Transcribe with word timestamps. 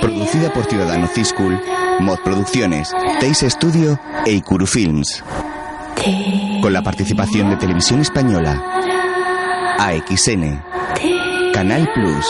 Producida 0.00 0.52
por 0.52 0.64
Ciudadano 0.64 1.06
Ciscool, 1.08 1.60
Mod 2.00 2.18
Producciones, 2.24 2.92
Teis 3.20 3.40
Studio 3.40 3.98
e 4.24 4.32
Ikuru 4.32 4.66
Films. 4.66 5.22
Con 6.60 6.72
la 6.72 6.82
participación 6.82 7.50
de 7.50 7.56
Televisión 7.56 8.00
Española, 8.00 8.60
AXN, 9.78 10.62
Canal 11.52 11.88
Plus, 11.94 12.26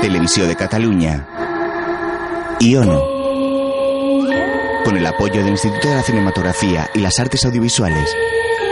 Televisión 0.00 0.48
de 0.48 0.56
Cataluña 0.56 1.26
y 2.60 2.76
ONU. 2.76 3.00
Con 4.84 4.96
el 4.96 5.06
apoyo 5.06 5.42
del 5.42 5.50
Instituto 5.50 5.88
de 5.88 5.96
la 5.96 6.02
Cinematografía 6.02 6.88
y 6.94 7.00
las 7.00 7.18
Artes 7.20 7.44
Audiovisuales 7.44 8.16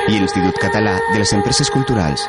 y 0.08 0.16
el 0.16 0.22
Institut 0.22 0.56
Català 0.58 1.00
de 1.12 1.18
las 1.18 1.32
Empresas 1.32 1.70
Culturales. 1.70 2.26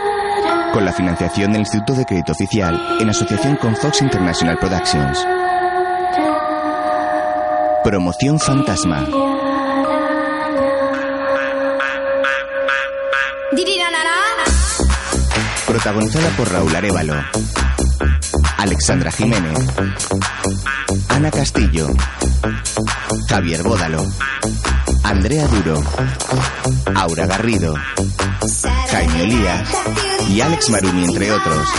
Con 0.78 0.86
la 0.86 0.94
financiación 0.94 1.52
del 1.52 1.62
Instituto 1.62 1.96
de 1.96 2.06
Crédito 2.06 2.34
Oficial 2.34 2.80
en 3.00 3.10
asociación 3.10 3.56
con 3.56 3.76
Fox 3.76 4.00
International 4.00 4.60
Productions. 4.60 5.26
Promoción 7.84 8.40
Fantasma. 8.40 9.08
Protagonizada 15.66 16.30
por 16.38 16.52
Raúl 16.52 16.76
Arevalo, 16.76 17.16
Alexandra 18.60 19.12
Jiménez, 19.12 19.58
Ana 21.10 21.32
Castillo, 21.32 21.88
Javier 23.28 23.64
Bódalo, 23.64 24.06
Andrea 25.04 25.48
Duro, 25.48 25.82
Aura 26.94 27.26
Garrido, 27.26 27.74
Jaime 28.98 29.24
Elías 29.26 29.70
y 30.28 30.42
Alex 30.42 30.72
Marumi, 30.72 31.04
entre 31.04 31.32
otros. 31.32 31.70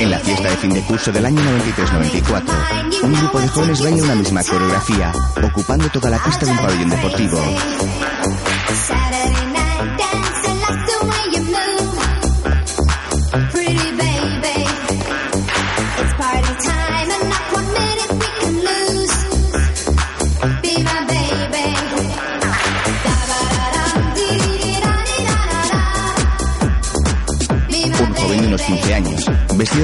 En 0.00 0.10
la 0.10 0.18
fiesta 0.18 0.50
de 0.50 0.56
fin 0.56 0.70
de 0.74 0.82
curso 0.82 1.12
del 1.12 1.26
año 1.26 1.40
93-94, 1.42 3.04
un 3.04 3.12
grupo 3.14 3.38
de 3.38 3.46
jóvenes 3.46 3.82
baila 3.82 4.02
una 4.02 4.14
misma 4.16 4.42
coreografía, 4.42 5.12
ocupando 5.44 5.88
toda 5.90 6.10
la 6.10 6.18
pista 6.18 6.44
de 6.44 6.50
un 6.50 6.58
pabellón 6.58 6.90
deportivo. 6.90 7.40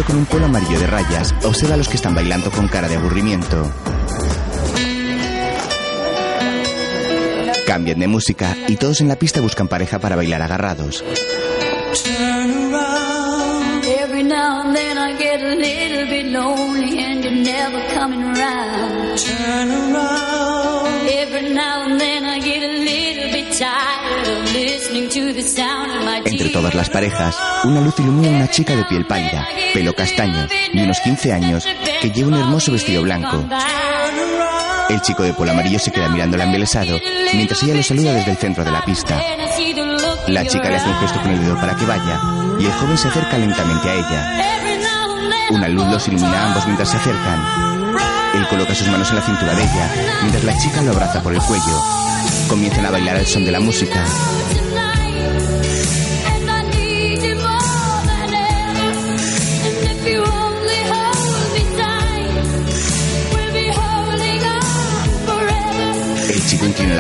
Con 0.01 0.17
un 0.17 0.25
polo 0.25 0.47
amarillo 0.47 0.81
de 0.81 0.87
rayas, 0.87 1.35
observa 1.45 1.75
a 1.75 1.77
los 1.77 1.89
que 1.89 1.97
están 1.97 2.15
bailando 2.15 2.51
con 2.51 2.67
cara 2.67 2.89
de 2.89 2.97
aburrimiento. 2.97 3.71
Cambian 7.67 7.99
de 7.99 8.09
música 8.09 8.57
y 8.69 8.77
todos 8.77 9.03
en 9.03 9.09
la 9.09 9.17
pista 9.17 9.43
buscan 9.43 9.69
pareja 9.69 9.99
para 9.99 10.17
bailar 10.17 10.41
agarrados. 10.41 11.05
Todas 26.53 26.75
las 26.75 26.91
parejas, 26.91 27.37
una 27.65 27.81
luz 27.81 27.99
ilumina 27.99 28.29
a 28.29 28.37
una 28.37 28.51
chica 28.51 28.77
de 28.77 28.85
piel 28.85 29.07
pálida, 29.07 29.47
pelo 29.73 29.95
castaño, 29.95 30.47
de 30.73 30.83
unos 30.83 31.01
15 31.01 31.33
años, 31.33 31.67
que 32.01 32.11
lleva 32.11 32.29
un 32.29 32.35
hermoso 32.35 32.73
vestido 32.73 33.03
blanco. 33.03 33.45
El 34.89 35.01
chico 35.01 35.23
de 35.23 35.33
polo 35.33 35.53
amarillo 35.53 35.79
se 35.79 35.91
queda 35.91 36.09
mirándola 36.09 36.45
embelesado, 36.45 36.99
mientras 37.33 37.63
ella 37.63 37.75
lo 37.75 37.83
saluda 37.83 38.13
desde 38.13 38.33
el 38.33 38.37
centro 38.37 38.65
de 38.65 38.71
la 38.71 38.85
pista. 38.85 39.21
La 40.29 40.47
chica 40.47 40.69
le 40.69 40.77
hace 40.77 40.89
un 40.89 40.97
gesto 40.97 41.21
con 41.21 41.31
el 41.31 41.41
dedo 41.41 41.57
para 41.57 41.75
que 41.75 41.87
vaya, 41.87 42.21
y 42.59 42.67
el 42.67 42.73
joven 42.73 42.99
se 42.99 43.09
acerca 43.09 43.39
lentamente 43.39 43.89
a 43.89 43.95
ella. 43.95 44.53
Una 45.51 45.69
luz 45.69 45.87
los 45.87 46.09
ilumina 46.09 46.43
a 46.43 46.47
ambos 46.49 46.67
mientras 46.67 46.91
se 46.91 46.97
acercan. 46.99 47.93
Él 48.35 48.47
coloca 48.49 48.75
sus 48.75 48.89
manos 48.89 49.09
en 49.11 49.17
la 49.17 49.23
cintura 49.23 49.55
de 49.55 49.63
ella, 49.63 49.91
mientras 50.21 50.45
la 50.45 50.59
chica 50.59 50.83
lo 50.83 50.93
abraza 50.93 51.23
por 51.23 51.33
el 51.33 51.41
cuello. 51.41 51.83
Comienzan 52.49 52.87
a 52.87 52.91
bailar 52.91 53.17
al 53.17 53.27
son 53.27 53.45
de 53.45 53.53
la 53.53 53.61
música. 53.61 54.05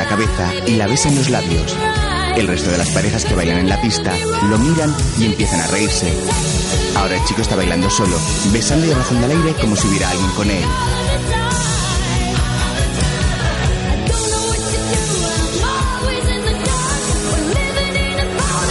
La 0.03 0.09
cabeza 0.09 0.53
y 0.67 0.75
la 0.75 0.89
besa 0.89 1.09
en 1.11 1.15
los 1.15 1.31
labios. 1.31 1.77
El 2.35 2.49
resto 2.49 2.73
de 2.73 2.79
las 2.79 2.91
parejas 2.91 3.25
que 3.25 3.35
bailan 3.35 3.59
en 3.59 3.69
la 3.69 3.81
pista 3.81 4.13
lo 4.49 4.59
miran 4.59 4.93
y 5.17 5.27
empiezan 5.27 5.61
a 5.61 5.69
reírse. 5.69 6.13
Ahora 6.97 7.15
el 7.15 7.25
chico 7.25 7.43
está 7.43 7.55
bailando 7.55 7.89
solo, 7.89 8.17
besando 8.53 8.85
y 8.85 8.91
abrazando 8.91 9.27
al 9.27 9.31
aire 9.31 9.55
como 9.61 9.77
si 9.77 9.87
hubiera 9.87 10.11
alguien 10.11 10.31
con 10.31 10.51
él. 10.51 10.65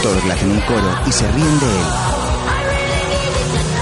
Todos 0.04 0.26
le 0.26 0.34
hacen 0.34 0.52
un 0.52 0.62
coro 0.62 1.00
y 1.08 1.12
se 1.14 1.32
ríen 1.32 1.60
de 1.60 1.66
él. 1.66 1.86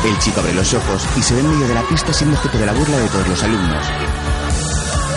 El 0.06 0.20
chico 0.20 0.40
abre 0.42 0.54
los 0.54 0.72
ojos 0.76 1.08
y 1.18 1.24
se 1.24 1.34
ve 1.34 1.40
en 1.40 1.50
medio 1.50 1.68
de 1.68 1.74
la 1.74 1.88
pista 1.88 2.14
siendo 2.14 2.38
objeto 2.38 2.59
de 2.59 2.66
la 2.68 2.74
burla 2.74 2.98
de 3.00 3.08
todos 3.08 3.28
los 3.28 3.44
alumnos. 3.44 3.88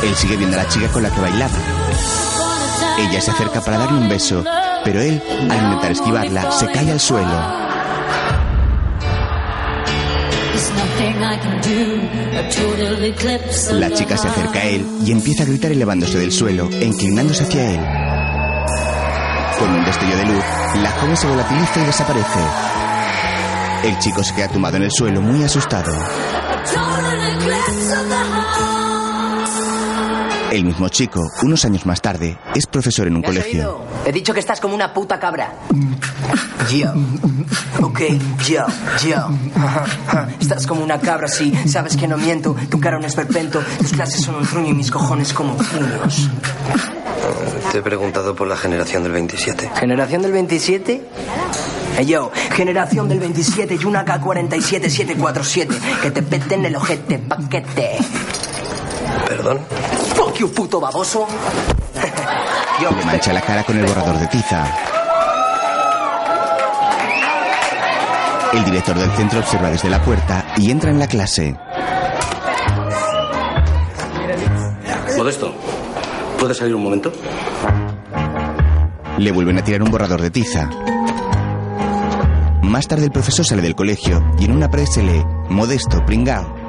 Él 0.02 0.16
sigue 0.16 0.36
viendo 0.38 0.58
a 0.58 0.62
la 0.62 0.68
chica 0.68 0.88
con 0.88 1.02
la 1.02 1.10
que 1.10 1.20
bailaba. 1.20 1.81
Ella 2.98 3.20
se 3.20 3.30
acerca 3.30 3.60
para 3.60 3.78
darle 3.78 3.98
un 3.98 4.08
beso, 4.08 4.44
pero 4.84 5.00
él, 5.00 5.22
al 5.50 5.64
intentar 5.64 5.92
esquivarla, 5.92 6.50
se 6.52 6.66
cae 6.66 6.90
al 6.90 7.00
suelo. 7.00 7.62
La 13.72 13.90
chica 13.90 14.16
se 14.16 14.28
acerca 14.28 14.58
a 14.58 14.64
él 14.64 14.86
y 15.04 15.10
empieza 15.12 15.42
a 15.42 15.46
gritar 15.46 15.72
elevándose 15.72 16.18
del 16.18 16.32
suelo 16.32 16.68
e 16.70 16.84
inclinándose 16.84 17.44
hacia 17.44 17.70
él. 17.70 17.80
Con 19.58 19.70
un 19.70 19.84
destello 19.84 20.16
de 20.16 20.24
luz, 20.26 20.44
la 20.82 20.90
joven 20.92 21.16
se 21.16 21.26
volatiliza 21.26 21.80
y 21.80 21.84
desaparece. 21.84 22.40
El 23.84 23.98
chico 23.98 24.22
se 24.22 24.34
queda 24.34 24.48
tumbado 24.48 24.76
en 24.76 24.84
el 24.84 24.90
suelo 24.90 25.20
muy 25.20 25.42
asustado. 25.42 25.92
El 30.52 30.66
mismo 30.66 30.90
chico, 30.90 31.22
unos 31.44 31.64
años 31.64 31.86
más 31.86 32.02
tarde, 32.02 32.36
es 32.54 32.66
profesor 32.66 33.06
en 33.06 33.14
un 33.14 33.22
¿Me 33.22 33.28
has 33.28 33.32
colegio. 33.36 33.60
oído? 33.60 33.84
He 34.04 34.12
dicho 34.12 34.34
que 34.34 34.40
estás 34.40 34.60
como 34.60 34.74
una 34.74 34.92
puta 34.92 35.18
cabra. 35.18 35.54
Yo. 36.70 36.92
Ok, 37.80 38.00
yo, 38.46 38.66
yo. 39.02 39.16
Estás 40.38 40.66
como 40.66 40.84
una 40.84 41.00
cabra, 41.00 41.26
sí. 41.26 41.54
Sabes 41.66 41.96
que 41.96 42.06
no 42.06 42.18
miento. 42.18 42.54
Tu 42.70 42.78
cara 42.78 42.98
un 42.98 43.04
esperpento. 43.06 43.62
Tus 43.78 43.92
clases 43.92 44.20
son 44.20 44.34
un 44.34 44.46
truño 44.46 44.68
y 44.68 44.74
mis 44.74 44.90
cojones 44.90 45.32
como 45.32 45.56
puños. 45.56 46.28
Te 47.72 47.78
he 47.78 47.82
preguntado 47.82 48.34
por 48.36 48.46
la 48.46 48.56
generación 48.56 49.04
del 49.04 49.12
27. 49.12 49.70
¿Generación 49.74 50.20
del 50.20 50.32
27? 50.32 51.02
Eh, 51.98 52.04
yo, 52.06 52.30
generación 52.54 53.08
del 53.08 53.20
27 53.20 53.78
y 53.80 53.84
una 53.86 54.04
K-47-747. 54.04 55.68
Que 56.02 56.10
te 56.10 56.22
peten 56.22 56.66
el 56.66 56.76
ojete, 56.76 57.18
paquete. 57.20 57.96
¿Perdón? 59.28 59.60
You, 60.42 60.50
puto 60.50 60.80
baboso. 60.80 61.24
yo, 62.82 62.90
Le 62.90 63.04
mancha 63.04 63.32
la 63.32 63.40
cara 63.40 63.62
con 63.62 63.78
el 63.78 63.86
borrador 63.86 64.18
de 64.18 64.26
tiza. 64.26 64.66
El 68.52 68.64
director 68.64 68.98
del 68.98 69.10
centro 69.12 69.38
observa 69.38 69.70
desde 69.70 69.88
la 69.88 70.02
puerta 70.02 70.44
y 70.56 70.72
entra 70.72 70.90
en 70.90 70.98
la 70.98 71.06
clase. 71.06 71.56
Modesto, 75.16 75.54
¿puedes 76.40 76.56
salir 76.56 76.74
un 76.74 76.82
momento? 76.82 77.12
Le 79.18 79.30
vuelven 79.30 79.58
a 79.58 79.62
tirar 79.62 79.84
un 79.84 79.92
borrador 79.92 80.22
de 80.22 80.30
tiza. 80.32 80.68
Más 82.62 82.88
tarde 82.88 83.04
el 83.04 83.12
profesor 83.12 83.46
sale 83.46 83.62
del 83.62 83.76
colegio 83.76 84.20
y 84.40 84.46
en 84.46 84.56
una 84.56 84.68
pared 84.68 84.86
se 84.86 85.04
lee 85.04 85.24
Modesto, 85.50 86.04
pringao. 86.04 86.61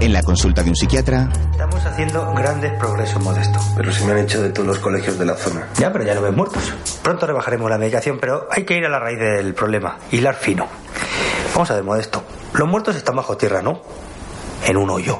En 0.00 0.12
la 0.12 0.22
consulta 0.22 0.62
de 0.62 0.70
un 0.70 0.76
psiquiatra, 0.76 1.28
Estamos 1.50 1.84
haciendo 1.84 2.32
grandes 2.32 2.72
progresos 2.78 3.20
modestos. 3.22 3.62
Pero 3.76 3.92
se 3.92 4.04
me 4.04 4.12
han 4.12 4.18
hecho 4.18 4.40
de 4.40 4.50
todos 4.50 4.66
los 4.66 4.78
colegios 4.78 5.18
de 5.18 5.24
la 5.26 5.34
zona. 5.34 5.66
Ya, 5.78 5.92
pero 5.92 6.04
ya 6.04 6.14
no 6.14 6.22
ven 6.22 6.36
muertos. 6.36 6.72
Pronto 7.02 7.26
rebajaremos 7.26 7.68
la 7.68 7.78
medicación, 7.78 8.18
pero 8.20 8.46
hay 8.50 8.64
que 8.64 8.76
ir 8.76 8.84
a 8.86 8.88
la 8.88 9.00
raíz 9.00 9.18
del 9.18 9.54
problema. 9.54 9.98
Hilar 10.12 10.36
fino. 10.36 10.66
Vamos 11.52 11.70
a 11.70 11.74
ver, 11.74 11.82
Modesto. 11.82 12.22
Los 12.54 12.68
muertos 12.68 12.94
están 12.94 13.16
bajo 13.16 13.36
tierra, 13.36 13.60
¿no? 13.60 13.82
En 14.66 14.76
un 14.76 14.88
hoyo. 14.88 15.18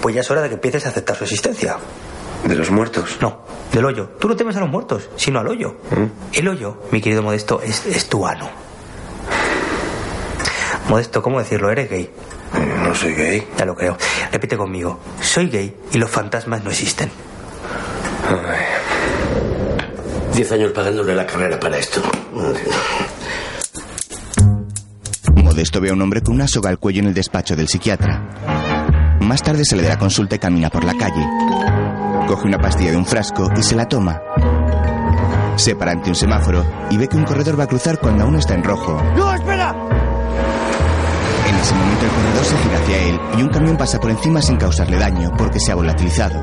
Pues 0.00 0.14
ya 0.14 0.20
es 0.20 0.30
hora 0.30 0.42
de 0.42 0.48
que 0.48 0.54
empieces 0.54 0.86
a 0.86 0.90
aceptar 0.90 1.16
su 1.16 1.24
existencia. 1.24 1.76
¿De 2.44 2.54
los 2.54 2.70
muertos? 2.70 3.18
No, 3.20 3.40
del 3.72 3.84
hoyo. 3.84 4.10
Tú 4.20 4.28
no 4.28 4.36
temes 4.36 4.56
a 4.56 4.60
los 4.60 4.68
muertos, 4.68 5.08
sino 5.16 5.40
al 5.40 5.48
hoyo. 5.48 5.76
El 6.32 6.48
hoyo, 6.48 6.78
mi 6.92 7.00
querido 7.00 7.22
Modesto, 7.22 7.60
es, 7.62 7.84
es 7.86 8.08
tu 8.08 8.26
ano. 8.26 8.48
Modesto, 10.88 11.20
¿cómo 11.22 11.38
decirlo? 11.40 11.70
¿Eres 11.70 11.90
gay? 11.90 12.10
No 12.82 12.94
soy 12.94 13.14
gay. 13.14 13.46
Ya 13.58 13.64
lo 13.64 13.74
creo. 13.74 13.96
Repite 14.32 14.56
conmigo. 14.56 15.00
Soy 15.20 15.48
gay 15.48 15.74
y 15.92 15.98
los 15.98 16.10
fantasmas 16.10 16.62
no 16.62 16.70
existen. 16.70 17.10
Diez 20.34 20.50
años 20.52 20.72
pagándole 20.72 21.14
la 21.14 21.26
carrera 21.26 21.58
para 21.60 21.78
esto. 21.78 22.02
Modesto 25.34 25.80
ve 25.80 25.90
a 25.90 25.92
un 25.92 26.02
hombre 26.02 26.22
con 26.22 26.34
una 26.34 26.48
soga 26.48 26.70
al 26.70 26.78
cuello 26.78 27.00
en 27.00 27.08
el 27.08 27.14
despacho 27.14 27.54
del 27.54 27.68
psiquiatra. 27.68 29.18
Más 29.20 29.42
tarde 29.42 29.64
sale 29.64 29.82
de 29.82 29.88
la 29.88 29.98
consulta 29.98 30.36
y 30.36 30.38
camina 30.38 30.70
por 30.70 30.84
la 30.84 30.94
calle. 30.94 31.24
Coge 32.26 32.46
una 32.46 32.58
pastilla 32.58 32.90
de 32.90 32.96
un 32.96 33.06
frasco 33.06 33.48
y 33.56 33.62
se 33.62 33.76
la 33.76 33.86
toma. 33.86 34.20
Se 35.56 35.76
para 35.76 35.92
ante 35.92 36.08
un 36.08 36.16
semáforo 36.16 36.64
y 36.90 36.96
ve 36.96 37.06
que 37.06 37.16
un 37.16 37.24
corredor 37.24 37.58
va 37.58 37.64
a 37.64 37.68
cruzar 37.68 38.00
cuando 38.00 38.24
aún 38.24 38.36
está 38.36 38.54
en 38.54 38.64
rojo. 38.64 39.00
¡No, 39.16 39.32
espera! 39.32 39.53
Ese 41.64 41.74
momento 41.76 42.04
el 42.04 42.10
corredor 42.10 42.44
se 42.44 42.58
gira 42.58 42.78
hacia 42.78 42.98
él 43.04 43.20
y 43.38 43.42
un 43.42 43.48
camión 43.48 43.78
pasa 43.78 43.98
por 43.98 44.10
encima 44.10 44.42
sin 44.42 44.58
causarle 44.58 44.98
daño 44.98 45.32
porque 45.34 45.58
se 45.58 45.72
ha 45.72 45.74
volatilizado. 45.74 46.38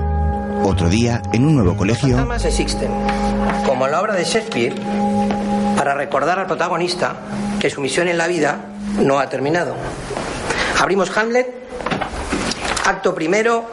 Otro 0.64 0.90
día, 0.90 1.22
en 1.32 1.46
un 1.46 1.54
nuevo 1.54 1.78
colegio, 1.78 2.16
fantasmas 2.16 2.44
existen, 2.46 2.90
como 3.64 3.88
la 3.88 4.02
obra 4.02 4.16
de 4.16 4.24
Shakespeare, 4.24 4.74
para 5.78 5.94
recordar 5.94 6.40
al 6.40 6.48
protagonista 6.48 7.18
que 7.60 7.70
su 7.70 7.82
misión 7.82 8.08
en 8.08 8.18
la 8.18 8.26
vida 8.26 8.62
no 9.00 9.20
ha 9.20 9.30
terminado. 9.30 9.76
Abrimos 10.82 11.16
Hamlet, 11.16 11.54
acto 12.88 13.14
primero, 13.14 13.70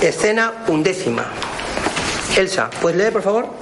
escena 0.00 0.54
undécima. 0.68 1.26
Elsa, 2.34 2.70
¿puedes 2.80 2.96
leer, 2.96 3.12
por 3.12 3.20
favor? 3.20 3.57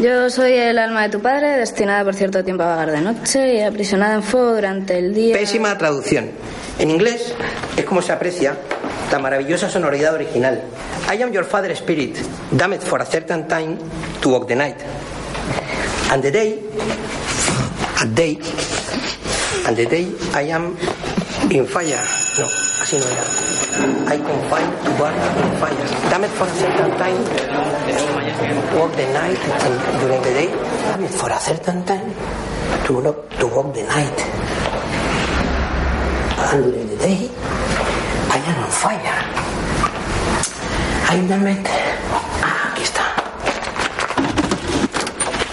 Yo 0.00 0.28
soy 0.28 0.52
el 0.52 0.78
alma 0.78 1.04
de 1.04 1.08
tu 1.08 1.20
padre, 1.22 1.56
destinada 1.56 2.04
por 2.04 2.14
cierto 2.14 2.44
tiempo 2.44 2.62
a 2.62 2.66
vagar 2.66 2.90
de 2.90 3.00
noche 3.00 3.54
y 3.54 3.62
aprisionada 3.62 4.14
en 4.14 4.22
fuego 4.22 4.54
durante 4.54 4.98
el 4.98 5.14
día. 5.14 5.34
Pésima 5.36 5.76
traducción. 5.78 6.30
En 6.78 6.90
inglés 6.90 7.34
es 7.76 7.84
como 7.86 8.02
se 8.02 8.12
aprecia 8.12 8.56
la 9.10 9.18
maravillosa 9.18 9.70
sonoridad 9.70 10.12
original. 10.14 10.60
I 11.10 11.22
am 11.22 11.32
your 11.32 11.44
father 11.46 11.70
spirit, 11.72 12.16
damned 12.50 12.82
for 12.82 13.00
a 13.00 13.06
certain 13.06 13.48
time 13.48 13.78
to 14.20 14.28
walk 14.28 14.46
the 14.46 14.56
night. 14.56 14.76
And 16.12 16.22
the 16.22 16.30
day, 16.30 16.58
a 18.02 18.06
day, 18.06 18.38
and 19.66 19.76
the 19.76 19.86
day 19.86 20.08
I 20.34 20.50
am 20.52 20.76
in 21.50 21.66
fire. 21.66 22.04
No, 22.38 22.46
así 22.82 22.98
no 22.98 23.06
era. 23.06 23.55
I 24.08 24.16
confine 24.18 24.70
to 24.84 24.90
burn 24.98 25.14
in 25.14 25.50
fire. 25.60 25.86
Damned 26.10 26.30
for 26.32 26.46
a 26.46 26.54
certain 26.56 26.90
time, 26.96 27.20
walk 28.76 28.92
the 28.96 29.06
night, 29.12 29.38
and 29.66 30.00
during 30.00 30.22
the 30.22 30.30
day, 30.32 30.48
damned 30.86 31.10
for 31.10 31.30
a 31.30 31.38
certain 31.40 31.84
time 31.84 32.12
to, 32.86 32.92
walk- 32.94 33.28
to 33.38 33.46
walk 33.48 33.74
the 33.74 33.82
night. 33.82 34.18
And 36.52 36.64
during 36.64 36.88
the 36.88 36.96
day, 36.96 37.28
I 38.30 38.38
am 38.38 38.64
on 38.64 38.70
fire. 38.70 39.18
I'm 41.10 41.28
damned. 41.28 41.66
Ah, 42.42 42.70
aquí 42.72 42.82
está. 42.82 43.02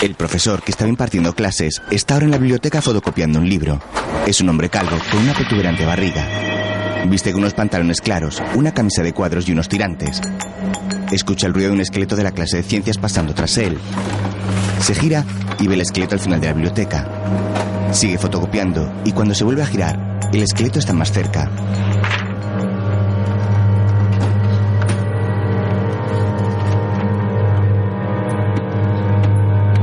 el 0.02 0.16
profesor 0.16 0.62
que 0.62 0.72
estaba 0.72 0.90
impartiendo 0.90 1.34
clases 1.34 1.82
está 1.92 2.14
ahora 2.16 2.26
en 2.26 2.32
la 2.32 2.38
biblioteca 2.38 2.82
fotocopiando 2.82 3.40
un 3.40 3.50
libro. 3.50 3.80
Es 4.28 4.40
un 4.42 4.50
hombre 4.50 4.70
calvo 4.70 4.98
con 5.12 5.22
una 5.22 5.34
protuberante 5.34 5.86
barriga. 5.86 6.26
Viste 7.06 7.32
con 7.32 7.42
unos 7.42 7.54
pantalones 7.54 8.02
claros, 8.02 8.42
una 8.56 8.74
camisa 8.74 9.04
de 9.04 9.14
cuadros 9.14 9.48
y 9.48 9.52
unos 9.52 9.70
tirantes. 9.70 10.22
Escucha 11.12 11.48
el 11.48 11.54
ruido 11.54 11.70
de 11.70 11.76
un 11.76 11.82
esqueleto 11.82 12.16
de 12.16 12.24
la 12.24 12.32
clase 12.32 12.58
de 12.58 12.64
ciencias 12.64 12.98
pasando 12.98 13.34
tras 13.34 13.58
él. 13.58 13.78
Se 14.80 14.96
gira 14.96 15.24
y 15.60 15.68
ve 15.68 15.76
el 15.76 15.82
esqueleto 15.82 16.16
al 16.16 16.22
final 16.22 16.40
de 16.40 16.48
la 16.48 16.54
biblioteca. 16.54 17.08
Sigue 17.92 18.18
fotocopiando 18.18 18.92
y 19.06 19.12
cuando 19.12 19.36
se 19.36 19.44
vuelve 19.44 19.62
a 19.62 19.68
girar, 19.68 20.20
el 20.34 20.42
esqueleto 20.42 20.80
está 20.80 20.94
más 20.94 21.12
cerca. 21.12 21.52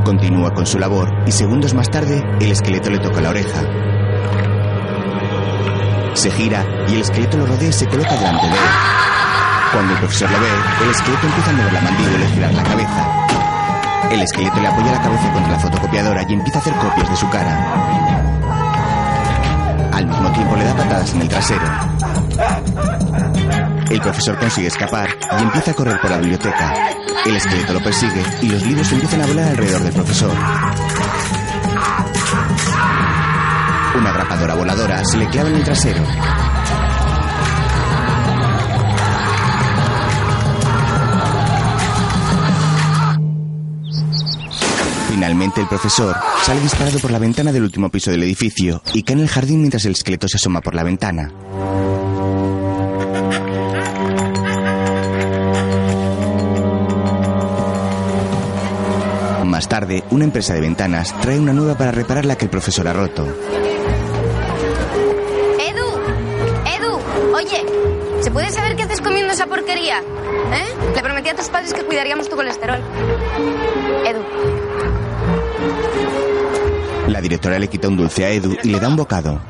Continúa 0.04 0.52
con 0.52 0.66
su 0.66 0.78
labor 0.78 1.08
y 1.26 1.30
segundos 1.30 1.74
más 1.74 1.88
tarde 1.88 2.24
el 2.40 2.50
esqueleto 2.50 2.90
le 2.90 2.98
toca 2.98 3.20
la 3.20 3.30
oreja. 3.30 3.62
Se 6.14 6.30
gira 6.30 6.64
y 6.88 6.94
el 6.94 7.00
esqueleto 7.00 7.36
lo 7.38 7.46
rodea 7.46 7.68
y 7.68 7.72
se 7.72 7.86
coloca 7.86 8.14
delante 8.14 8.46
de 8.46 8.52
él. 8.52 8.58
Cuando 9.72 9.92
el 9.92 9.98
profesor 9.98 10.30
lo 10.30 10.40
ve, 10.40 10.48
el 10.84 10.90
esqueleto 10.90 11.26
empieza 11.26 11.50
a 11.50 11.52
mover 11.54 11.72
la 11.72 11.80
mandíbula 11.80 12.24
y 12.24 12.32
girar 12.32 12.54
la 12.54 12.62
cabeza. 12.62 14.10
El 14.10 14.22
esqueleto 14.22 14.60
le 14.60 14.66
apoya 14.66 14.92
la 14.92 15.02
cabeza 15.02 15.32
contra 15.32 15.52
la 15.52 15.58
fotocopiadora 15.58 16.22
y 16.28 16.32
empieza 16.32 16.58
a 16.58 16.60
hacer 16.62 16.74
copias 16.74 17.10
de 17.10 17.16
su 17.16 17.30
cara. 17.30 17.56
Al 19.92 20.06
mismo 20.06 20.32
tiempo 20.32 20.56
le 20.56 20.64
da 20.64 20.74
patadas 20.74 21.14
en 21.14 21.22
el 21.22 21.28
trasero. 21.28 21.66
El 23.90 24.00
profesor 24.00 24.38
consigue 24.38 24.68
escapar 24.68 25.08
y 25.38 25.42
empieza 25.42 25.70
a 25.70 25.74
correr 25.74 26.00
por 26.00 26.10
la 26.10 26.18
biblioteca. 26.18 26.74
El 27.24 27.36
esqueleto 27.36 27.74
lo 27.74 27.82
persigue 27.82 28.24
y 28.42 28.48
los 28.48 28.62
libros 28.62 28.90
empiezan 28.92 29.22
a 29.22 29.26
volar 29.26 29.48
alrededor 29.48 29.82
del 29.82 29.92
profesor. 29.92 30.32
Una 33.96 34.10
atrapadora 34.10 34.54
voladora 34.54 35.04
se 35.04 35.18
le 35.18 35.28
clava 35.28 35.48
en 35.48 35.56
el 35.56 35.64
trasero. 35.64 36.02
Finalmente 45.08 45.60
el 45.60 45.66
profesor 45.66 46.16
sale 46.42 46.60
disparado 46.60 46.98
por 46.98 47.10
la 47.10 47.18
ventana 47.18 47.52
del 47.52 47.64
último 47.64 47.90
piso 47.90 48.10
del 48.10 48.22
edificio 48.22 48.82
y 48.94 49.02
cae 49.02 49.16
en 49.16 49.22
el 49.22 49.28
jardín 49.28 49.60
mientras 49.60 49.84
el 49.84 49.92
esqueleto 49.92 50.28
se 50.28 50.36
asoma 50.36 50.60
por 50.60 50.74
la 50.74 50.84
ventana. 50.84 51.30
Tarde, 59.80 60.04
una 60.10 60.24
empresa 60.24 60.52
de 60.52 60.60
ventanas 60.60 61.14
trae 61.20 61.38
una 61.38 61.54
nueva 61.54 61.74
para 61.76 61.90
reparar 61.90 62.26
la 62.26 62.36
que 62.36 62.44
el 62.44 62.50
profesor 62.50 62.86
ha 62.86 62.92
roto. 62.92 63.24
Edu, 65.58 65.86
Edu, 66.76 66.98
oye, 67.34 67.64
¿se 68.20 68.30
puede 68.30 68.50
saber 68.50 68.76
qué 68.76 68.82
haces 68.82 69.00
comiendo 69.00 69.32
esa 69.32 69.46
porquería? 69.46 70.00
¿Eh? 70.00 70.92
Le 70.94 71.02
prometí 71.02 71.30
a 71.30 71.34
tus 71.34 71.48
padres 71.48 71.72
que 71.72 71.82
cuidaríamos 71.82 72.28
tu 72.28 72.36
colesterol. 72.36 72.78
Edu, 74.06 74.20
La 77.08 77.22
directora 77.22 77.58
le 77.58 77.68
quita 77.68 77.88
un 77.88 77.96
dulce 77.96 78.26
a 78.26 78.30
Edu 78.30 78.56
y 78.62 78.68
le 78.68 78.80
da 78.80 78.88
un 78.88 78.96
bocado. 78.96 79.40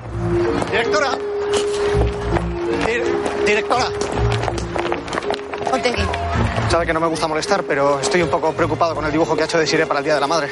Sabe 6.81 6.87
que 6.87 6.95
no 6.95 7.01
me 7.01 7.09
gusta 7.09 7.29
molestar, 7.29 7.63
pero 7.65 8.01
estoy 8.01 8.23
un 8.23 8.31
poco 8.31 8.55
preocupado 8.55 8.95
con 8.95 9.05
el 9.05 9.13
dibujo 9.13 9.37
que 9.37 9.43
ha 9.43 9.45
hecho 9.45 9.59
de 9.59 9.67
Sire 9.67 9.85
para 9.85 9.99
el 9.99 10.05
Día 10.05 10.15
de 10.15 10.21
la 10.21 10.27
Madre. 10.27 10.49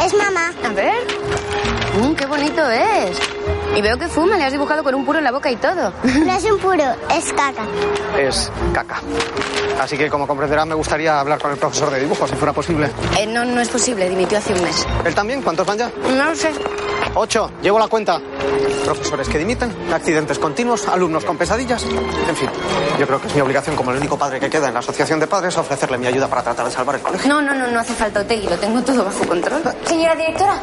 Es 0.00 0.14
mamá. 0.14 0.52
A 0.64 0.72
ver. 0.72 0.94
Mm, 2.00 2.14
qué 2.14 2.24
bonito 2.26 2.70
es. 2.70 3.18
Y 3.76 3.82
veo 3.82 3.98
que 3.98 4.06
fuma, 4.06 4.36
le 4.36 4.44
has 4.44 4.52
dibujado 4.52 4.84
con 4.84 4.94
un 4.94 5.04
puro 5.04 5.18
en 5.18 5.24
la 5.24 5.32
boca 5.32 5.50
y 5.50 5.56
todo. 5.56 5.92
No 6.04 6.32
es 6.32 6.44
un 6.44 6.56
puro, 6.60 6.84
es 7.12 7.32
caca. 7.32 7.64
Es 8.16 8.52
caca. 8.72 9.00
Así 9.80 9.98
que, 9.98 10.08
como 10.08 10.24
comprenderá, 10.28 10.64
me 10.64 10.76
gustaría 10.76 11.18
hablar 11.18 11.40
con 11.40 11.50
el 11.50 11.56
profesor 11.56 11.90
de 11.90 11.98
dibujo, 11.98 12.28
si 12.28 12.36
fuera 12.36 12.52
posible. 12.52 12.88
Eh, 13.18 13.26
no, 13.26 13.44
no 13.44 13.60
es 13.60 13.70
posible, 13.70 14.08
dimitió 14.08 14.38
hace 14.38 14.54
un 14.54 14.62
mes. 14.62 14.86
¿Él 15.04 15.16
también? 15.16 15.42
¿Cuántos 15.42 15.66
van 15.66 15.78
ya? 15.78 15.90
No 16.16 16.26
lo 16.26 16.34
sé. 16.36 16.52
Ocho. 17.14 17.50
Llevo 17.62 17.78
la 17.78 17.88
cuenta. 17.88 18.20
Profesores 18.84 19.28
que 19.28 19.38
dimiten, 19.38 19.72
accidentes 19.92 20.38
continuos, 20.38 20.86
alumnos 20.88 21.24
con 21.24 21.36
pesadillas. 21.36 21.84
En 21.84 22.36
fin, 22.36 22.48
yo 22.98 23.06
creo 23.06 23.20
que 23.20 23.26
es 23.28 23.34
mi 23.34 23.40
obligación 23.40 23.76
como 23.76 23.90
el 23.90 23.98
único 23.98 24.18
padre 24.18 24.40
que 24.40 24.48
queda 24.48 24.68
en 24.68 24.74
la 24.74 24.80
asociación 24.80 25.20
de 25.20 25.26
padres 25.26 25.56
ofrecerle 25.56 25.98
mi 25.98 26.06
ayuda 26.06 26.28
para 26.28 26.42
tratar 26.42 26.66
de 26.66 26.72
salvar 26.72 26.96
el 26.96 27.02
colegio. 27.02 27.28
No, 27.28 27.42
no, 27.42 27.54
no, 27.54 27.66
no 27.66 27.80
hace 27.80 27.94
falta 27.94 28.20
Otegui, 28.20 28.48
lo 28.48 28.56
tengo 28.58 28.80
todo 28.82 29.04
bajo 29.04 29.24
control. 29.26 29.62
Señora 29.84 30.14
directora, 30.14 30.54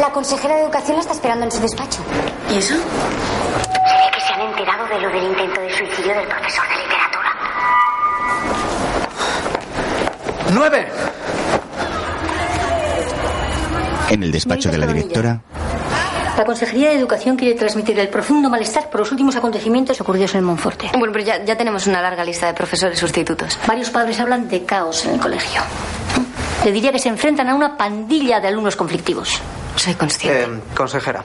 la 0.00 0.10
consejera 0.10 0.56
de 0.56 0.62
educación 0.62 0.96
la 0.96 1.00
está 1.02 1.12
esperando 1.12 1.44
en 1.44 1.52
su 1.52 1.60
despacho. 1.60 2.00
¿Y 2.50 2.58
eso? 2.58 2.74
Se 2.74 2.80
ve 2.80 4.10
que 4.14 4.20
se 4.20 4.32
han 4.32 4.40
enterado 4.40 4.86
de 4.88 5.00
lo 5.00 5.08
del 5.10 5.24
intento 5.24 5.60
de 5.60 5.76
suicidio 5.76 6.14
del 6.14 6.26
profesor 6.28 6.64
de 6.68 6.76
literatura. 6.76 7.28
¡Nueve! 10.52 10.88
En 14.10 14.22
el 14.22 14.32
despacho 14.32 14.70
de 14.70 14.78
la 14.78 14.86
directora, 14.86 15.42
La 16.38 16.44
Consejería 16.44 16.90
de 16.90 16.94
Educación 16.94 17.36
quiere 17.36 17.56
transmitir 17.56 17.98
el 17.98 18.08
profundo 18.10 18.48
malestar 18.48 18.88
por 18.90 19.00
los 19.00 19.10
últimos 19.10 19.34
acontecimientos 19.34 20.00
ocurridos 20.00 20.36
en 20.36 20.44
Monforte. 20.44 20.88
Bueno, 20.96 21.12
pero 21.12 21.24
ya, 21.24 21.44
ya 21.44 21.56
tenemos 21.56 21.88
una 21.88 22.00
larga 22.00 22.24
lista 22.24 22.46
de 22.46 22.54
profesores 22.54 22.96
sustitutos. 22.96 23.58
Varios 23.66 23.90
padres 23.90 24.20
hablan 24.20 24.48
de 24.48 24.64
caos 24.64 25.04
en 25.04 25.14
el 25.14 25.20
colegio. 25.20 25.60
Le 26.64 26.70
diría 26.70 26.92
que 26.92 27.00
se 27.00 27.08
enfrentan 27.08 27.48
a 27.48 27.56
una 27.56 27.76
pandilla 27.76 28.38
de 28.38 28.46
alumnos 28.46 28.76
conflictivos. 28.76 29.40
Soy 29.74 29.94
consciente. 29.94 30.44
Eh, 30.44 30.60
consejera, 30.76 31.24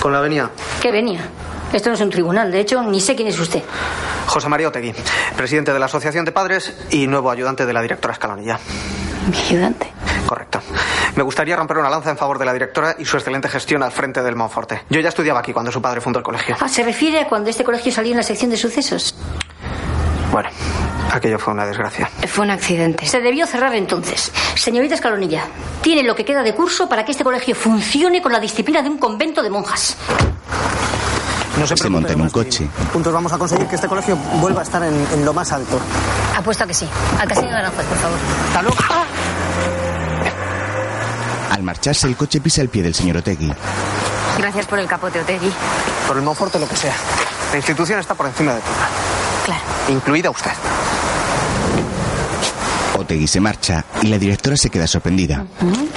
con 0.00 0.12
la 0.12 0.20
venia. 0.20 0.48
¿Qué 0.80 0.92
venía? 0.92 1.28
Esto 1.72 1.88
no 1.88 1.96
es 1.96 2.00
un 2.00 2.10
tribunal, 2.10 2.52
de 2.52 2.60
hecho, 2.60 2.80
ni 2.84 3.00
sé 3.00 3.16
quién 3.16 3.26
es 3.26 3.40
usted. 3.40 3.64
José 4.28 4.48
María 4.48 4.68
Otegui, 4.68 4.94
presidente 5.36 5.72
de 5.72 5.80
la 5.80 5.86
Asociación 5.86 6.24
de 6.24 6.30
Padres 6.30 6.76
y 6.92 7.08
nuevo 7.08 7.32
ayudante 7.32 7.66
de 7.66 7.72
la 7.72 7.82
directora 7.82 8.12
Escalonilla. 8.12 8.60
¿Mi 9.32 9.36
ayudante? 9.36 9.97
Me 11.16 11.22
gustaría 11.22 11.56
romper 11.56 11.78
una 11.78 11.90
lanza 11.90 12.10
en 12.10 12.16
favor 12.16 12.38
de 12.38 12.44
la 12.44 12.52
directora 12.52 12.94
y 12.98 13.04
su 13.04 13.16
excelente 13.16 13.48
gestión 13.48 13.82
al 13.82 13.92
frente 13.92 14.22
del 14.22 14.36
Monforte. 14.36 14.82
Yo 14.90 15.00
ya 15.00 15.08
estudiaba 15.08 15.40
aquí 15.40 15.52
cuando 15.52 15.72
su 15.72 15.82
padre 15.82 16.00
fundó 16.00 16.18
el 16.20 16.24
colegio. 16.24 16.56
Ah, 16.60 16.68
¿se 16.68 16.82
refiere 16.84 17.20
a 17.20 17.28
cuando 17.28 17.50
este 17.50 17.64
colegio 17.64 17.90
salió 17.92 18.12
en 18.12 18.18
la 18.18 18.22
sección 18.22 18.50
de 18.50 18.56
sucesos? 18.56 19.14
Bueno, 20.30 20.50
aquello 21.12 21.38
fue 21.38 21.54
una 21.54 21.66
desgracia. 21.66 22.08
Fue 22.28 22.44
un 22.44 22.50
accidente. 22.50 23.06
Se 23.06 23.20
debió 23.20 23.46
cerrar 23.46 23.74
entonces. 23.74 24.30
Señorita 24.54 24.94
Escalonilla, 24.94 25.44
tiene 25.80 26.02
lo 26.02 26.14
que 26.14 26.24
queda 26.24 26.42
de 26.42 26.54
curso 26.54 26.88
para 26.88 27.04
que 27.04 27.12
este 27.12 27.24
colegio 27.24 27.54
funcione 27.54 28.20
con 28.22 28.32
la 28.32 28.40
disciplina 28.40 28.82
de 28.82 28.90
un 28.90 28.98
convento 28.98 29.42
de 29.42 29.50
monjas. 29.50 29.96
No 31.58 31.66
se 31.66 31.76
Se 31.76 31.88
monta 31.88 32.12
en 32.12 32.20
un 32.20 32.30
coche. 32.30 32.68
Juntos 32.92 33.12
vamos 33.12 33.32
a 33.32 33.38
conseguir 33.38 33.66
que 33.66 33.74
este 33.74 33.88
colegio 33.88 34.16
vuelva 34.40 34.60
a 34.60 34.62
estar 34.64 34.80
en, 34.84 34.94
en 35.12 35.24
lo 35.24 35.32
más 35.32 35.50
alto. 35.50 35.80
Apuesto 36.36 36.62
a 36.62 36.66
que 36.68 36.74
sí. 36.74 36.88
Al 37.18 37.26
casino 37.26 37.48
de 37.48 37.56
Aranjuez, 37.56 37.86
por 37.86 37.98
favor. 37.98 38.18
Hasta 38.46 38.62
luego. 38.62 38.76
Al 41.58 41.64
marcharse, 41.64 42.06
el 42.06 42.14
coche 42.14 42.40
pisa 42.40 42.62
el 42.62 42.68
pie 42.68 42.84
del 42.84 42.94
señor 42.94 43.16
Otegui. 43.16 43.52
Gracias 44.38 44.64
por 44.66 44.78
el 44.78 44.86
capote, 44.86 45.18
Otegui. 45.18 45.50
Por 46.06 46.16
el 46.16 46.22
Monforte, 46.22 46.56
lo 46.60 46.68
que 46.68 46.76
sea. 46.76 46.94
La 47.50 47.56
institución 47.56 47.98
está 47.98 48.14
por 48.14 48.26
encima 48.26 48.54
de 48.54 48.60
todo. 48.60 48.74
Claro. 49.44 49.60
Incluida 49.88 50.30
usted. 50.30 50.52
Otegui 52.96 53.26
se 53.26 53.40
marcha 53.40 53.84
y 54.02 54.06
la 54.06 54.18
directora 54.18 54.56
se 54.56 54.70
queda 54.70 54.86
sorprendida. 54.86 55.46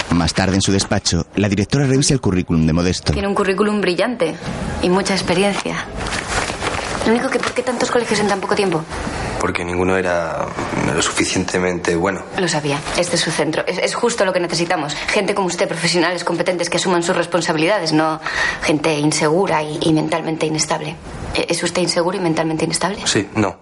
Más 0.10 0.34
tarde, 0.34 0.56
en 0.56 0.64
su 0.64 0.72
despacho, 0.72 1.28
la 1.36 1.48
directora 1.48 1.86
revisa 1.86 2.16
el 2.16 2.22
currículum 2.22 2.66
de 2.66 2.74
Modesto. 2.74 3.14
Tiene 3.14 3.28
un 3.28 3.36
currículum 3.36 3.82
brillante 3.82 4.36
y 4.82 4.90
mucha 4.90 5.14
experiencia. 5.14 5.76
Lo 7.06 7.12
único 7.12 7.30
que, 7.30 7.38
¿por 7.38 7.52
qué 7.52 7.62
tantos 7.62 7.92
colegios 7.92 8.20
en 8.20 8.28
tan 8.28 8.40
poco 8.42 8.56
tiempo? 8.56 8.84
Porque 9.42 9.66
ninguno 9.66 9.98
era 9.98 10.46
lo 10.94 11.02
suficientemente 11.02 11.96
bueno. 11.96 12.22
Lo 12.38 12.48
sabía. 12.48 12.80
Este 12.96 13.16
es 13.16 13.22
su 13.22 13.32
centro. 13.32 13.64
Es, 13.66 13.80
es 13.80 13.96
justo 13.96 14.24
lo 14.24 14.32
que 14.32 14.40
necesitamos. 14.40 14.94
Gente 14.94 15.34
como 15.34 15.48
usted, 15.48 15.68
profesionales 15.68 16.24
competentes 16.24 16.70
que 16.70 16.78
asuman 16.78 17.02
sus 17.02 17.16
responsabilidades, 17.18 17.92
no 17.92 18.20
gente 18.62 18.94
insegura 19.00 19.64
y, 19.64 19.80
y 19.82 19.94
mentalmente 19.94 20.46
inestable. 20.46 20.96
¿E- 21.34 21.48
¿Es 21.50 21.64
usted 21.64 21.82
inseguro 21.82 22.18
y 22.18 22.20
mentalmente 22.20 22.66
inestable? 22.66 23.00
Sí, 23.06 23.28
no, 23.36 23.58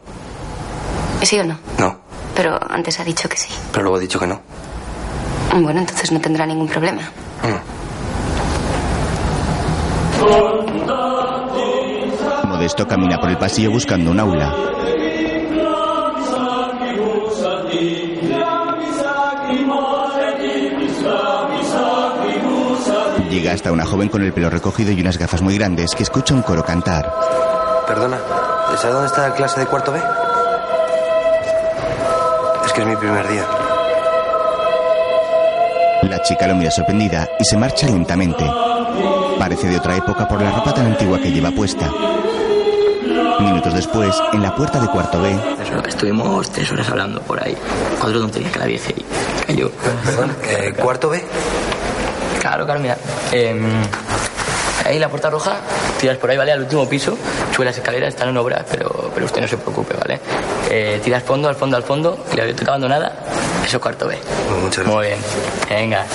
¿Sí 1.23 1.39
o 1.39 1.45
no? 1.45 1.57
no. 1.77 1.97
Pero 2.35 2.59
antes 2.69 2.99
ha 2.99 3.03
dicho 3.05 3.29
que 3.29 3.37
sí. 3.37 3.49
Pero 3.71 3.83
luego 3.83 3.97
he 3.97 4.01
dicho 4.01 4.19
que 4.19 4.27
no. 4.27 4.41
Bueno, 5.53 5.79
entonces 5.79 6.11
no 6.11 6.19
tendrá 6.19 6.45
ningún 6.45 6.67
problema. 6.67 7.01
Modesto 12.45 12.87
camina 12.87 13.19
por 13.19 13.29
el 13.29 13.37
pasillo 13.37 13.71
buscando 13.71 14.11
un 14.11 14.19
aula. 14.19 14.53
Llega 23.39 23.53
hasta 23.53 23.71
una 23.71 23.85
joven 23.85 24.09
con 24.09 24.21
el 24.21 24.33
pelo 24.33 24.49
recogido 24.49 24.91
y 24.91 24.99
unas 24.99 25.17
gafas 25.17 25.41
muy 25.41 25.57
grandes 25.57 25.91
que 25.95 26.03
escucha 26.03 26.33
un 26.33 26.41
coro 26.41 26.61
cantar. 26.61 27.09
Perdona, 27.87 28.17
¿sabes 28.75 28.91
dónde 28.93 29.07
está 29.07 29.29
la 29.29 29.33
clase 29.33 29.61
de 29.61 29.65
cuarto 29.65 29.93
B? 29.93 30.01
Es 32.65 32.73
que 32.73 32.81
es 32.81 32.87
mi 32.87 32.97
primer 32.97 33.25
día. 33.29 33.45
La 36.01 36.21
chica 36.21 36.47
lo 36.47 36.55
mira 36.55 36.69
sorprendida 36.69 37.29
y 37.39 37.45
se 37.45 37.55
marcha 37.55 37.87
lentamente. 37.87 38.43
Parece 39.39 39.69
de 39.69 39.77
otra 39.77 39.95
época 39.95 40.27
por 40.27 40.41
la 40.41 40.51
ropa 40.51 40.73
tan 40.73 40.87
antigua 40.87 41.17
que 41.21 41.31
lleva 41.31 41.51
puesta. 41.51 41.89
Minutos 43.39 43.73
después, 43.73 44.13
en 44.33 44.43
la 44.43 44.53
puerta 44.53 44.81
de 44.81 44.87
cuarto 44.87 45.21
B, 45.21 45.31
Eso, 45.31 45.79
estuvimos 45.87 46.49
tres 46.51 46.69
horas 46.73 46.89
hablando 46.89 47.21
por 47.21 47.41
ahí. 47.41 47.55
Cuatro 48.01 48.19
tonterías 48.19 48.51
que 48.51 48.59
la 48.59 48.65
dije 48.65 48.93
y 48.97 49.45
cayó. 49.45 49.71
Perdón, 50.03 50.35
eh, 50.43 50.73
¿cuarto 50.77 51.07
B? 51.07 51.23
Claro, 52.49 52.65
claro, 52.65 52.79
mira. 52.79 52.97
em, 53.31 53.61
ahí 54.83 54.97
la 54.97 55.07
puerta 55.07 55.29
roja, 55.29 55.57
tiras 55.99 56.17
por 56.17 56.31
ahí, 56.31 56.37
¿vale? 56.37 56.51
Al 56.51 56.61
último 56.61 56.89
piso, 56.89 57.15
sube 57.55 57.63
las 57.63 57.77
escaleras, 57.77 58.09
están 58.09 58.29
en 58.29 58.37
obra, 58.37 58.65
pero, 58.67 59.11
pero 59.13 59.27
usted 59.27 59.39
no 59.41 59.47
se 59.47 59.55
preocupe, 59.57 59.93
¿vale? 59.95 60.19
Eh, 60.67 60.99
tiras 61.03 61.21
fondo, 61.21 61.47
al 61.47 61.53
fondo, 61.55 61.77
al 61.77 61.83
fondo, 61.83 62.25
y 62.33 62.37
la 62.37 62.45
biblioteca 62.45 62.71
abandonada, 62.71 63.13
eso 63.63 63.77
es 63.77 63.83
cuarto 63.83 64.07
B. 64.07 64.17
muchas 64.63 64.83
Muy 64.87 65.05
bien. 65.05 65.19
Venga. 65.69 66.07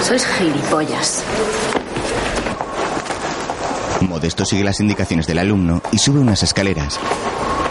Sois 0.00 0.24
gilipollas. 0.26 1.24
Modesto 4.02 4.44
sigue 4.44 4.62
las 4.62 4.78
indicaciones 4.78 5.26
del 5.26 5.38
alumno 5.38 5.80
y 5.90 5.98
sube 5.98 6.20
unas 6.20 6.42
escaleras. 6.42 7.00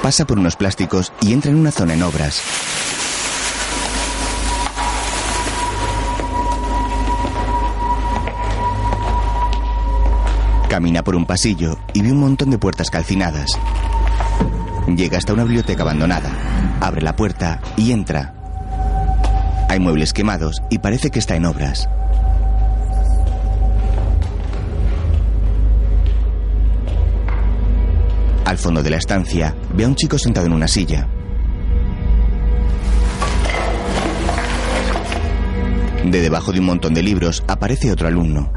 Pasa 0.04 0.26
por 0.26 0.38
unos 0.38 0.58
plásticos 0.58 1.14
y 1.22 1.32
entra 1.32 1.50
en 1.50 1.58
una 1.58 1.72
zona 1.72 1.94
en 1.94 2.04
obras. 2.04 2.42
Camina 10.70 11.04
por 11.06 11.16
un 11.16 11.26
pasillo 11.26 11.78
y 11.94 12.02
ve 12.02 12.12
un 12.12 12.20
montón 12.20 12.50
de 12.50 12.58
puertas 12.58 12.90
calcinadas. 12.90 13.58
Llega 14.94 15.20
hasta 15.20 15.32
una 15.32 15.46
biblioteca 15.46 15.84
abandonada. 15.84 16.32
Abre 16.82 17.02
la 17.02 17.16
puerta 17.16 17.62
y 17.78 17.94
entra. 17.94 18.34
Hay 19.70 19.80
muebles 19.80 20.12
quemados 20.12 20.62
y 20.70 20.80
parece 20.80 21.12
que 21.12 21.20
está 21.20 21.38
en 21.38 21.46
obras. 21.46 21.88
Al 28.44 28.58
fondo 28.58 28.84
de 28.84 28.90
la 28.90 28.98
estancia, 28.98 29.56
ve 29.74 29.84
a 29.84 29.88
un 29.88 29.96
chico 29.96 30.18
sentado 30.18 30.46
en 30.46 30.54
una 30.54 30.68
silla. 30.68 31.08
De 36.06 36.22
debajo 36.22 36.52
de 36.52 36.60
un 36.60 36.66
montón 36.66 36.94
de 36.94 37.02
libros 37.02 37.44
aparece 37.48 37.92
otro 37.92 38.08
alumno. 38.08 38.52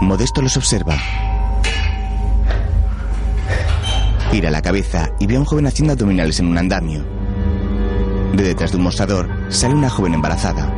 Modesto 0.00 0.42
los 0.42 0.56
observa. 0.56 0.96
Gira 4.30 4.50
la 4.50 4.60
cabeza 4.60 5.10
y 5.18 5.26
ve 5.26 5.36
a 5.36 5.40
un 5.40 5.46
joven 5.46 5.66
haciendo 5.66 5.92
abdominales 5.94 6.38
en 6.40 6.46
un 6.46 6.58
andamio. 6.58 7.04
De 8.34 8.42
detrás 8.42 8.72
de 8.72 8.76
un 8.76 8.82
mostrador 8.82 9.28
sale 9.48 9.74
una 9.74 9.88
joven 9.88 10.14
embarazada. 10.14 10.77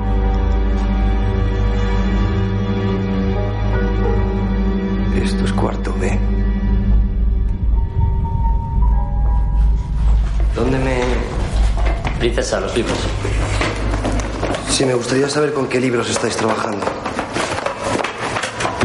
Princesa, 12.20 12.60
los 12.60 12.76
libros. 12.76 12.98
Sí, 14.68 14.84
me 14.84 14.94
gustaría 14.94 15.28
saber 15.28 15.54
con 15.54 15.66
qué 15.68 15.80
libros 15.80 16.08
estáis 16.10 16.36
trabajando. 16.36 16.86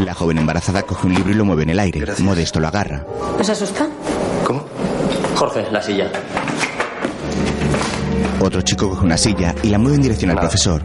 La 0.04 0.14
joven 0.14 0.38
embarazada 0.38 0.82
coge 0.82 1.06
un 1.06 1.14
libro 1.14 1.30
y 1.32 1.34
lo 1.34 1.44
mueve 1.44 1.64
en 1.64 1.70
el 1.70 1.78
aire. 1.78 2.02
Modesto 2.18 2.60
lo 2.60 2.68
agarra. 2.68 3.04
¿Os 3.38 3.48
asusta? 3.48 3.86
Jorge, 5.34 5.66
la 5.70 5.82
silla. 5.82 6.10
Otro 8.40 8.62
chico 8.62 8.88
coge 8.88 9.04
una 9.04 9.18
silla 9.18 9.54
y 9.62 9.68
la 9.68 9.78
mueve 9.78 9.96
en 9.96 10.02
dirección 10.02 10.30
al 10.30 10.38
profesor. 10.38 10.82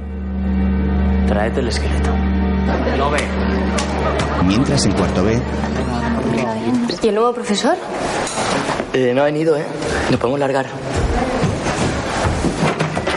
Traete 1.28 1.62
el 1.62 1.70
esqueleto. 1.70 2.10
No 2.98 3.10
ve. 3.12 3.20
Mientras 4.46 4.86
en 4.86 4.92
cuarto 4.92 5.24
B, 5.24 5.42
¿Y 7.02 7.08
el 7.08 7.16
nuevo 7.16 7.34
profesor? 7.34 7.78
Eh, 8.94 9.14
no 9.16 9.22
ha 9.22 9.26
venido, 9.26 9.56
¿eh? 9.56 9.66
Nos 10.10 10.20
podemos 10.20 10.40
largar. 10.40 10.66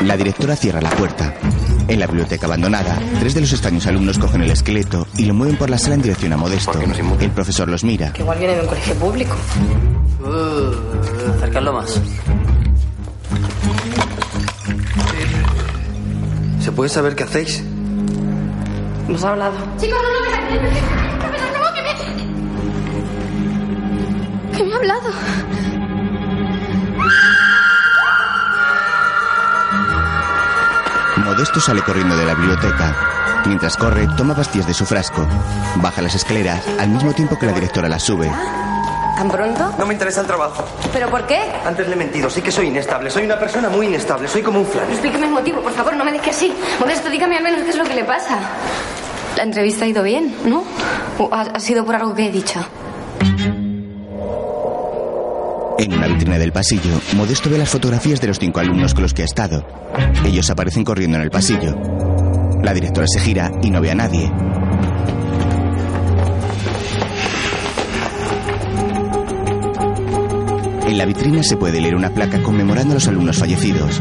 La 0.07 0.17
directora 0.17 0.57
cierra 0.57 0.81
la 0.81 0.91
puerta. 0.91 1.35
En 1.89 1.99
la 2.01 2.07
biblioteca 2.07 2.47
abandonada, 2.47 2.99
tres 3.21 3.35
de 3.35 3.43
los 3.43 3.53
extraños 3.53 3.87
alumnos 3.87 4.19
cogen 4.19 4.43
el 4.43 4.51
esqueleto 4.51 5.07
y 5.17 5.25
lo 5.25 5.35
mueven 5.35 5.57
por 5.57 5.71
la 5.71 5.79
sala 5.79 5.95
en 5.97 6.03
dirección 6.03 6.33
a 6.33 6.37
Modesto. 6.37 6.73
El 7.21 7.31
profesor 7.31 7.69
los 7.69 7.85
mira. 7.85 8.13
Que 8.13 8.23
igual 8.23 8.39
viene 8.39 8.55
de 8.55 8.61
un 8.63 8.67
colegio 8.67 8.95
público. 8.95 9.37
Uh, 10.21 10.73
acercarlo 11.37 11.73
más. 11.73 12.01
¿Se 16.61 16.73
puede 16.73 16.89
saber 16.89 17.15
qué 17.15 17.23
hacéis? 17.25 17.63
Nos 19.09 19.23
ha 19.25 19.31
hablado. 19.31 19.55
Chicos, 19.79 19.99
no, 20.03 20.11
no, 20.11 20.21
me 20.21 20.29
Profesor, 21.19 21.49
no, 21.61 21.73
que 21.75 21.83
me... 21.83 21.95
Que 24.57 24.65
me 24.65 24.73
ha 24.73 24.77
hablado. 24.77 25.11
Modesto 31.35 31.59
sale 31.59 31.83
corriendo 31.83 32.17
de 32.17 32.25
la 32.27 32.35
biblioteca. 32.35 33.43
Mientras 33.47 33.77
corre, 33.77 34.07
toma 34.17 34.37
pastillas 34.37 34.69
de 34.69 34.73
su 34.73 34.87
frasco. 34.87 35.27
Baja 35.83 36.01
las 36.01 36.15
escaleras 36.15 36.63
al 36.79 36.91
mismo 36.91 37.13
tiempo 37.13 37.37
que 37.37 37.47
la 37.47 37.53
directora 37.53 37.89
las 37.89 38.05
sube. 38.05 38.31
¿Tan 39.17 39.29
pronto? 39.29 39.75
No 39.77 39.85
me 39.85 39.95
interesa 39.95 40.21
el 40.21 40.29
trabajo. 40.29 40.65
¿Pero 40.93 41.11
por 41.11 41.27
qué? 41.27 41.41
Antes 41.67 41.89
le 41.89 41.95
he 41.95 41.97
mentido. 41.97 42.31
Sí 42.31 42.41
que 42.41 42.53
soy 42.53 42.69
inestable. 42.69 43.11
Soy 43.11 43.25
una 43.25 43.37
persona 43.37 43.69
muy 43.69 43.89
inestable. 43.89 44.29
Soy 44.29 44.43
como 44.45 44.61
un 44.61 44.67
flan. 44.67 44.89
Explíqueme 44.89 45.27
el 45.27 45.33
motivo, 45.33 45.61
por 45.61 45.73
favor, 45.73 45.97
no 45.97 46.05
me 46.05 46.13
deje 46.13 46.31
así. 46.31 46.55
Modesto, 46.79 47.11
dígame 47.11 47.37
al 47.37 47.43
menos 47.43 47.63
qué 47.65 47.71
es 47.71 47.77
lo 47.77 47.85
que 47.85 47.95
le 47.97 48.05
pasa. 48.05 48.39
La 49.37 49.43
entrevista 49.43 49.87
ha 49.87 49.89
ido 49.89 50.05
bien, 50.05 50.37
¿no? 50.45 50.63
¿O 51.19 51.31
ha, 51.35 51.41
ha 51.41 51.59
sido 51.59 51.85
por 51.85 51.97
algo 51.97 52.15
que 52.15 52.27
he 52.29 52.31
dicho? 52.31 52.65
En 55.85 55.93
una 55.93 56.07
vitrina 56.07 56.39
del 56.39 56.51
pasillo, 56.51 56.99
Modesto 57.15 57.51
ve 57.51 57.59
las 57.59 57.69
fotografías 57.69 58.19
de 58.19 58.29
los 58.29 58.39
cinco 58.39 58.59
alumnos 58.59 58.95
con 58.95 59.03
los 59.03 59.13
que 59.13 59.21
ha 59.21 59.27
estado. 59.27 59.67
Ellos 60.25 60.49
aparecen 60.49 60.83
corriendo 60.83 61.19
en 61.19 61.23
el 61.23 61.31
pasillo. 61.31 61.77
La 62.63 62.73
directora 62.73 63.07
se 63.07 63.21
gira 63.21 63.53
y 63.63 63.71
no 63.71 63.83
ve 63.83 63.91
a 63.91 63.95
nadie. 63.95 64.33
En 70.87 70.97
la 70.97 71.05
vitrina 71.05 71.43
se 71.43 71.59
puede 71.59 71.83
leer 71.83 71.97
una 71.97 72.09
placa 72.09 72.43
conmemorando 72.43 72.93
a 72.93 72.95
los 72.95 73.07
alumnos 73.07 73.37
fallecidos. 73.37 74.01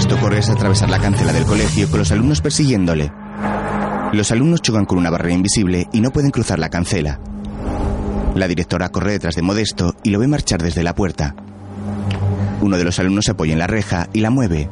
Modesto 0.00 0.18
corre 0.18 0.38
hasta 0.38 0.52
atravesar 0.54 0.88
la 0.88 0.98
cancela 0.98 1.30
del 1.30 1.44
colegio 1.44 1.86
con 1.90 1.98
los 1.98 2.10
alumnos 2.10 2.40
persiguiéndole. 2.40 3.12
Los 4.14 4.30
alumnos 4.32 4.62
chocan 4.62 4.86
con 4.86 4.96
una 4.96 5.10
barrera 5.10 5.34
invisible 5.34 5.88
y 5.92 6.00
no 6.00 6.10
pueden 6.10 6.30
cruzar 6.30 6.58
la 6.58 6.70
cancela. 6.70 7.20
La 8.34 8.48
directora 8.48 8.88
corre 8.88 9.12
detrás 9.12 9.34
de 9.34 9.42
Modesto 9.42 9.94
y 10.02 10.08
lo 10.08 10.18
ve 10.18 10.26
marchar 10.26 10.62
desde 10.62 10.82
la 10.82 10.94
puerta. 10.94 11.34
Uno 12.62 12.78
de 12.78 12.84
los 12.84 12.98
alumnos 12.98 13.26
se 13.26 13.32
apoya 13.32 13.52
en 13.52 13.58
la 13.58 13.66
reja 13.66 14.08
y 14.14 14.20
la 14.20 14.30
mueve. 14.30 14.70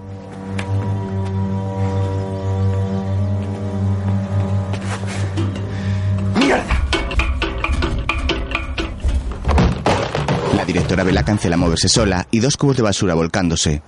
La 10.56 10.64
directora 10.64 11.04
ve 11.04 11.12
la 11.12 11.22
cancela 11.22 11.58
moverse 11.58 11.90
sola 11.90 12.26
y 12.30 12.40
dos 12.40 12.56
cubos 12.56 12.78
de 12.78 12.82
basura 12.82 13.12
volcándose. 13.12 13.82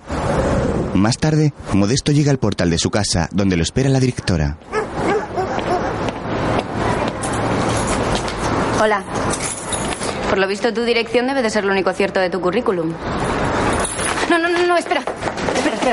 Más 0.93 1.17
tarde, 1.17 1.53
Modesto 1.73 2.11
llega 2.11 2.31
al 2.31 2.37
portal 2.37 2.69
de 2.69 2.77
su 2.77 2.89
casa, 2.89 3.29
donde 3.31 3.55
lo 3.57 3.63
espera 3.63 3.89
la 3.89 3.99
directora. 3.99 4.57
Hola. 8.81 9.03
Por 10.29 10.37
lo 10.37 10.47
visto, 10.47 10.73
tu 10.73 10.83
dirección 10.83 11.27
debe 11.27 11.41
de 11.41 11.49
ser 11.49 11.65
lo 11.65 11.71
único 11.71 11.91
cierto 11.93 12.19
de 12.19 12.29
tu 12.29 12.39
currículum. 12.41 12.93
No, 14.29 14.37
no, 14.37 14.49
no, 14.49 14.65
no, 14.65 14.77
espera. 14.77 15.03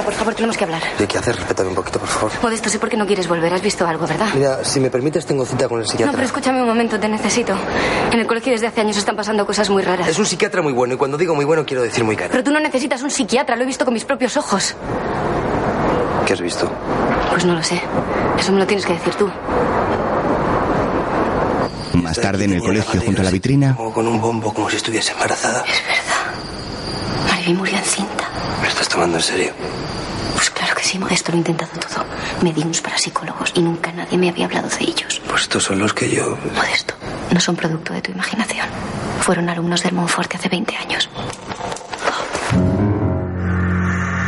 Por 0.05 0.15
favor, 0.15 0.35
tenemos 0.35 0.57
que 0.57 0.65
hablar. 0.65 0.83
¿Y 0.99 1.07
qué 1.07 1.19
hacer? 1.19 1.37
Respétame 1.37 1.69
un 1.71 1.75
poquito, 1.75 1.99
por 1.99 2.09
favor. 2.09 2.33
Modesto, 2.43 2.69
sé 2.69 2.79
por 2.79 2.89
qué 2.89 2.97
no 2.97 3.07
quieres 3.07 3.29
volver. 3.29 3.53
Has 3.53 3.63
visto 3.63 3.87
algo, 3.87 4.07
¿verdad? 4.07 4.27
Mira, 4.35 4.65
si 4.65 4.81
me 4.81 4.91
permites, 4.91 5.27
tengo 5.27 5.45
cita 5.45 5.69
con 5.69 5.79
el 5.79 5.85
No, 5.85 5.91
psiquiatra. 5.91 6.13
pero 6.13 6.25
escúchame 6.27 6.61
un 6.63 6.69
momento, 6.69 6.99
te 6.99 7.09
necesito. 7.09 7.55
En 8.13 8.19
el 8.21 8.27
colegio 8.27 8.53
desde 8.53 8.67
hace 8.67 8.81
años 8.81 8.97
están 8.97 9.17
pasando 9.17 9.47
cosas 9.47 9.69
muy 9.71 9.83
raras. 9.83 10.09
Es 10.09 10.19
un 10.19 10.27
psiquiatra 10.27 10.63
muy 10.63 10.73
bueno, 10.73 10.95
y 10.95 10.97
cuando 10.97 11.17
digo 11.19 11.35
muy 11.35 11.45
bueno, 11.45 11.65
quiero 11.67 11.83
decir 11.83 12.05
muy 12.05 12.17
caro. 12.17 12.31
Pero 12.31 12.45
tú 12.45 12.51
no 12.53 12.61
necesitas 12.61 13.03
un 13.03 13.11
psiquiatra, 13.11 13.57
lo 13.57 13.63
he 13.63 13.67
visto 13.67 13.85
con 13.85 13.95
mis 13.95 14.05
propios 14.05 14.37
ojos. 14.37 14.75
¿Qué 16.27 16.33
has 16.33 16.41
visto? 16.41 16.71
Pues 17.31 17.45
no 17.45 17.55
lo 17.55 17.63
sé. 17.63 17.81
Eso 18.39 18.53
me 18.53 18.59
lo 18.59 18.67
tienes 18.67 18.85
que 18.87 18.93
decir 18.95 19.15
tú. 19.15 19.31
Más 21.95 22.19
tarde, 22.21 22.45
en 22.45 22.53
el 22.55 22.61
colegio, 22.61 23.01
junto 23.01 23.21
a 23.21 23.25
la 23.25 23.31
vitrina, 23.31 23.75
Como 23.77 23.93
con 23.93 24.07
un 24.07 24.21
bombo, 24.21 24.53
como 24.55 24.71
si 24.71 24.77
estuviese 24.77 25.13
embarazada. 25.13 25.65
Mariby 27.29 27.55
murió 27.55 27.77
encinta. 27.77 28.25
¿Me 28.63 28.69
estás 28.69 28.89
tomando 28.89 29.17
en 29.19 29.23
serio? 29.23 29.53
Modesto, 30.97 31.33
lo 31.33 31.37
he 31.37 31.39
intentado 31.39 31.73
todo. 31.73 32.05
Me 32.43 32.53
di 32.53 32.63
unos 32.63 32.81
parapsicólogos 32.81 33.53
y 33.55 33.61
nunca 33.61 33.93
nadie 33.93 34.17
me 34.17 34.31
había 34.31 34.47
hablado 34.47 34.69
de 34.69 34.85
ellos. 34.85 35.21
Pues 35.29 35.43
estos 35.43 35.65
son 35.65 35.79
los 35.81 35.93
que 35.93 36.09
yo... 36.09 36.39
Modesto, 36.55 36.95
no 37.33 37.41
son 37.41 37.57
producto 37.57 37.93
de 37.93 38.01
tu 38.01 38.13
imaginación. 38.13 38.67
Fueron 39.21 39.49
alumnos 39.49 39.83
del 39.83 39.93
Monforte 39.93 40.37
hace 40.37 40.49
20 40.49 40.77
años. 40.77 41.11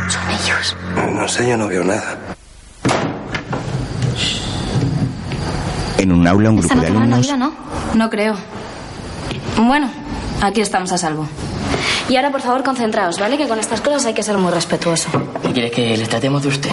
Son 0.09 0.29
ellos. 0.29 0.75
No 1.13 1.27
sé, 1.27 1.49
yo 1.49 1.57
no 1.57 1.67
veo 1.67 1.83
nada. 1.83 2.17
en 6.01 6.11
un 6.11 6.27
aula, 6.27 6.49
un 6.49 6.57
grupo 6.57 6.75
de 6.75 6.87
alumnos. 6.87 7.37
¿no? 7.37 7.53
No 7.93 8.09
creo. 8.09 8.35
Bueno, 9.57 9.89
aquí 10.41 10.61
estamos 10.61 10.91
a 10.91 10.97
salvo. 10.97 11.27
Y 12.11 12.17
ahora, 12.17 12.29
por 12.29 12.41
favor, 12.41 12.61
concentraos, 12.61 13.17
¿vale? 13.21 13.37
Que 13.37 13.47
con 13.47 13.57
estas 13.57 13.79
cosas 13.79 14.05
hay 14.05 14.13
que 14.13 14.21
ser 14.21 14.37
muy 14.37 14.51
respetuoso. 14.51 15.07
¿Qué 15.41 15.53
quiere 15.53 15.71
que 15.71 15.95
les 15.95 16.09
tratemos 16.09 16.43
de 16.43 16.49
usted? 16.49 16.69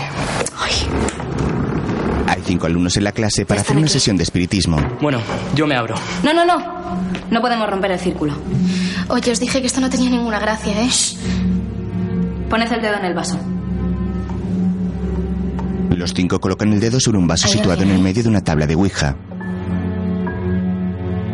Hay 2.27 2.43
cinco 2.45 2.67
alumnos 2.67 2.97
en 2.97 3.05
la 3.05 3.13
clase 3.13 3.47
para 3.47 3.61
hacer 3.61 3.77
una 3.77 3.87
sesión 3.87 4.17
de 4.17 4.25
espiritismo. 4.25 4.79
Bueno, 5.01 5.21
yo 5.55 5.69
me 5.69 5.77
abro. 5.77 5.95
No, 6.25 6.33
no, 6.33 6.45
no. 6.45 6.59
No 7.31 7.41
podemos 7.41 7.71
romper 7.71 7.93
el 7.93 8.01
círculo. 8.01 8.33
Oye, 9.11 9.31
os 9.31 9.39
dije 9.39 9.61
que 9.61 9.69
esto 9.69 9.81
no 9.81 9.89
tenía 9.89 10.11
ninguna 10.11 10.41
gracia, 10.41 10.73
¿eh? 10.73 10.91
Poned 12.51 12.73
el 12.73 12.83
dedo 12.83 12.97
en 12.97 13.05
el 13.05 13.15
vaso. 13.15 13.39
Los 15.91 16.15
cinco 16.15 16.41
colocan 16.41 16.73
el 16.73 16.81
dedo 16.81 16.99
sobre 16.99 17.19
un 17.19 17.29
vaso 17.29 17.47
situado 17.47 17.85
en 17.85 17.91
el 17.91 18.01
medio 18.01 18.25
de 18.25 18.29
una 18.29 18.41
tabla 18.43 18.67
de 18.67 18.75
Ouija. 18.75 19.15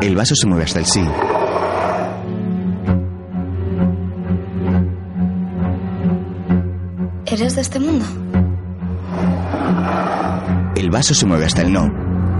El 0.02 0.14
vaso 0.14 0.34
se 0.34 0.46
mueve 0.46 0.64
hasta 0.64 0.80
el 0.80 0.84
sí. 0.84 1.00
¿Eres 7.34 7.56
de 7.56 7.62
este 7.62 7.80
mundo? 7.80 8.04
El 10.76 10.88
vaso 10.88 11.14
se 11.14 11.26
mueve 11.26 11.46
hasta 11.46 11.62
el 11.62 11.72
no. 11.72 11.82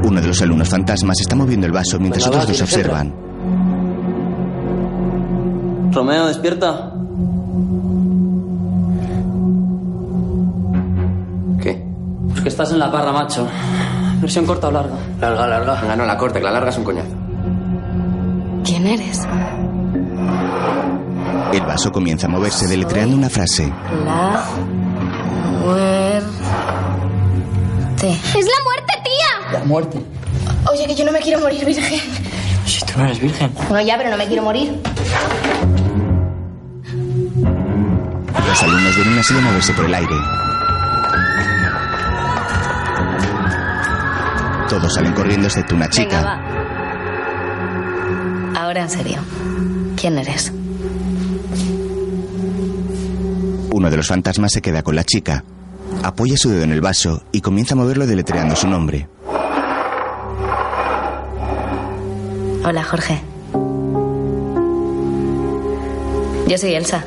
Uno 0.04 0.20
de 0.20 0.28
los 0.28 0.40
alumnos 0.40 0.68
fantasmas 0.68 1.20
está 1.20 1.34
moviendo 1.34 1.66
el 1.66 1.72
vaso 1.72 1.98
mientras 1.98 2.22
Venga, 2.22 2.36
va, 2.36 2.42
otros 2.44 2.60
dos 2.60 2.68
observan. 2.72 3.12
Romeo, 5.90 6.26
despierta. 6.28 6.92
¿Qué? 11.60 11.84
Pues 12.28 12.40
que 12.42 12.48
estás 12.48 12.70
en 12.70 12.78
la 12.78 12.92
parra, 12.92 13.10
macho. 13.10 13.48
Versión 14.20 14.46
corta 14.46 14.68
o 14.68 14.70
larga. 14.70 14.94
Larga, 15.20 15.48
larga. 15.48 15.80
Venga, 15.80 15.96
no 15.96 16.06
la 16.06 16.16
corta, 16.16 16.38
que 16.38 16.44
la 16.44 16.52
larga 16.52 16.70
es 16.70 16.78
un 16.78 16.84
coñazo. 16.84 17.16
¿Quién 18.62 18.86
eres? 18.86 19.26
El 21.52 21.62
vaso 21.62 21.90
comienza 21.90 22.28
a 22.28 22.30
moverse 22.30 22.68
deletreando 22.68 23.16
una 23.16 23.28
frase. 23.28 23.72
La 24.04 24.44
¡Es 28.12 28.44
la 28.44 28.62
muerte, 28.64 28.92
tía! 29.04 29.52
La 29.58 29.64
muerte. 29.64 29.98
Oye, 30.72 30.86
que 30.86 30.94
yo 30.94 31.04
no 31.04 31.12
me 31.12 31.20
quiero 31.20 31.40
morir, 31.40 31.64
virgen. 31.64 32.00
Si 32.66 32.80
tú 32.84 32.92
no 32.98 33.04
eres 33.04 33.20
virgen. 33.20 33.52
Bueno, 33.68 33.86
ya, 33.86 33.96
pero 33.98 34.10
no 34.10 34.16
me 34.16 34.26
quiero 34.26 34.42
morir. 34.42 34.80
Los 38.46 38.62
alumnos 38.62 38.96
ven 38.96 39.08
una 39.08 39.22
silla 39.22 39.40
moverse 39.40 39.72
por 39.72 39.84
el 39.86 39.94
aire. 39.94 40.14
Todos 44.68 44.94
salen 44.94 45.12
corriendo 45.12 45.46
excepto 45.46 45.74
una 45.74 45.86
Venga, 45.88 45.96
chica. 46.02 46.22
va. 46.22 46.40
Ahora 48.60 48.82
en 48.82 48.90
serio. 48.90 49.18
¿Quién 49.96 50.18
eres? 50.18 50.52
Uno 53.70 53.90
de 53.90 53.96
los 53.96 54.06
fantasmas 54.06 54.52
se 54.52 54.62
queda 54.62 54.82
con 54.82 54.94
la 54.96 55.04
chica. 55.04 55.44
Apoya 56.04 56.36
su 56.36 56.50
dedo 56.50 56.64
en 56.64 56.72
el 56.72 56.82
vaso 56.82 57.22
y 57.32 57.40
comienza 57.40 57.74
a 57.74 57.78
moverlo 57.78 58.06
deletreando 58.06 58.54
su 58.54 58.68
nombre. 58.68 59.08
Hola, 62.62 62.84
Jorge. 62.84 63.22
Yo 66.46 66.58
soy 66.58 66.74
Elsa. 66.74 67.02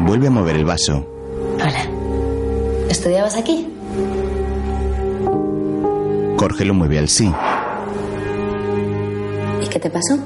Vuelve 0.00 0.26
a 0.26 0.30
mover 0.30 0.56
el 0.56 0.66
vaso. 0.66 1.08
Hola. 1.54 2.90
¿Estudiabas 2.90 3.36
aquí? 3.36 3.66
Jorge 6.36 6.66
lo 6.66 6.74
mueve 6.74 6.98
al 6.98 7.08
sí. 7.08 7.32
¿Y 9.64 9.66
qué 9.68 9.80
te 9.80 9.88
pasó? 9.88 10.18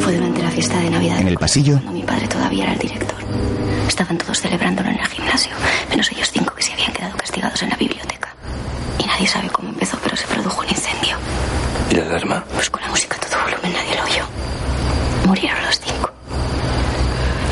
Fue 0.00 0.14
durante 0.16 0.42
la 0.42 0.50
fiesta 0.50 0.78
de 0.80 0.90
Navidad. 0.90 1.18
En 1.18 1.28
el 1.28 1.38
pasillo, 1.38 1.76
cuando 1.76 1.92
Mi 1.92 2.02
padre 2.02 2.28
todavía 2.28 2.64
era 2.64 2.72
el 2.74 2.78
director. 2.78 3.09
Estaban 4.00 4.16
todos 4.16 4.40
celebrándolo 4.40 4.88
en 4.88 4.98
el 4.98 5.06
gimnasio, 5.08 5.52
menos 5.90 6.10
ellos 6.10 6.30
cinco 6.32 6.54
que 6.54 6.62
se 6.62 6.72
habían 6.72 6.90
quedado 6.90 7.14
castigados 7.18 7.62
en 7.62 7.68
la 7.68 7.76
biblioteca. 7.76 8.34
Y 8.98 9.04
nadie 9.04 9.26
sabe 9.26 9.50
cómo 9.50 9.68
empezó, 9.68 9.98
pero 10.02 10.16
se 10.16 10.26
produjo 10.26 10.62
un 10.62 10.68
incendio. 10.70 11.18
¿Y 11.90 11.96
la 11.96 12.04
alarma? 12.04 12.42
Pues 12.54 12.70
con 12.70 12.80
la 12.80 12.88
música 12.88 13.18
a 13.18 13.20
todo 13.20 13.42
volumen 13.42 13.74
nadie 13.74 13.96
lo 13.96 14.04
oyó. 14.04 14.24
Murieron 15.26 15.62
los 15.66 15.78
cinco. 15.80 16.10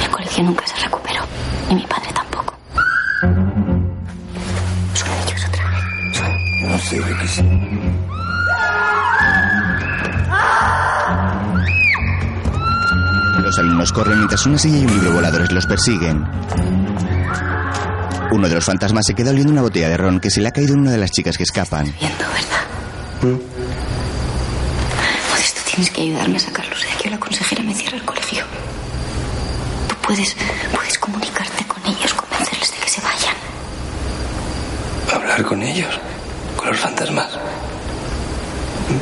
El 0.02 0.11
colegio 0.11 0.42
nunca 0.44 0.66
se 0.66 0.76
recuperó, 0.76 1.22
ni 1.68 1.74
mi 1.74 1.87
padre 1.87 2.11
tampoco. 2.14 2.54
Son 4.94 5.08
ellos 5.26 5.44
otra 5.48 5.64
vez. 5.68 6.16
Son. 6.16 6.70
No 6.70 6.78
sé, 6.78 6.96
X. 6.96 7.42
los 13.48 13.58
alumnos 13.58 13.92
corren 13.92 14.18
mientras 14.18 14.44
una 14.44 14.58
silla 14.58 14.76
y 14.76 14.84
un 14.84 14.92
libro 14.92 15.12
voladores 15.12 15.50
los 15.52 15.66
persiguen. 15.66 16.38
Uno 18.38 18.48
de 18.48 18.55
los 18.55 18.64
fantasmas 18.64 19.05
se 19.05 19.14
queda 19.14 19.31
oliendo 19.31 19.51
una 19.51 19.62
botella 19.62 19.88
de 19.88 19.96
ron 19.96 20.20
que 20.20 20.31
se 20.31 20.40
le 20.40 20.46
ha 20.46 20.53
caído 20.53 20.74
a 20.74 20.77
una 20.77 20.92
de 20.92 20.98
las 20.98 21.11
chicas 21.11 21.37
que 21.37 21.42
escapan. 21.42 21.92
Modesto, 25.29 25.61
tienes 25.68 25.90
que 25.90 26.03
ayudarme 26.03 26.37
a 26.37 26.38
sacarlos 26.38 26.81
de 26.81 26.88
aquí 26.88 27.09
o 27.09 27.11
la 27.11 27.18
consejera 27.18 27.64
me 27.64 27.74
cierra 27.74 27.96
el 27.96 28.05
colegio. 28.05 28.44
puedes, 30.03 30.37
puedes 30.72 30.96
comunicarte 31.01 31.64
con 31.64 31.85
ellos, 31.85 32.14
convencerles 32.14 32.70
de 32.70 32.77
que 32.77 32.88
se 32.88 33.01
vayan. 33.01 33.35
Hablar 35.12 35.42
con 35.42 35.61
ellos, 35.61 35.98
con 36.57 36.68
los 36.68 36.79
fantasmas. 36.79 37.37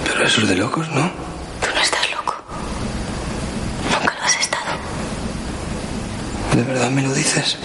Pero 0.03 0.25
eso 0.25 0.40
es 0.40 0.49
de 0.49 0.55
locos, 0.55 0.88
¿no? 0.88 1.11
Tú 1.61 1.68
no 1.75 1.81
estás 1.83 2.11
loco. 2.11 2.35
Nunca 3.92 4.14
lo 4.14 4.25
has 4.25 4.37
estado. 4.40 4.79
¿De 6.55 6.62
verdad 6.62 6.88
me 6.90 7.03
lo 7.03 7.12
dices? 7.12 7.59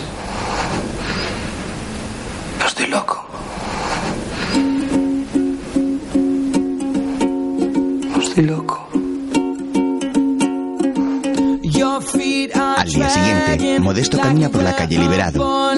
Estoy 2.82 2.94
loco. 2.94 3.28
Estoy 8.20 8.44
loco. 8.46 8.88
Al 12.56 12.90
día 12.90 13.10
siguiente, 13.10 13.80
Modesto 13.80 14.18
camina 14.18 14.50
por 14.50 14.64
la 14.64 14.76
calle 14.76 14.98
liberado. 14.98 15.72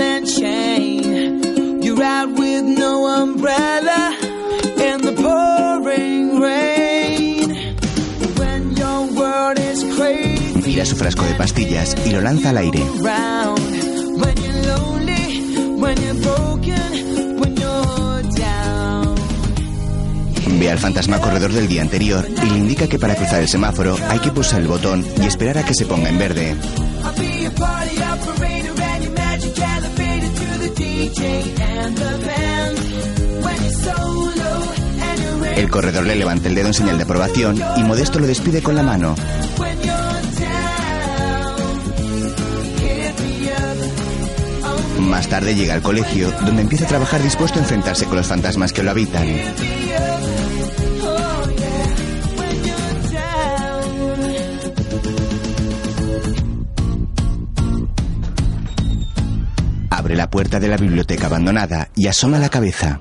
Gira 10.63 10.85
su 10.85 10.95
frasco 10.95 11.25
de 11.25 11.33
pastillas 11.35 11.97
y 12.05 12.11
lo 12.11 12.21
lanza 12.21 12.51
al 12.51 12.57
aire. 12.59 12.81
Ve 20.63 20.71
al 20.71 20.79
fantasma 20.79 21.19
corredor 21.19 21.51
del 21.51 21.67
día 21.67 21.81
anterior 21.81 22.25
y 22.41 22.49
le 22.49 22.57
indica 22.57 22.87
que 22.87 22.97
para 22.97 23.15
cruzar 23.15 23.41
el 23.41 23.49
semáforo 23.49 23.97
hay 24.07 24.19
que 24.19 24.31
pulsar 24.31 24.61
el 24.61 24.69
botón 24.69 25.05
y 25.21 25.25
esperar 25.25 25.57
a 25.57 25.65
que 25.65 25.73
se 25.73 25.85
ponga 25.85 26.07
en 26.07 26.17
verde. 26.17 26.55
El 35.57 35.69
corredor 35.69 36.05
le 36.05 36.15
levanta 36.15 36.47
el 36.47 36.55
dedo 36.55 36.67
en 36.67 36.73
señal 36.73 36.95
de 36.95 37.03
aprobación 37.03 37.61
y 37.75 37.83
Modesto 37.83 38.19
lo 38.19 38.27
despide 38.27 38.61
con 38.61 38.77
la 38.77 38.83
mano. 38.83 39.15
Más 44.97 45.27
tarde 45.27 45.55
llega 45.55 45.73
al 45.73 45.81
colegio, 45.81 46.31
donde 46.45 46.61
empieza 46.61 46.85
a 46.85 46.87
trabajar 46.87 47.21
dispuesto 47.21 47.59
a 47.59 47.63
enfrentarse 47.63 48.05
con 48.05 48.15
los 48.15 48.27
fantasmas 48.27 48.71
que 48.71 48.81
lo 48.81 48.91
habitan. 48.91 49.27
Puerta 60.33 60.59
de 60.59 60.67
la 60.67 60.77
biblioteca 60.77 61.27
abandonada 61.27 61.89
y 61.95 62.07
asoma 62.07 62.39
la 62.39 62.49
cabeza. 62.49 62.99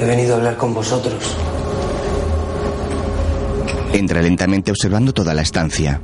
He 0.00 0.04
venido 0.06 0.32
a 0.32 0.38
hablar 0.38 0.56
con 0.56 0.72
vosotros. 0.72 1.36
Entra 3.92 4.22
lentamente 4.22 4.70
observando 4.70 5.12
toda 5.12 5.34
la 5.34 5.42
estancia. 5.42 6.00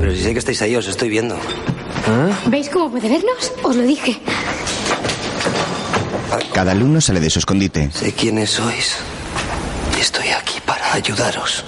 Pero 0.00 0.10
si 0.10 0.20
sé 0.20 0.32
que 0.32 0.40
estáis 0.40 0.60
ahí, 0.62 0.74
os 0.74 0.88
estoy 0.88 1.10
viendo. 1.10 1.36
¿Veis 2.46 2.68
cómo 2.68 2.90
puede 2.90 3.10
vernos? 3.10 3.52
Os 3.62 3.76
lo 3.76 3.84
dije. 3.84 4.18
Cada 6.52 6.72
alumno 6.72 7.00
sale 7.00 7.20
de 7.20 7.30
su 7.30 7.38
escondite. 7.38 7.92
Sé 7.92 8.12
quiénes 8.12 8.50
sois. 8.50 8.96
Y 9.96 10.00
estoy 10.00 10.30
aquí 10.30 10.58
para 10.66 10.94
ayudaros. 10.94 11.64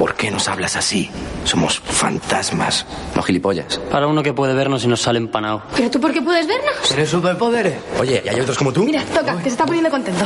¿Por 0.00 0.14
qué 0.14 0.30
nos 0.30 0.48
hablas 0.48 0.76
así? 0.76 1.10
Somos 1.44 1.78
fantasmas, 1.78 2.86
no 3.14 3.22
gilipollas. 3.22 3.76
Para 3.90 4.06
uno 4.06 4.22
que 4.22 4.32
puede 4.32 4.54
vernos 4.54 4.82
y 4.82 4.88
nos 4.88 5.02
sale 5.02 5.18
empanado. 5.18 5.62
¿Pero 5.76 5.90
tú 5.90 6.00
por 6.00 6.10
qué 6.10 6.22
puedes 6.22 6.46
vernos? 6.46 6.72
¿Tienes 6.88 7.10
superpoderes? 7.10 7.74
Oye, 7.98 8.22
¿y 8.24 8.28
hay 8.30 8.40
otros 8.40 8.56
como 8.56 8.72
tú? 8.72 8.82
Mira, 8.82 9.02
toca, 9.04 9.36
que 9.36 9.42
se 9.42 9.48
está 9.50 9.66
poniendo 9.66 9.90
contento. 9.90 10.24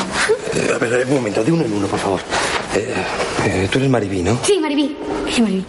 Eh, 0.54 0.70
a 0.72 0.78
ver, 0.78 1.04
un 1.08 1.14
momento, 1.14 1.42
de 1.42 1.50
uno 1.50 1.64
en 1.64 1.72
uno, 1.72 1.88
por 1.88 1.98
favor. 1.98 2.20
Eh, 2.72 2.94
eh, 3.46 3.68
tú 3.68 3.78
eres 3.78 3.90
Maribí, 3.90 4.22
¿no? 4.22 4.38
Sí, 4.44 4.60
Maribí. 4.60 4.96
Sí, 5.28 5.42
Maribí. 5.42 5.64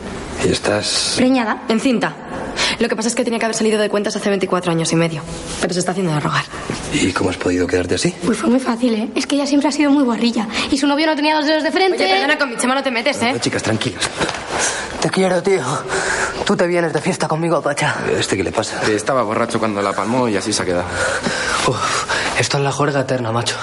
Y 0.46 0.50
estás... 0.50 1.14
Preñada. 1.18 1.64
Encinta. 1.68 2.16
Lo 2.78 2.88
que 2.88 2.96
pasa 2.96 3.08
es 3.08 3.16
que 3.16 3.24
tenía 3.24 3.40
que 3.40 3.46
haber 3.46 3.56
salido 3.56 3.82
de 3.82 3.90
cuentas 3.90 4.16
hace 4.16 4.30
24 4.30 4.72
años 4.72 4.94
y 4.94 4.96
medio. 4.96 5.24
Pero 5.62 5.74
se 5.74 5.80
está 5.80 5.94
haciendo 5.94 6.14
de 6.14 6.20
rogar. 6.20 6.44
¿Y 7.02 7.12
cómo 7.12 7.30
has 7.30 7.38
podido 7.38 7.68
quedarte 7.68 7.96
así? 7.96 8.14
Pues 8.26 8.38
fue 8.38 8.50
muy 8.50 8.60
fácil, 8.60 8.94
¿eh? 8.94 9.10
Es 9.16 9.28
que 9.28 9.36
ella 9.36 9.46
siempre 9.46 9.68
ha 9.70 9.72
sido 9.72 9.92
muy 9.92 10.04
guarrilla. 10.04 10.48
Y 10.72 10.78
su 10.78 10.88
novio 10.88 11.06
no 11.08 11.16
tenía 11.16 11.36
dos 11.36 11.46
dedos 11.46 11.64
de 11.64 11.72
frente. 11.72 12.04
Oye, 12.04 12.14
perdona, 12.14 12.38
con 12.38 12.50
mi 12.50 12.58
chema 12.58 12.74
no 12.76 12.84
te 12.84 12.92
metes, 12.92 13.22
¿eh? 13.22 13.34
No, 13.34 13.40
chicas, 13.40 13.62
tranquilas. 13.64 14.10
Te 15.02 15.10
quiero, 15.10 15.44
tío. 15.44 15.62
Tú 16.46 16.56
te 16.56 16.66
vienes 16.68 16.94
de 16.94 17.02
fiesta 17.02 17.28
conmigo, 17.28 17.62
Pacha. 17.62 17.96
¿Este 18.18 18.38
qué 18.38 18.44
le 18.44 18.52
pasa? 18.52 18.82
Estaba 18.90 19.24
borracho 19.24 19.60
cuando 19.60 19.82
la 19.82 19.94
palmó 19.94 20.28
y 20.30 20.38
así 20.38 20.54
se 20.54 20.62
ha 20.64 20.66
quedado. 20.66 20.86
Uf, 21.68 22.40
esto 22.40 22.58
es 22.58 22.64
la 22.64 22.72
juerga 22.72 23.02
eterna, 23.02 23.32
macho. 23.32 23.56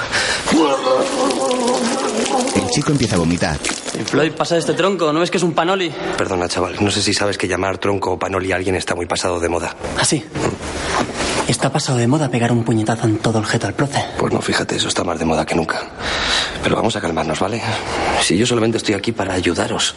El 2.55 2.71
chico 2.71 2.93
empieza 2.93 3.17
a 3.17 3.19
vomitar. 3.19 3.59
Floyd, 4.07 4.33
pasa 4.33 4.55
de 4.55 4.61
este 4.61 4.75
tronco, 4.75 5.13
¿no 5.13 5.21
ves 5.21 5.31
que 5.31 5.39
es 5.39 5.43
un 5.43 5.53
panoli? 5.53 5.93
Perdona, 6.19 6.49
chaval. 6.49 6.77
No 6.81 6.91
sé 6.91 7.03
si 7.03 7.15
sabes 7.15 7.39
que 7.39 7.47
llamar 7.49 7.79
tronco 7.79 8.13
o 8.13 8.19
panoli 8.19 8.53
a 8.53 8.57
alguien 8.57 8.75
está 8.77 8.95
muy 8.95 9.07
pasado 9.07 9.39
de 9.41 9.49
moda. 9.49 9.75
¿Ah, 9.99 10.05
sí? 10.05 10.25
Está 11.53 11.71
pasado 11.71 11.99
de 11.99 12.07
moda 12.07 12.31
pegar 12.31 12.51
un 12.51 12.65
puñetazo 12.65 13.07
en 13.07 13.19
todo 13.19 13.39
el 13.39 13.45
jeto 13.45 13.67
al 13.67 13.75
proce. 13.75 14.03
Pues 14.17 14.33
no, 14.33 14.41
fíjate, 14.41 14.77
eso 14.77 14.89
está 14.89 15.05
más 15.05 15.19
de 15.19 15.27
moda 15.27 15.45
que 15.45 15.55
nunca. 15.55 15.83
Pero 16.63 16.77
vamos 16.77 16.97
a 16.97 17.01
calmarnos, 17.03 17.39
¿vale? 17.41 17.61
Si 18.23 18.39
yo 18.39 18.47
solamente 18.47 18.79
estoy 18.79 18.95
aquí 18.95 19.13
para 19.13 19.35
ayudaros. 19.35 19.95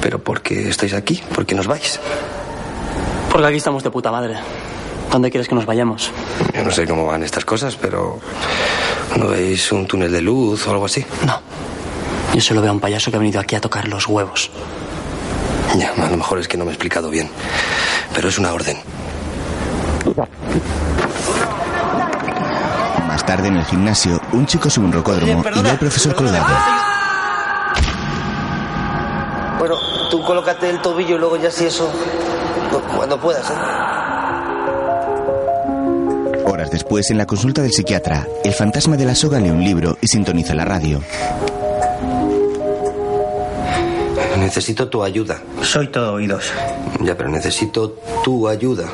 ¿Pero 0.00 0.18
por 0.18 0.42
qué 0.42 0.68
estáis 0.68 0.94
aquí? 0.94 1.22
¿Por 1.32 1.46
qué 1.46 1.54
nos 1.54 1.68
vais? 1.68 2.00
Porque 3.30 3.46
aquí 3.46 3.58
estamos 3.58 3.84
de 3.84 3.90
puta 3.92 4.10
madre. 4.10 4.34
¿Dónde 5.12 5.30
quieres 5.30 5.46
que 5.46 5.54
nos 5.54 5.64
vayamos? 5.64 6.10
Yo 6.52 6.64
no 6.64 6.72
sé 6.72 6.88
cómo 6.88 7.06
van 7.06 7.22
estas 7.22 7.44
cosas, 7.44 7.76
pero... 7.76 8.18
¿No 9.16 9.28
veis 9.28 9.70
un 9.70 9.86
túnel 9.86 10.10
de 10.10 10.22
luz 10.22 10.66
o 10.66 10.72
algo 10.72 10.86
así? 10.86 11.06
No. 11.24 11.40
Yo 12.34 12.40
solo 12.40 12.60
veo 12.62 12.70
a 12.70 12.74
un 12.74 12.80
payaso 12.80 13.12
que 13.12 13.16
ha 13.16 13.20
venido 13.20 13.40
aquí 13.40 13.54
a 13.54 13.60
tocar 13.60 13.86
los 13.86 14.08
huevos. 14.08 14.50
Ya, 15.78 15.92
a 15.92 16.10
lo 16.10 16.16
mejor 16.16 16.40
es 16.40 16.48
que 16.48 16.56
no 16.56 16.64
me 16.64 16.72
he 16.72 16.74
explicado 16.74 17.10
bien. 17.10 17.28
Pero 18.12 18.28
es 18.28 18.38
una 18.38 18.52
orden. 18.52 18.76
Más 23.06 23.26
tarde 23.26 23.48
en 23.48 23.56
el 23.56 23.64
gimnasio, 23.64 24.20
un 24.32 24.46
chico 24.46 24.70
sube 24.70 24.84
un 24.86 24.92
rocódromo 24.92 25.44
y 25.54 25.62
ve 25.62 25.70
al 25.70 25.78
profesor 25.78 26.14
colgado. 26.14 26.54
Bueno, 29.58 29.76
tú 30.10 30.22
colócate 30.22 30.70
el 30.70 30.80
tobillo 30.80 31.16
y 31.16 31.18
luego 31.18 31.36
ya 31.36 31.50
si 31.50 31.66
eso... 31.66 31.90
Cuando 32.96 33.20
puedas, 33.20 33.48
¿eh? 33.50 33.54
Horas 36.44 36.70
después, 36.70 37.10
en 37.10 37.18
la 37.18 37.26
consulta 37.26 37.62
del 37.62 37.72
psiquiatra, 37.72 38.26
el 38.44 38.52
fantasma 38.52 38.96
de 38.96 39.04
la 39.04 39.14
soga 39.14 39.38
lee 39.40 39.50
un 39.50 39.62
libro 39.62 39.96
y 40.00 40.08
sintoniza 40.08 40.54
la 40.54 40.64
radio. 40.64 41.00
Necesito 44.38 44.88
tu 44.88 45.02
ayuda. 45.02 45.40
Soy 45.62 45.88
todo 45.88 46.14
oídos. 46.14 46.52
Ya, 47.00 47.16
pero 47.16 47.30
necesito 47.30 47.96
tu 48.22 48.46
ayuda. 48.48 48.84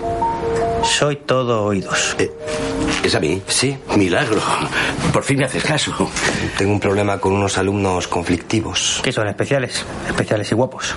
Soy 0.98 1.16
todo 1.16 1.64
oídos. 1.64 2.16
¿Es 3.03 3.14
a 3.14 3.20
mí? 3.20 3.40
Sí. 3.46 3.76
Milagro. 3.96 4.40
Por 5.12 5.22
fin 5.22 5.38
me 5.38 5.44
haces 5.44 5.62
caso. 5.62 5.92
Tengo 6.59 6.72
un 6.72 6.81
problema 6.81 7.18
con 7.18 7.33
unos 7.33 7.57
alumnos 7.57 8.07
conflictivos. 8.09 9.00
¿Qué 9.03 9.12
son 9.12 9.29
especiales? 9.29 9.85
Especiales 10.07 10.50
y 10.53 10.55
guapos. 10.55 10.94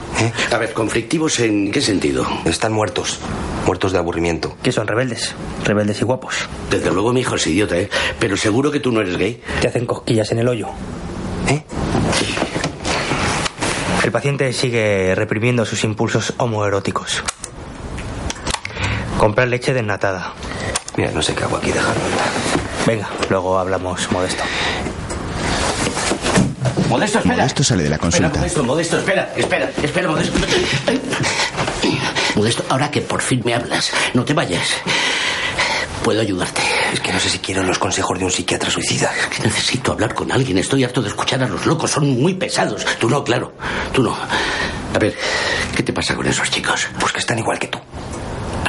A 0.51 0.57
ver, 0.57 0.73
¿conflictivos 0.73 1.39
en 1.39 1.71
qué 1.71 1.79
sentido? 1.79 2.25
Están 2.45 2.73
muertos. 2.73 3.19
Muertos 3.65 3.93
de 3.93 3.99
aburrimiento. 3.99 4.57
¿Qué 4.61 4.71
son 4.71 4.87
rebeldes? 4.87 5.35
Rebeldes 5.63 6.01
y 6.01 6.05
guapos. 6.05 6.49
Desde 6.69 6.91
luego 6.91 7.13
mi 7.13 7.21
hijo 7.21 7.35
es 7.35 7.47
idiota, 7.47 7.77
¿eh? 7.77 7.89
Pero 8.19 8.35
seguro 8.35 8.71
que 8.71 8.79
tú 8.81 8.91
no 8.91 8.99
eres 8.99 9.15
gay. 9.15 9.41
Te 9.61 9.67
hacen 9.69 9.85
cosquillas 9.85 10.29
en 10.31 10.39
el 10.39 10.47
hoyo. 10.49 10.67
¿Eh? 11.47 11.63
El 14.03 14.11
paciente 14.11 14.51
sigue 14.51 15.15
reprimiendo 15.15 15.63
sus 15.65 15.83
impulsos 15.85 16.33
homoeróticos. 16.37 17.23
Comprar 19.23 19.47
leche 19.47 19.73
desnatada. 19.73 20.33
Mira, 20.97 21.11
no 21.11 21.21
sé 21.21 21.33
qué 21.33 21.45
hago 21.45 21.55
aquí, 21.55 21.71
dejarlo. 21.71 22.01
Venga, 22.85 23.07
luego 23.29 23.57
hablamos 23.57 24.11
modesto. 24.11 24.43
Modesto, 26.89 27.19
espera. 27.19 27.37
Modesto 27.37 27.63
sale 27.63 27.83
de 27.83 27.89
la 27.89 27.95
Espera, 27.95 28.11
consulta. 28.11 28.39
Modesto, 28.39 28.63
Modesto, 28.65 28.97
espera, 28.97 29.33
espera, 29.37 29.71
espera, 29.81 30.09
Modesto. 30.09 30.37
Modesto, 32.35 32.65
ahora 32.67 32.91
que 32.91 32.99
por 32.99 33.21
fin 33.21 33.41
me 33.45 33.55
hablas, 33.55 33.91
no 34.13 34.25
te 34.25 34.33
vayas. 34.33 34.67
Puedo 36.03 36.19
ayudarte. 36.19 36.61
Es 36.91 36.99
que 36.99 37.13
no 37.13 37.19
sé 37.21 37.29
si 37.29 37.39
quiero 37.39 37.63
los 37.63 37.79
consejos 37.79 38.19
de 38.19 38.25
un 38.25 38.31
psiquiatra 38.31 38.69
suicida. 38.69 39.09
Es 39.31 39.37
que 39.37 39.43
necesito 39.47 39.93
hablar 39.93 40.13
con 40.13 40.33
alguien. 40.33 40.57
Estoy 40.57 40.83
harto 40.83 41.01
de 41.01 41.07
escuchar 41.07 41.41
a 41.41 41.47
los 41.47 41.65
locos. 41.65 41.91
Son 41.91 42.09
muy 42.21 42.33
pesados. 42.33 42.85
Tú 42.99 43.09
no, 43.09 43.23
claro. 43.23 43.53
Tú 43.93 44.03
no. 44.03 44.17
A 44.93 44.99
ver, 44.99 45.15
¿qué 45.77 45.81
te 45.81 45.93
pasa 45.93 46.13
con 46.13 46.27
esos 46.27 46.51
chicos? 46.51 46.89
Pues 46.99 47.13
que 47.13 47.19
están 47.19 47.39
igual 47.39 47.57
que 47.57 47.69
tú. 47.69 47.79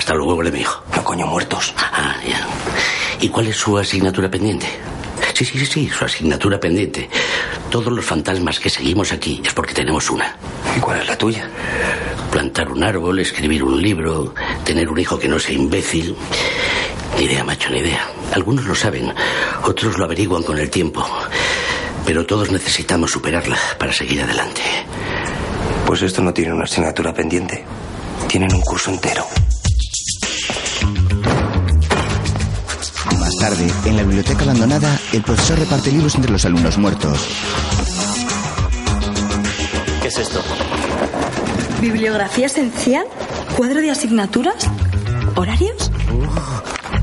Hasta 0.05 0.17
luego, 0.17 0.45
de 0.45 0.53
mi 0.53 0.61
hijo. 0.61 0.85
No, 0.95 1.03
coño, 1.03 1.27
muertos. 1.27 1.73
Ah, 1.79 2.15
ya. 2.29 2.47
¿Y 3.23 3.31
cuál 3.31 3.47
es 3.47 3.57
su 3.57 3.79
asignatura 3.79 4.31
pendiente? 4.31 4.67
Sí, 5.33 5.47
sí, 5.47 5.59
sí, 5.59 5.65
sí, 5.65 5.89
su 5.89 6.05
asignatura 6.05 6.61
pendiente. 6.61 7.09
Todos 7.71 7.91
los 7.91 8.05
fantasmas 8.05 8.61
que 8.61 8.69
seguimos 8.69 9.13
aquí 9.13 9.41
es 9.43 9.55
porque 9.55 9.73
tenemos 9.73 10.11
una. 10.11 10.37
¿Y 10.77 10.81
cuál 10.81 11.01
es 11.01 11.09
la 11.09 11.17
tuya? 11.17 11.49
Plantar 12.31 12.71
un 12.71 12.85
árbol, 12.85 13.19
escribir 13.19 13.65
un 13.65 13.81
libro, 13.81 14.35
tener 14.63 14.91
un 14.91 14.99
hijo 14.99 15.19
que 15.19 15.27
no 15.27 15.39
sea 15.39 15.55
imbécil. 15.55 16.15
Ni 17.17 17.25
idea, 17.25 17.43
macho, 17.43 17.71
ni 17.71 17.79
idea. 17.79 18.07
Algunos 18.35 18.67
lo 18.67 18.75
saben, 18.75 19.11
otros 19.65 19.97
lo 19.97 20.05
averiguan 20.05 20.43
con 20.43 20.59
el 20.59 20.69
tiempo. 20.69 21.03
Pero 22.05 22.27
todos 22.27 22.51
necesitamos 22.51 23.11
superarla 23.11 23.57
para 23.79 23.95
seguir 23.95 24.21
adelante. 24.21 24.61
Pues 25.87 26.03
esto 26.03 26.21
no 26.21 26.35
tiene 26.35 26.53
una 26.53 26.65
asignatura 26.65 27.15
pendiente. 27.15 27.65
Tienen 28.29 28.53
un 28.53 28.61
curso 28.61 28.91
entero. 28.91 29.27
Tarde, 33.51 33.71
en 33.85 33.97
la 33.97 34.03
biblioteca 34.05 34.43
abandonada, 34.45 34.99
el 35.13 35.21
profesor 35.21 35.59
reparte 35.59 35.93
libros 35.93 36.15
entre 36.15 36.33
los 36.33 36.47
alumnos 36.47 36.79
muertos. 36.79 37.29
¿Qué 40.01 40.09
es 40.09 40.17
esto? 40.17 40.43
Bibliografía 41.79 42.47
esencial, 42.47 43.05
cuadro 43.55 43.83
de 43.83 43.91
asignaturas, 43.91 44.67
horarios. 45.37 45.91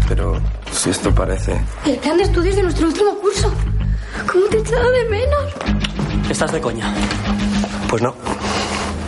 Pero 0.08 0.42
si 0.72 0.90
esto 0.90 1.14
parece... 1.14 1.62
El 1.86 1.98
plan 1.98 2.18
de 2.18 2.24
estudios 2.24 2.56
de 2.56 2.64
nuestro 2.64 2.88
último 2.88 3.20
curso. 3.20 3.54
¿Cómo 4.26 4.46
te 4.46 4.58
he 4.58 4.62
echado 4.62 4.90
de 4.90 5.10
menos? 5.10 6.28
Estás 6.28 6.52
de 6.54 6.60
coña. 6.60 6.92
Pues 7.88 8.02
no. 8.02 8.16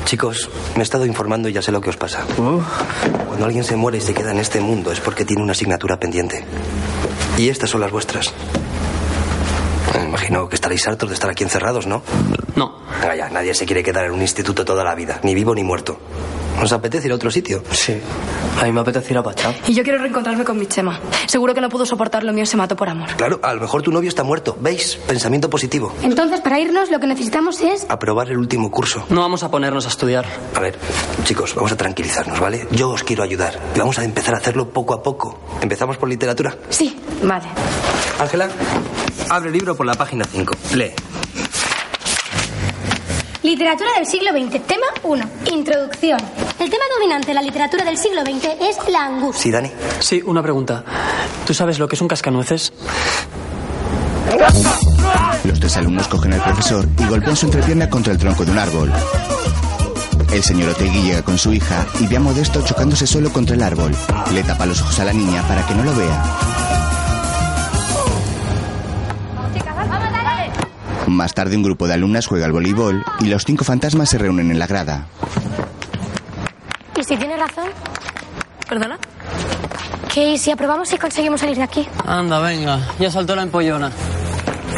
Chicos, 0.06 0.52
me 0.76 0.82
he 0.82 0.84
estado 0.84 1.08
informando 1.08 1.50
y 1.50 1.54
ya 1.54 1.64
sé 1.64 1.72
lo 1.72 1.82
que 1.82 1.90
os 1.90 1.98
pasa. 1.98 2.24
Cuando 2.36 3.46
alguien 3.46 3.64
se 3.64 3.76
muere 3.76 3.98
y 3.98 4.02
se 4.02 4.14
queda 4.14 4.30
en 4.30 4.38
este 4.38 4.62
mundo 4.62 4.92
es 4.92 5.00
porque 5.00 5.26
tiene 5.26 5.42
una 5.42 5.54
asignatura 5.54 5.98
pendiente. 5.98 6.46
Y 7.38 7.50
estas 7.50 7.70
son 7.70 7.82
las 7.82 7.92
vuestras. 7.92 8.34
Me 9.96 10.06
imagino 10.06 10.48
que 10.50 10.56
estaréis 10.56 10.88
hartos 10.88 11.10
de 11.10 11.16
estar 11.16 11.30
aquí 11.30 11.44
encerrados, 11.44 11.88
¿no? 11.88 12.04
No. 12.56 12.78
Venga 13.02 13.16
ya, 13.16 13.30
nadie 13.30 13.54
se 13.54 13.66
quiere 13.66 13.84
quedar 13.84 14.06
en 14.06 14.12
un 14.12 14.22
instituto 14.22 14.64
toda 14.66 14.84
la 14.84 14.96
vida, 14.96 15.20
ni 15.24 15.34
vivo 15.34 15.54
ni 15.56 15.64
muerto. 15.64 16.00
¿Os 16.62 16.72
apetece 16.72 17.08
ir 17.08 17.12
a 17.12 17.16
otro 17.16 17.30
sitio? 17.30 17.64
Sí. 17.72 17.98
A 18.62 18.66
mí 18.66 18.72
me 18.72 18.80
apetece 18.82 19.12
ir 19.12 19.18
a 19.18 19.24
Pachá. 19.24 19.54
Y 19.68 19.74
yo 19.74 19.84
quiero 19.84 20.00
reencontrarme 20.00 20.46
con 20.46 20.58
mi 20.58 20.66
Chema. 20.68 21.00
Seguro 21.28 21.54
que 21.54 21.60
no 21.62 21.70
pudo 21.70 21.86
soportar 21.86 22.24
lo 22.24 22.32
mío 22.32 22.44
y 22.44 22.46
se 22.48 22.56
mató 22.56 22.76
por 22.76 22.88
amor. 22.88 23.10
Claro, 23.18 23.40
a 23.44 23.54
lo 23.54 23.62
mejor 23.62 23.82
tu 23.82 23.92
novio 23.92 24.08
está 24.10 24.24
muerto. 24.24 24.56
¿Veis? 24.60 24.98
Pensamiento 25.08 25.50
positivo. 25.50 25.94
Entonces, 26.04 26.40
para 26.42 26.60
irnos, 26.60 26.90
lo 26.90 27.00
que 27.00 27.08
necesitamos 27.08 27.60
es... 27.62 27.86
Aprobar 27.90 28.30
el 28.30 28.38
último 28.38 28.72
curso. 28.72 29.06
No 29.10 29.22
vamos 29.22 29.44
a 29.44 29.52
ponernos 29.52 29.86
a 29.86 29.90
estudiar. 29.90 30.26
A 30.56 30.60
ver, 30.60 30.78
chicos, 31.26 31.54
vamos 31.56 31.72
a 31.72 31.78
tranquilizarnos, 31.78 32.40
¿vale? 32.40 32.68
Yo 32.72 32.92
os 32.92 33.04
quiero 33.04 33.24
ayudar. 33.24 33.60
Y 33.76 33.80
vamos 33.80 34.00
a 34.00 34.04
empezar 34.06 34.34
a 34.36 34.38
hacerlo 34.38 34.70
poco 34.70 34.94
a 34.94 35.04
poco. 35.04 35.40
¿Empezamos 35.62 35.98
por 35.98 36.08
literatura? 36.08 36.56
Sí, 36.70 36.96
vale. 37.24 37.46
Ángela, 38.20 38.48
abre 39.30 39.50
el 39.50 39.54
libro 39.58 39.76
por 39.76 39.86
la 39.86 39.96
página 39.96 40.24
5. 40.26 40.54
Lee. 40.76 40.92
Literatura 43.44 43.90
del 43.98 44.06
siglo 44.06 44.32
XX. 44.32 44.66
Tema 44.66 44.86
1. 45.04 45.30
Introducción. 45.54 46.18
El 46.60 46.70
tema 46.70 46.86
dominante 46.96 47.28
de 47.28 47.34
la 47.34 47.42
literatura 47.42 47.84
del 47.84 47.98
siglo 47.98 48.22
XX 48.22 48.46
es 48.62 48.78
la 48.90 49.06
angustia. 49.06 49.42
Sí, 49.42 49.52
Dani. 49.52 49.72
Sí, 50.00 50.22
una 50.26 50.42
pregunta. 50.42 50.86
¿Tú 51.46 51.54
sabes 51.54 51.78
lo 51.78 51.88
que 51.90 51.96
es 51.96 52.02
un 52.02 52.08
cascanueces? 52.08 52.72
Los 55.44 55.60
tres 55.60 55.76
alumnos 55.76 56.08
cogen 56.08 56.34
al 56.34 56.42
profesor 56.42 56.88
y 56.98 57.06
golpean 57.06 57.36
su 57.36 57.48
entrepierna 57.48 57.90
contra 57.90 58.14
el 58.14 58.18
tronco 58.20 58.46
de 58.46 58.52
un 58.52 58.60
árbol. 58.60 58.92
El 60.32 60.42
señor 60.42 60.70
Otegui 60.70 61.02
llega 61.02 61.22
con 61.22 61.38
su 61.38 61.52
hija 61.54 61.86
y 62.00 62.08
ve 62.08 62.16
a 62.16 62.20
Modesto 62.22 62.62
chocándose 62.64 63.06
solo 63.06 63.32
contra 63.32 63.56
el 63.56 63.62
árbol. 63.62 63.92
Le 64.34 64.44
tapa 64.44 64.66
los 64.66 64.82
ojos 64.82 65.00
a 65.00 65.06
la 65.06 65.14
niña 65.14 65.46
para 65.50 65.68
que 65.68 65.76
no 65.76 65.84
lo 65.84 65.94
vea. 65.94 66.24
Más 71.08 71.34
tarde 71.34 71.56
un 71.56 71.64
grupo 71.64 71.88
de 71.88 71.94
alumnas 71.94 72.28
juega 72.28 72.46
al 72.46 72.52
voleibol 72.52 73.04
y 73.20 73.26
los 73.26 73.44
cinco 73.46 73.64
fantasmas 73.64 74.10
se 74.10 74.18
reúnen 74.18 74.52
en 74.52 74.60
la 74.60 74.68
grada. 74.68 75.08
¿Y 77.00 77.04
si 77.04 77.18
tiene 77.18 77.38
razón? 77.38 77.70
¿Perdona? 78.70 78.98
¿Qué 80.14 80.38
si 80.38 80.52
aprobamos 80.52 80.92
y 80.94 80.98
conseguimos 80.98 81.42
salir 81.42 81.58
de 81.58 81.64
aquí? 81.64 81.88
Anda, 82.06 82.40
venga, 82.40 82.80
ya 83.00 83.12
saltó 83.12 83.36
la 83.36 83.44
empollona. 83.44 83.92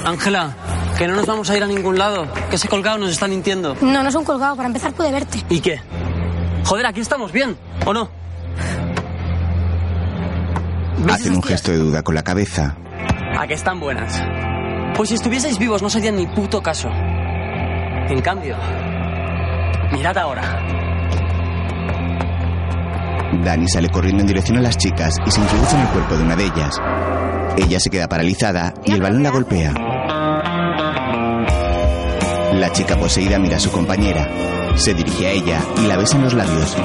Ángela, 0.05 0.55
que 0.97 1.07
no 1.07 1.15
nos 1.15 1.25
vamos 1.25 1.49
a 1.49 1.57
ir 1.57 1.63
a 1.63 1.67
ningún 1.67 1.97
lado. 1.97 2.27
Que 2.49 2.55
ese 2.55 2.67
colgado 2.67 2.97
nos 2.97 3.09
está 3.11 3.27
mintiendo. 3.27 3.75
No, 3.81 4.01
no 4.01 4.09
es 4.09 4.15
un 4.15 4.23
colgado. 4.23 4.55
Para 4.55 4.67
empezar 4.67 4.93
pude 4.93 5.11
verte. 5.11 5.43
¿Y 5.49 5.59
qué? 5.59 5.81
Joder, 6.65 6.85
aquí 6.85 7.01
estamos 7.01 7.31
bien, 7.31 7.57
¿o 7.85 7.93
no? 7.93 8.09
Hacen 11.09 11.35
un 11.35 11.43
gesto 11.43 11.71
de 11.71 11.77
duda 11.77 12.01
con 12.01 12.15
la 12.15 12.23
cabeza. 12.23 12.77
¿A 13.37 13.45
que 13.45 13.53
están 13.53 13.79
buenas? 13.79 14.19
Pues 14.95 15.09
si 15.09 15.15
estuvieseis 15.15 15.59
vivos 15.59 15.81
no 15.81 15.89
serían 15.89 16.15
ni 16.15 16.25
puto 16.25 16.61
caso. 16.61 16.89
En 16.89 18.21
cambio, 18.21 18.55
mirad 19.91 20.17
ahora. 20.17 20.61
Dani 23.43 23.67
sale 23.67 23.89
corriendo 23.89 24.21
en 24.21 24.27
dirección 24.27 24.57
a 24.57 24.61
las 24.61 24.77
chicas 24.77 25.15
y 25.25 25.31
se 25.31 25.41
introduce 25.41 25.75
en 25.75 25.81
el 25.81 25.87
cuerpo 25.89 26.15
de 26.15 26.23
una 26.23 26.35
de 26.35 26.45
ellas. 26.45 26.79
Ella 27.57 27.79
se 27.79 27.89
queda 27.89 28.07
paralizada 28.07 28.73
y 28.85 28.93
el 28.93 29.01
balón 29.01 29.23
la 29.23 29.31
golpea. 29.31 29.73
La 32.53 32.71
chica 32.71 32.95
poseída 32.97 33.37
mira 33.37 33.57
a 33.57 33.59
su 33.59 33.71
compañera. 33.71 34.29
Se 34.75 34.93
dirige 34.93 35.27
a 35.27 35.31
ella 35.31 35.59
y 35.77 35.87
la 35.87 35.97
besa 35.97 36.15
en 36.15 36.23
los 36.23 36.33
labios. 36.33 36.77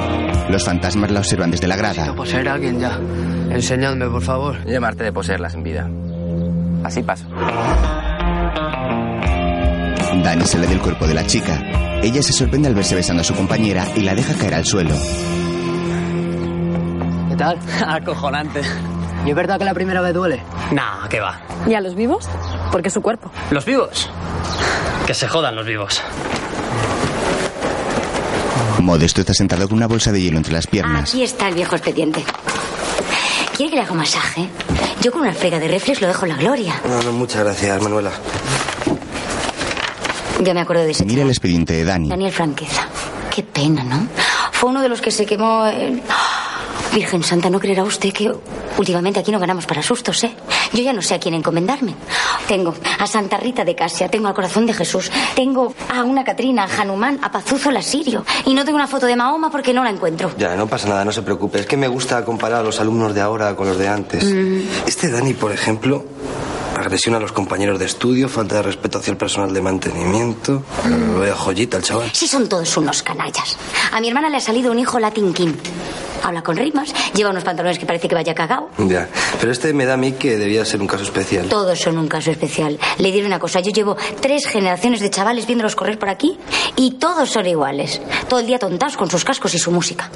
Los 0.49 0.65
fantasmas 0.65 1.11
la 1.11 1.19
observan 1.19 1.51
desde 1.51 1.67
la 1.67 1.77
grada. 1.77 2.13
Poseer 2.13 2.49
a 2.49 2.53
alguien 2.55 2.79
ya. 2.79 2.99
Enseñadme, 3.49 4.07
por 4.07 4.21
favor. 4.21 4.65
Llamarte 4.65 5.05
de 5.05 5.13
poseerlas 5.13 5.53
en 5.53 5.63
vida. 5.63 5.89
Así 6.83 7.03
paso. 7.03 7.25
Dani 10.13 10.45
sale 10.45 10.67
del 10.67 10.79
cuerpo 10.81 11.07
de 11.07 11.13
la 11.13 11.25
chica. 11.25 11.61
Ella 12.03 12.21
se 12.21 12.33
sorprende 12.33 12.67
al 12.67 12.75
verse 12.75 12.95
besando 12.95 13.21
a 13.21 13.23
su 13.23 13.33
compañera 13.33 13.87
y 13.95 14.01
la 14.01 14.13
deja 14.13 14.33
caer 14.33 14.55
al 14.55 14.65
suelo. 14.65 14.93
¿Qué 17.29 17.35
tal? 17.37 17.57
Acojonante. 17.87 18.61
¿Y 19.25 19.29
es 19.29 19.35
verdad 19.35 19.57
que 19.57 19.65
la 19.65 19.73
primera 19.73 20.01
vez 20.01 20.13
duele? 20.13 20.43
Nah, 20.71 21.07
¿qué 21.07 21.19
va? 21.19 21.39
¿Y 21.67 21.73
a 21.75 21.81
los 21.81 21.95
vivos? 21.95 22.27
Porque 22.71 22.89
es 22.89 22.93
su 22.93 23.01
cuerpo. 23.01 23.31
¿Los 23.51 23.65
vivos? 23.65 24.09
Que 25.07 25.13
se 25.13 25.27
jodan 25.27 25.55
los 25.55 25.65
vivos. 25.65 26.01
Modesto 28.79 29.21
está 29.21 29.33
sentado 29.33 29.67
con 29.67 29.77
una 29.77 29.87
bolsa 29.87 30.11
de 30.11 30.21
hielo 30.21 30.37
entre 30.37 30.53
las 30.53 30.67
piernas. 30.67 31.09
Aquí 31.09 31.23
está 31.23 31.47
el 31.47 31.55
viejo 31.55 31.75
expediente. 31.75 32.23
¿Quiere 33.55 33.69
que 33.69 33.75
le 33.77 33.81
haga 33.83 33.91
un 33.91 33.99
masaje? 33.99 34.49
Yo 35.01 35.11
con 35.11 35.21
una 35.21 35.33
frega 35.33 35.59
de 35.59 35.67
reflex 35.67 36.01
lo 36.01 36.07
dejo 36.07 36.25
en 36.25 36.31
la 36.31 36.37
gloria. 36.37 36.81
No, 36.87 37.01
no, 37.03 37.11
muchas 37.11 37.43
gracias, 37.43 37.81
Manuela. 37.81 38.11
Ya 40.43 40.53
me 40.53 40.61
acuerdo 40.61 40.83
de 40.83 40.91
ese. 40.91 41.05
Mira 41.05 41.23
el 41.23 41.29
expediente 41.29 41.73
de 41.73 41.83
Dani. 41.85 42.09
Daniel 42.09 42.31
Franqueza. 42.31 42.87
Qué 43.33 43.43
pena, 43.43 43.83
¿no? 43.83 44.07
Fue 44.51 44.69
uno 44.69 44.81
de 44.81 44.89
los 44.89 45.01
que 45.01 45.11
se 45.11 45.25
quemó. 45.25 45.65
el- 45.67 46.01
Virgen 46.93 47.23
Santa, 47.23 47.49
¿no 47.49 47.57
creerá 47.57 47.85
usted 47.85 48.11
que 48.11 48.29
últimamente 48.77 49.17
aquí 49.21 49.31
no 49.31 49.39
ganamos 49.39 49.65
para 49.65 49.81
sustos, 49.81 50.25
eh? 50.25 50.31
Yo 50.73 50.83
ya 50.83 50.91
no 50.91 51.01
sé 51.01 51.15
a 51.15 51.19
quién 51.21 51.33
encomendarme. 51.35 51.95
Tengo 52.49 52.73
a 52.99 53.07
Santa 53.07 53.37
Rita 53.37 53.63
de 53.63 53.75
Casia, 53.75 54.09
tengo 54.09 54.27
al 54.27 54.33
corazón 54.33 54.65
de 54.65 54.73
Jesús, 54.73 55.09
tengo 55.33 55.73
a 55.87 56.03
una 56.03 56.25
Catrina, 56.25 56.65
a 56.65 56.81
Hanumán, 56.81 57.17
a 57.21 57.31
Pazuzo 57.31 57.69
el 57.69 57.77
Asirio. 57.77 58.25
Y 58.45 58.53
no 58.53 58.65
tengo 58.65 58.75
una 58.75 58.87
foto 58.87 59.05
de 59.05 59.15
Mahoma 59.15 59.49
porque 59.49 59.73
no 59.73 59.85
la 59.85 59.89
encuentro. 59.89 60.31
Ya, 60.37 60.57
no 60.57 60.67
pasa 60.67 60.89
nada, 60.89 61.05
no 61.05 61.13
se 61.13 61.21
preocupe. 61.21 61.59
Es 61.61 61.65
que 61.65 61.77
me 61.77 61.87
gusta 61.87 62.25
comparar 62.25 62.59
a 62.59 62.63
los 62.63 62.81
alumnos 62.81 63.15
de 63.15 63.21
ahora 63.21 63.55
con 63.55 63.69
los 63.69 63.77
de 63.77 63.87
antes. 63.87 64.25
Este 64.85 65.09
Dani, 65.09 65.33
por 65.33 65.53
ejemplo, 65.53 66.03
agresión 66.83 67.15
a 67.15 67.19
los 67.19 67.31
compañeros 67.31 67.79
de 67.79 67.85
estudio, 67.85 68.29
falta 68.29 68.55
de 68.55 68.61
respeto 68.63 68.99
hacia 68.99 69.11
el 69.11 69.17
personal 69.17 69.53
de 69.53 69.61
mantenimiento. 69.61 70.63
Vaya 71.19 71.35
joyita 71.35 71.77
el 71.77 71.83
chaval. 71.83 72.09
Sí, 72.13 72.27
son 72.27 72.47
todos 72.49 72.75
unos 72.77 73.03
canallas. 73.03 73.57
A 73.91 73.99
mi 74.01 74.07
hermana 74.07 74.29
le 74.29 74.37
ha 74.37 74.41
salido 74.41 74.71
un 74.71 74.79
hijo 74.79 74.99
Latin 74.99 75.33
King. 75.33 75.53
Habla 76.23 76.43
con 76.43 76.55
rimas, 76.55 76.93
lleva 77.15 77.31
unos 77.31 77.43
pantalones 77.43 77.79
que 77.79 77.85
parece 77.87 78.07
que 78.07 78.13
vaya 78.13 78.35
cagao. 78.35 78.69
Ya, 78.77 79.09
pero 79.39 79.51
este 79.51 79.73
me 79.73 79.85
da 79.85 79.95
a 79.95 79.97
mí 79.97 80.11
que 80.11 80.37
debía 80.37 80.63
ser 80.65 80.79
un 80.79 80.85
caso 80.87 81.03
especial. 81.03 81.49
Todos 81.49 81.79
son 81.79 81.97
un 81.97 82.07
caso 82.07 82.29
especial. 82.29 82.77
Le 82.99 83.11
diré 83.11 83.25
una 83.25 83.39
cosa, 83.39 83.59
yo 83.59 83.71
llevo 83.71 83.97
tres 84.19 84.45
generaciones 84.45 84.99
de 84.99 85.09
chavales 85.09 85.47
viéndolos 85.47 85.75
correr 85.75 85.97
por 85.97 86.09
aquí 86.09 86.37
y 86.75 86.91
todos 86.99 87.29
son 87.29 87.47
iguales. 87.47 88.01
Todo 88.29 88.39
el 88.39 88.45
día 88.45 88.59
tontados 88.59 88.97
con 88.97 89.09
sus 89.09 89.25
cascos 89.25 89.55
y 89.55 89.57
su 89.59 89.71
música. 89.71 90.11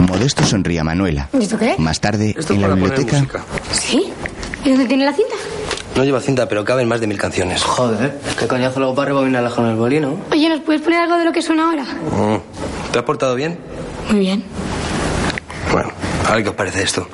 Modesto 0.00 0.44
sonríe 0.44 0.80
a 0.80 0.84
Manuela. 0.84 1.28
¿Y 1.32 1.42
esto 1.42 1.58
qué? 1.58 1.74
Más 1.78 2.00
tarde, 2.00 2.34
Esto 2.36 2.52
en 2.54 2.62
la 2.62 2.68
biblioteca, 2.68 3.24
¿Sí? 3.72 4.12
¿Y 4.64 4.70
dónde 4.70 4.86
tiene 4.86 5.04
la 5.04 5.12
cinta? 5.12 5.34
No 5.94 6.04
lleva 6.04 6.20
cinta, 6.20 6.46
pero 6.48 6.64
caben 6.64 6.86
más 6.88 7.00
de 7.00 7.06
mil 7.06 7.18
canciones. 7.18 7.62
Joder, 7.62 8.18
qué 8.38 8.46
coñazo 8.46 8.80
luego 8.80 8.94
para 8.94 9.06
rebobinarlas 9.08 9.54
con 9.54 9.66
el 9.66 9.76
bolino. 9.76 10.16
Oye, 10.30 10.48
¿nos 10.50 10.60
puedes 10.60 10.82
poner 10.82 11.00
algo 11.00 11.16
de 11.16 11.24
lo 11.24 11.32
que 11.32 11.40
suena 11.40 11.70
ahora? 11.70 11.84
Mm. 11.84 12.92
¿Te 12.92 12.98
has 12.98 13.04
portado 13.04 13.34
bien? 13.34 13.58
Muy 14.10 14.20
bien. 14.20 14.44
Bueno, 15.72 15.90
a 16.28 16.34
ver 16.34 16.42
qué 16.42 16.48
os 16.50 16.54
parece 16.54 16.82
esto. 16.82 17.08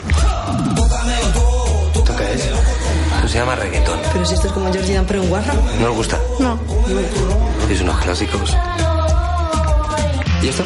¿Esto 1.95 2.17
qué 2.17 2.25
es? 2.35 2.45
Esto 3.17 3.29
se 3.29 3.39
llama 3.39 3.55
reggaetón. 3.55 4.01
Pero 4.13 4.25
si 4.25 4.35
esto 4.35 4.49
es 4.49 4.53
como 4.53 4.73
Georgie 4.73 4.95
Dan, 4.95 5.05
pero 5.07 5.23
en 5.23 5.29
guarra. 5.29 5.55
¿No 5.81 5.91
os 5.91 5.97
gusta? 5.97 6.19
No. 6.41 6.59
Es 7.71 7.81
unos 7.81 7.99
clásicos. 8.01 8.57
¿Y 10.43 10.49
esto? 10.49 10.65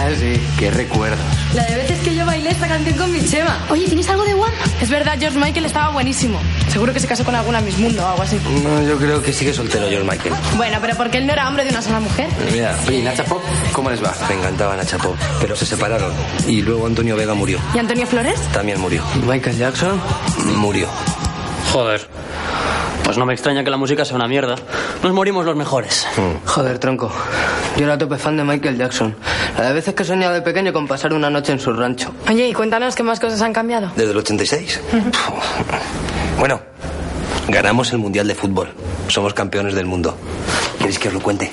Ah, 0.00 0.10
sí, 0.16 0.40
qué 0.58 0.70
recuerdos. 0.70 1.18
La 1.54 1.64
de 1.64 1.74
veces 1.74 1.98
que 2.00 2.14
yo 2.14 2.24
bailé 2.24 2.50
esta 2.50 2.68
canción 2.68 2.96
con 2.96 3.12
mi 3.12 3.24
Chema. 3.24 3.58
Oye, 3.68 3.86
¿tienes 3.86 4.08
algo 4.08 4.24
de 4.24 4.34
One? 4.34 4.52
Es 4.80 4.88
verdad, 4.90 5.16
George 5.18 5.38
Michael 5.38 5.64
estaba 5.66 5.90
buenísimo. 5.90 6.38
Seguro 6.68 6.92
que 6.92 7.00
se 7.00 7.08
casó 7.08 7.24
con 7.24 7.34
alguna 7.34 7.60
Miss 7.60 7.78
Mundo 7.78 8.02
o 8.04 8.06
algo 8.08 8.22
así. 8.22 8.38
No, 8.62 8.82
yo 8.82 8.96
creo 8.96 9.20
que 9.22 9.32
sigue 9.32 9.52
soltero 9.52 9.88
George 9.88 10.08
Michael. 10.08 10.34
Bueno, 10.56 10.78
pero 10.80 10.96
porque 10.96 11.18
él 11.18 11.26
no 11.26 11.32
era 11.32 11.48
hombre 11.48 11.64
de 11.64 11.70
una 11.70 11.82
sola 11.82 11.98
mujer. 12.00 12.28
Mira, 12.52 12.76
oye, 12.86 13.02
Nacha 13.02 13.24
Pop, 13.24 13.42
¿cómo 13.72 13.90
les 13.90 14.02
va? 14.02 14.14
Me 14.28 14.36
encantaba 14.36 14.76
Nacha 14.76 14.98
Pop, 14.98 15.16
pero 15.40 15.56
se 15.56 15.66
separaron. 15.66 16.12
Y 16.46 16.62
luego 16.62 16.86
Antonio 16.86 17.16
Vega 17.16 17.34
murió. 17.34 17.58
¿Y 17.74 17.78
Antonio 17.78 18.06
Flores? 18.06 18.38
También 18.52 18.80
murió. 18.80 19.02
Michael 19.26 19.56
Jackson? 19.58 20.00
Murió. 20.56 20.86
Joder. 21.72 22.06
Pues 23.08 23.16
no 23.16 23.24
me 23.24 23.32
extraña 23.32 23.64
que 23.64 23.70
la 23.70 23.78
música 23.78 24.04
sea 24.04 24.16
una 24.16 24.28
mierda. 24.28 24.54
Nos 25.02 25.14
morimos 25.14 25.46
los 25.46 25.56
mejores. 25.56 26.06
Joder, 26.44 26.78
tronco. 26.78 27.10
Yo 27.78 27.86
era 27.86 27.96
tope 27.96 28.18
fan 28.18 28.36
de 28.36 28.44
Michael 28.44 28.76
Jackson. 28.76 29.16
La 29.56 29.68
de 29.68 29.72
veces 29.72 29.94
que 29.94 30.04
soñaba 30.04 30.34
de 30.34 30.42
pequeño 30.42 30.74
con 30.74 30.86
pasar 30.86 31.14
una 31.14 31.30
noche 31.30 31.52
en 31.52 31.58
su 31.58 31.72
rancho. 31.72 32.12
Oye, 32.28 32.46
y 32.48 32.52
cuéntanos 32.52 32.94
qué 32.94 33.02
más 33.02 33.18
cosas 33.18 33.40
han 33.40 33.54
cambiado. 33.54 33.90
¿Desde 33.96 34.10
el 34.10 34.16
86? 34.18 34.80
Bueno, 36.38 36.60
ganamos 37.48 37.90
el 37.92 37.98
Mundial 37.98 38.28
de 38.28 38.34
Fútbol. 38.34 38.74
Somos 39.08 39.32
campeones 39.32 39.74
del 39.74 39.86
mundo. 39.86 40.14
¿Queréis 40.76 40.98
que 40.98 41.08
os 41.08 41.14
lo 41.14 41.20
cuente? 41.20 41.50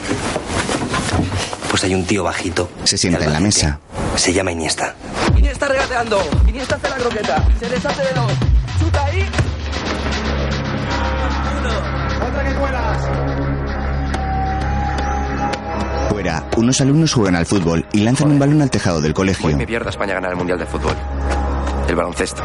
Pues 1.69 1.85
hay 1.85 1.95
un 1.95 2.03
tío 2.05 2.25
bajito. 2.25 2.69
Se 2.83 2.97
sienta 2.97 3.23
en 3.23 3.31
la 3.31 3.39
mesa. 3.39 3.79
Se 4.17 4.33
llama 4.33 4.51
Iniesta. 4.51 4.93
Iniesta 5.37 5.69
regateando. 5.69 6.21
Iniesta 6.49 6.75
hace 6.75 6.89
la 6.89 6.97
croqueta. 6.97 7.47
Se 7.61 7.69
deshace 7.69 8.01
de 8.01 8.13
dos. 8.13 8.31
Chuta 8.77 9.05
ahí. 9.05 9.25
Fuera, 16.09 16.45
unos 16.57 16.81
alumnos 16.81 17.13
juegan 17.13 17.35
al 17.35 17.45
fútbol 17.45 17.85
y 17.91 18.01
lanzan 18.01 18.31
un 18.31 18.39
balón 18.39 18.61
al 18.61 18.69
tejado 18.69 19.01
del 19.01 19.13
colegio. 19.13 19.47
Hoy 19.47 19.55
me 19.55 19.67
pierdo 19.67 19.87
a 19.87 19.91
España 19.91 20.13
ganar 20.13 20.31
el 20.31 20.37
Mundial 20.37 20.57
de 20.57 20.65
Fútbol. 20.65 20.95
El 21.87 21.95
baloncesto. 21.95 22.41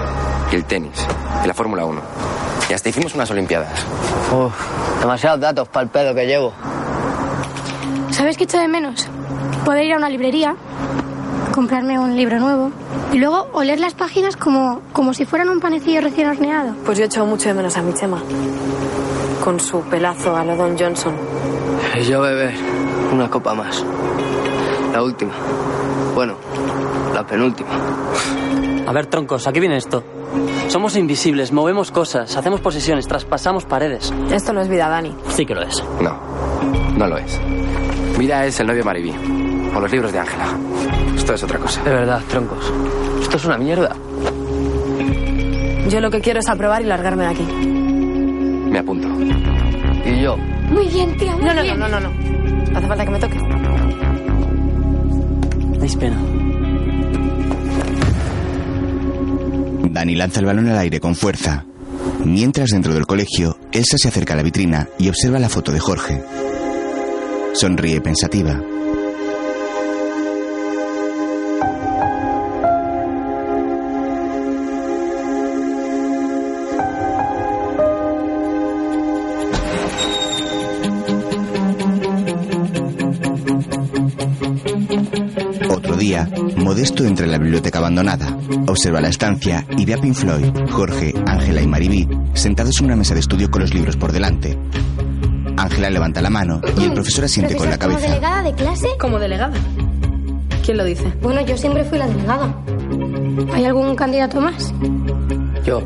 Y 0.53 0.57
el 0.57 0.65
tenis. 0.65 1.07
Y 1.45 1.47
la 1.47 1.55
Fórmula 1.55 1.85
1. 1.85 2.01
Y 2.69 2.73
hasta 2.73 2.89
hicimos 2.89 3.15
unas 3.15 3.31
Olimpiadas. 3.31 3.73
Uf, 4.33 4.53
demasiados 5.01 5.41
datos 5.41 5.69
para 5.69 5.85
el 5.85 5.91
pedo 5.91 6.15
que 6.15 6.27
llevo. 6.27 6.53
¿Sabes 8.11 8.37
qué 8.37 8.45
echo 8.45 8.59
de 8.59 8.69
menos? 8.69 9.09
Poder 9.65 9.85
ir 9.85 9.95
a 9.95 9.97
una 9.97 10.09
librería, 10.09 10.57
comprarme 11.55 11.99
un 11.99 12.17
libro 12.17 12.39
nuevo 12.39 12.71
y 13.13 13.19
luego 13.19 13.49
oler 13.53 13.81
las 13.81 13.95
páginas 13.95 14.37
como, 14.37 14.81
como 14.93 15.15
si 15.15 15.25
fueran 15.25 15.49
un 15.49 15.61
panecillo 15.61 16.01
recién 16.01 16.29
horneado. 16.29 16.75
Pues 16.85 16.99
yo 16.99 17.05
echo 17.05 17.25
mucho 17.27 17.49
de 17.49 17.55
menos 17.55 17.77
a 17.77 17.83
mi 17.83 17.95
Chema. 17.95 18.23
Con 19.43 19.59
su 19.59 19.81
pelazo 19.83 20.37
a 20.37 20.45
lo 20.45 20.57
Don 20.57 20.79
Johnson. 20.79 21.15
Y 21.99 22.05
yo 22.05 22.21
beber 22.21 22.55
una 23.13 23.29
copa 23.31 23.55
más. 23.55 23.85
La 24.93 25.03
última. 25.03 25.33
Bueno, 26.15 26.35
la 27.15 27.27
penúltima. 27.27 27.71
A 28.87 28.93
ver, 28.93 29.07
troncos, 29.07 29.47
aquí 29.47 29.61
viene 29.61 29.77
esto. 29.77 30.03
Somos 30.69 30.97
invisibles, 30.97 31.53
movemos 31.53 31.91
cosas, 31.91 32.37
hacemos 32.37 32.61
posesiones, 32.61 33.09
traspasamos 33.09 33.65
paredes. 33.65 34.13
Esto 34.31 34.53
no 34.53 34.61
es 34.61 34.69
vida, 34.69 34.89
Dani. 34.89 35.15
Sí 35.29 35.47
que 35.47 35.55
lo 35.55 35.63
es. 35.63 35.83
No, 36.01 36.17
no 36.97 37.07
lo 37.07 37.17
es. 37.17 37.41
Vida 38.19 38.45
es 38.45 38.61
el 38.61 38.67
novio 38.67 38.85
Maribí. 38.85 39.15
O 39.75 39.81
los 39.81 39.91
libros 39.91 40.13
de 40.13 40.19
Ángela. 40.19 40.47
Esto 41.17 41.35
es 41.35 41.43
otra 41.43 41.59
cosa. 41.59 41.83
De 41.83 41.91
verdad, 41.91 42.21
troncos. 42.29 42.73
Esto 43.23 43.37
es 43.37 43.45
una 43.45 43.59
mierda. 43.59 43.97
Yo 45.89 46.01
lo 46.01 46.11
que 46.11 46.21
quiero 46.21 46.41
es 46.41 46.49
aprobar 46.49 46.83
y 46.83 46.85
largarme 46.85 47.25
de 47.25 47.31
aquí. 47.31 47.70
Me 48.71 48.79
apunto. 48.79 49.09
Y 50.09 50.23
yo. 50.23 50.37
Muy 50.71 50.87
bien, 50.89 51.17
tía, 51.17 51.35
muy 51.37 51.45
No, 51.45 51.55
no, 51.55 51.63
bien. 51.63 51.79
no, 51.79 51.89
no, 51.89 52.01
no, 52.01 52.09
no. 52.09 52.79
Hace 52.79 52.87
falta 52.87 53.05
que 53.05 53.11
me 53.11 53.19
toques. 53.19 53.43
Dais 55.79 55.97
pena. 55.97 56.17
Dani 59.91 60.15
lanza 60.15 60.41
el 60.41 60.47
balón 60.47 60.69
al 60.69 60.79
aire 60.79 61.01
con 61.01 61.15
fuerza. 61.15 61.65
Mientras 62.25 62.71
dentro 62.71 62.95
del 62.95 63.07
colegio, 63.07 63.59
Elsa 63.73 63.97
se 63.99 64.09
acerca 64.09 64.35
a 64.35 64.37
la 64.37 64.43
vitrina 64.43 64.89
y 64.99 65.09
observa 65.09 65.39
la 65.39 65.49
foto 65.49 65.73
de 65.73 65.81
Jorge. 65.81 66.23
Sonríe 67.55 68.01
pensativa. 68.01 68.61
Modesto 86.71 87.05
entra 87.05 87.27
en 87.27 87.33
la 87.33 87.39
biblioteca 87.39 87.81
abandonada, 87.81 88.39
observa 88.69 89.01
la 89.01 89.09
estancia 89.09 89.67
y 89.77 89.85
ve 89.85 89.95
a 89.95 89.97
Pink 89.99 90.15
Floyd, 90.15 90.47
Jorge, 90.71 91.13
Ángela 91.27 91.61
y 91.63 91.67
Maribí 91.67 92.09
sentados 92.35 92.79
en 92.79 92.87
una 92.87 92.95
mesa 92.95 93.13
de 93.13 93.19
estudio 93.19 93.51
con 93.51 93.63
los 93.63 93.75
libros 93.75 93.97
por 93.97 94.13
delante. 94.13 94.57
Ángela 95.57 95.91
levanta 95.91 96.23
la 96.23 96.31
mano 96.31 96.61
y 96.79 96.85
el 96.85 96.93
profesor 96.93 97.25
asiente 97.25 97.57
con 97.57 97.69
la 97.69 97.77
¿Como 97.77 97.95
cabeza. 97.95 98.07
delegada 98.07 98.43
de 98.45 98.55
clase? 98.55 98.87
¿Como 99.01 99.19
delegada? 99.19 99.53
¿Quién 100.65 100.77
lo 100.77 100.85
dice? 100.85 101.13
Bueno, 101.21 101.41
yo 101.41 101.57
siempre 101.57 101.83
fui 101.83 101.99
la 101.99 102.07
delegada. 102.07 102.55
¿Hay 103.53 103.65
algún 103.65 103.97
candidato 103.97 104.41
más? 104.41 104.73
Yo. 105.65 105.81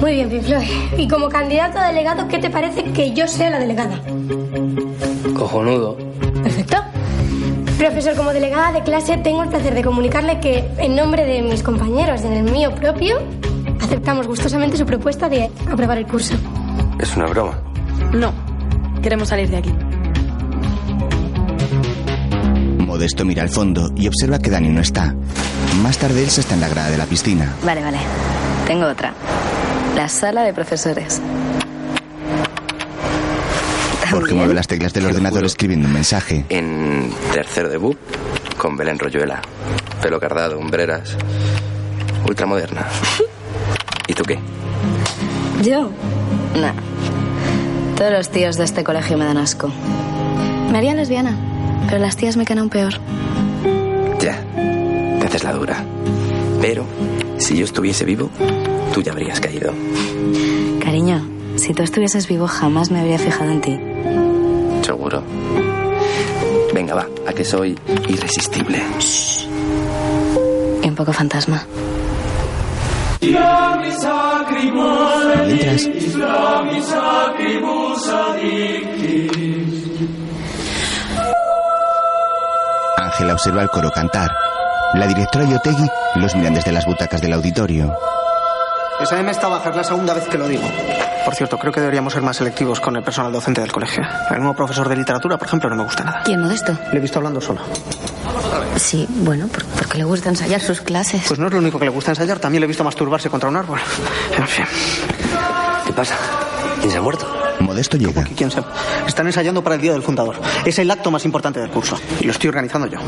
Muy 0.00 0.10
bien, 0.10 0.28
Pink 0.28 0.42
Floyd. 0.42 0.66
Y 0.98 1.06
como 1.06 1.28
candidato 1.28 1.78
a 1.78 1.86
delegado, 1.86 2.26
¿qué 2.26 2.38
te 2.38 2.50
parece 2.50 2.82
que 2.82 3.14
yo 3.14 3.28
sea 3.28 3.50
la 3.50 3.60
delegada? 3.60 4.00
Cojonudo. 5.36 5.96
Perfecto. 6.42 6.85
Profesor, 7.78 8.16
como 8.16 8.32
delegada 8.32 8.72
de 8.72 8.82
clase, 8.82 9.18
tengo 9.18 9.42
el 9.42 9.50
placer 9.50 9.74
de 9.74 9.82
comunicarle 9.82 10.40
que, 10.40 10.66
en 10.78 10.96
nombre 10.96 11.26
de 11.26 11.42
mis 11.42 11.62
compañeros 11.62 12.22
y 12.22 12.26
en 12.26 12.32
el 12.32 12.50
mío 12.50 12.74
propio, 12.74 13.18
aceptamos 13.80 14.26
gustosamente 14.26 14.78
su 14.78 14.86
propuesta 14.86 15.28
de 15.28 15.50
aprobar 15.70 15.98
el 15.98 16.06
curso. 16.06 16.34
Es 16.98 17.14
una 17.16 17.26
broma. 17.26 17.60
No. 18.12 18.32
Queremos 19.02 19.28
salir 19.28 19.50
de 19.50 19.58
aquí. 19.58 19.72
Modesto 22.78 23.26
mira 23.26 23.42
al 23.42 23.50
fondo 23.50 23.90
y 23.94 24.08
observa 24.08 24.38
que 24.38 24.48
Dani 24.48 24.70
no 24.70 24.80
está. 24.80 25.14
Más 25.82 25.98
tarde 25.98 26.22
Elsa 26.22 26.40
está 26.40 26.54
en 26.54 26.62
la 26.62 26.68
grada 26.68 26.90
de 26.90 26.96
la 26.96 27.04
piscina. 27.04 27.54
Vale, 27.62 27.82
vale. 27.82 27.98
Tengo 28.66 28.86
otra. 28.86 29.12
La 29.94 30.08
sala 30.08 30.42
de 30.44 30.54
profesores. 30.54 31.20
Jorge 34.16 34.32
mueve 34.32 34.54
las 34.54 34.66
teclas 34.66 34.94
del 34.94 35.04
ordenador 35.04 35.44
escribiendo 35.44 35.88
un 35.88 35.92
mensaje. 35.92 36.46
En 36.48 37.10
tercero 37.34 37.68
de 37.68 37.76
BUP, 37.76 37.98
con 38.56 38.74
Belén 38.74 38.98
Royuela. 38.98 39.42
Pelo 40.00 40.18
cardado, 40.18 40.58
hombreras. 40.58 41.18
Ultramoderna. 42.26 42.86
¿Y 44.08 44.14
tú 44.14 44.22
qué? 44.22 44.38
¿Yo? 45.62 45.90
No. 46.54 46.72
Todos 47.94 48.10
los 48.10 48.30
tíos 48.30 48.56
de 48.56 48.64
este 48.64 48.84
colegio 48.84 49.18
me 49.18 49.26
dan 49.26 49.36
asco. 49.36 49.70
Me 50.72 50.78
haría 50.78 50.94
lesbiana, 50.94 51.36
pero 51.86 51.98
las 51.98 52.16
tías 52.16 52.38
me 52.38 52.46
quedan 52.46 52.60
aún 52.60 52.70
peor. 52.70 52.94
Ya. 54.18 54.42
Te 55.20 55.26
haces 55.26 55.44
la 55.44 55.52
dura. 55.52 55.84
Pero, 56.62 56.86
si 57.36 57.58
yo 57.58 57.66
estuviese 57.66 58.06
vivo, 58.06 58.30
tú 58.94 59.02
ya 59.02 59.12
habrías 59.12 59.40
caído. 59.40 59.74
Cariño, 60.82 61.28
si 61.56 61.74
tú 61.74 61.82
estuvieses 61.82 62.26
vivo 62.28 62.48
jamás 62.48 62.90
me 62.90 63.00
habría 63.00 63.18
fijado 63.18 63.50
en 63.50 63.60
ti. 63.60 63.78
Seguro. 64.86 65.20
Venga, 66.72 66.94
va, 66.94 67.08
a 67.26 67.32
que 67.32 67.44
soy 67.44 67.76
irresistible. 68.06 68.80
Y 70.80 70.88
un 70.88 70.94
poco 70.94 71.12
fantasma. 71.12 71.66
Mientras, 75.44 75.88
Ángela 82.96 83.32
observa 83.32 83.62
al 83.62 83.70
coro 83.70 83.90
cantar. 83.90 84.30
La 84.94 85.08
directora 85.08 85.46
y 85.46 85.54
Otegui 85.54 85.88
los 86.14 86.36
miran 86.36 86.54
desde 86.54 86.70
las 86.70 86.86
butacas 86.86 87.20
del 87.20 87.32
auditorio. 87.32 87.92
Esa 89.00 89.20
M 89.20 89.30
está 89.30 89.48
baja, 89.48 89.70
es 89.70 89.76
la 89.76 89.84
segunda 89.84 90.14
vez 90.14 90.24
que 90.26 90.38
lo 90.38 90.48
digo. 90.48 90.62
Por 91.24 91.34
cierto, 91.34 91.58
creo 91.58 91.72
que 91.72 91.80
deberíamos 91.80 92.12
ser 92.12 92.22
más 92.22 92.36
selectivos 92.36 92.80
con 92.80 92.96
el 92.96 93.02
personal 93.02 93.32
docente 93.32 93.60
del 93.60 93.72
colegio. 93.72 94.02
El 94.30 94.38
nuevo 94.38 94.54
profesor 94.54 94.88
de 94.88 94.96
literatura, 94.96 95.36
por 95.36 95.46
ejemplo, 95.48 95.68
no 95.68 95.76
me 95.76 95.84
gusta 95.84 96.04
nada. 96.04 96.22
¿Quién 96.24 96.40
modesto? 96.40 96.72
Le 96.92 96.98
he 96.98 97.00
visto 97.00 97.18
hablando 97.18 97.40
solo. 97.40 97.60
Sí, 98.76 99.06
bueno, 99.10 99.48
por- 99.48 99.64
porque 99.64 99.98
le 99.98 100.04
gusta 100.04 100.28
ensayar 100.30 100.60
sus 100.60 100.80
clases. 100.80 101.24
Pues 101.26 101.38
no 101.38 101.46
es 101.48 101.52
lo 101.52 101.58
único 101.58 101.78
que 101.78 101.84
le 101.84 101.90
gusta 101.90 102.12
ensayar, 102.12 102.38
también 102.38 102.60
le 102.60 102.64
he 102.66 102.68
visto 102.68 102.84
masturbarse 102.84 103.28
contra 103.28 103.48
un 103.48 103.56
árbol. 103.56 103.80
En 104.36 104.46
fin. 104.46 104.64
¿Qué 105.86 105.92
pasa? 105.92 106.14
¿Quién 106.80 106.90
se 106.90 106.98
ha 106.98 107.02
muerto? 107.02 107.26
Modesto 107.60 107.96
llega. 107.96 108.22
¿Y 108.30 108.34
quién 108.34 108.50
sabe? 108.50 108.66
Están 109.06 109.26
ensayando 109.26 109.62
para 109.62 109.76
el 109.76 109.80
Día 109.80 109.92
del 109.92 110.02
Fundador. 110.02 110.36
Es 110.64 110.78
el 110.78 110.90
acto 110.90 111.10
más 111.10 111.24
importante 111.24 111.60
del 111.60 111.70
curso. 111.70 111.98
Y 112.20 112.24
lo 112.24 112.32
estoy 112.32 112.48
organizando 112.48 112.86
yo. 112.86 112.98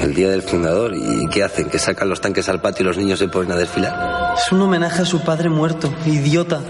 El 0.00 0.14
día 0.14 0.28
del 0.28 0.42
fundador. 0.42 0.92
¿Y 0.94 1.26
qué 1.28 1.42
hacen? 1.42 1.68
¿Que 1.70 1.78
sacan 1.78 2.08
los 2.08 2.20
tanques 2.20 2.48
al 2.48 2.60
patio 2.60 2.82
y 2.84 2.86
los 2.86 2.98
niños 2.98 3.18
se 3.18 3.28
ponen 3.28 3.52
a 3.52 3.56
desfilar? 3.56 4.34
Es 4.36 4.52
un 4.52 4.60
homenaje 4.60 5.02
a 5.02 5.04
su 5.04 5.20
padre 5.22 5.48
muerto, 5.48 5.92
idiota. 6.04 6.60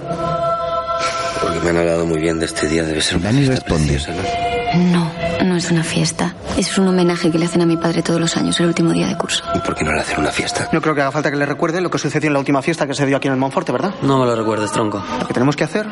Porque 1.42 1.60
me 1.60 1.70
han 1.70 1.76
hablado 1.78 2.06
muy 2.06 2.20
bien 2.20 2.38
de 2.38 2.46
este 2.46 2.68
día. 2.68 2.84
Debe 2.84 3.00
ser 3.00 3.18
una 3.18 3.30
responde. 3.32 3.92
preciosa, 3.92 4.12
¿no? 4.12 4.76
No, 4.92 5.12
no 5.44 5.56
es 5.56 5.70
una 5.70 5.82
fiesta. 5.84 6.34
Es 6.56 6.76
un 6.78 6.88
homenaje 6.88 7.30
que 7.30 7.38
le 7.38 7.46
hacen 7.46 7.62
a 7.62 7.66
mi 7.66 7.76
padre 7.76 8.02
todos 8.02 8.20
los 8.20 8.36
años, 8.36 8.58
el 8.60 8.66
último 8.66 8.92
día 8.92 9.06
de 9.06 9.16
curso. 9.16 9.44
¿Y 9.54 9.58
por 9.60 9.74
qué 9.74 9.84
no 9.84 9.92
le 9.92 10.00
hacen 10.00 10.18
una 10.20 10.30
fiesta? 10.30 10.68
No 10.72 10.80
creo 10.80 10.94
que 10.94 11.02
haga 11.02 11.12
falta 11.12 11.30
que 11.30 11.36
le 11.36 11.46
recuerde 11.46 11.80
lo 11.80 11.90
que 11.90 11.98
sucedió 11.98 12.28
en 12.28 12.32
la 12.32 12.38
última 12.38 12.62
fiesta 12.62 12.86
que 12.86 12.94
se 12.94 13.06
dio 13.06 13.16
aquí 13.16 13.28
en 13.28 13.34
el 13.34 13.40
Monforte, 13.40 13.72
¿verdad? 13.72 13.94
No 14.02 14.18
me 14.18 14.26
lo 14.26 14.34
recuerdes, 14.34 14.72
tronco. 14.72 15.02
Lo 15.20 15.26
que 15.26 15.34
tenemos 15.34 15.56
que 15.56 15.64
hacer 15.64 15.86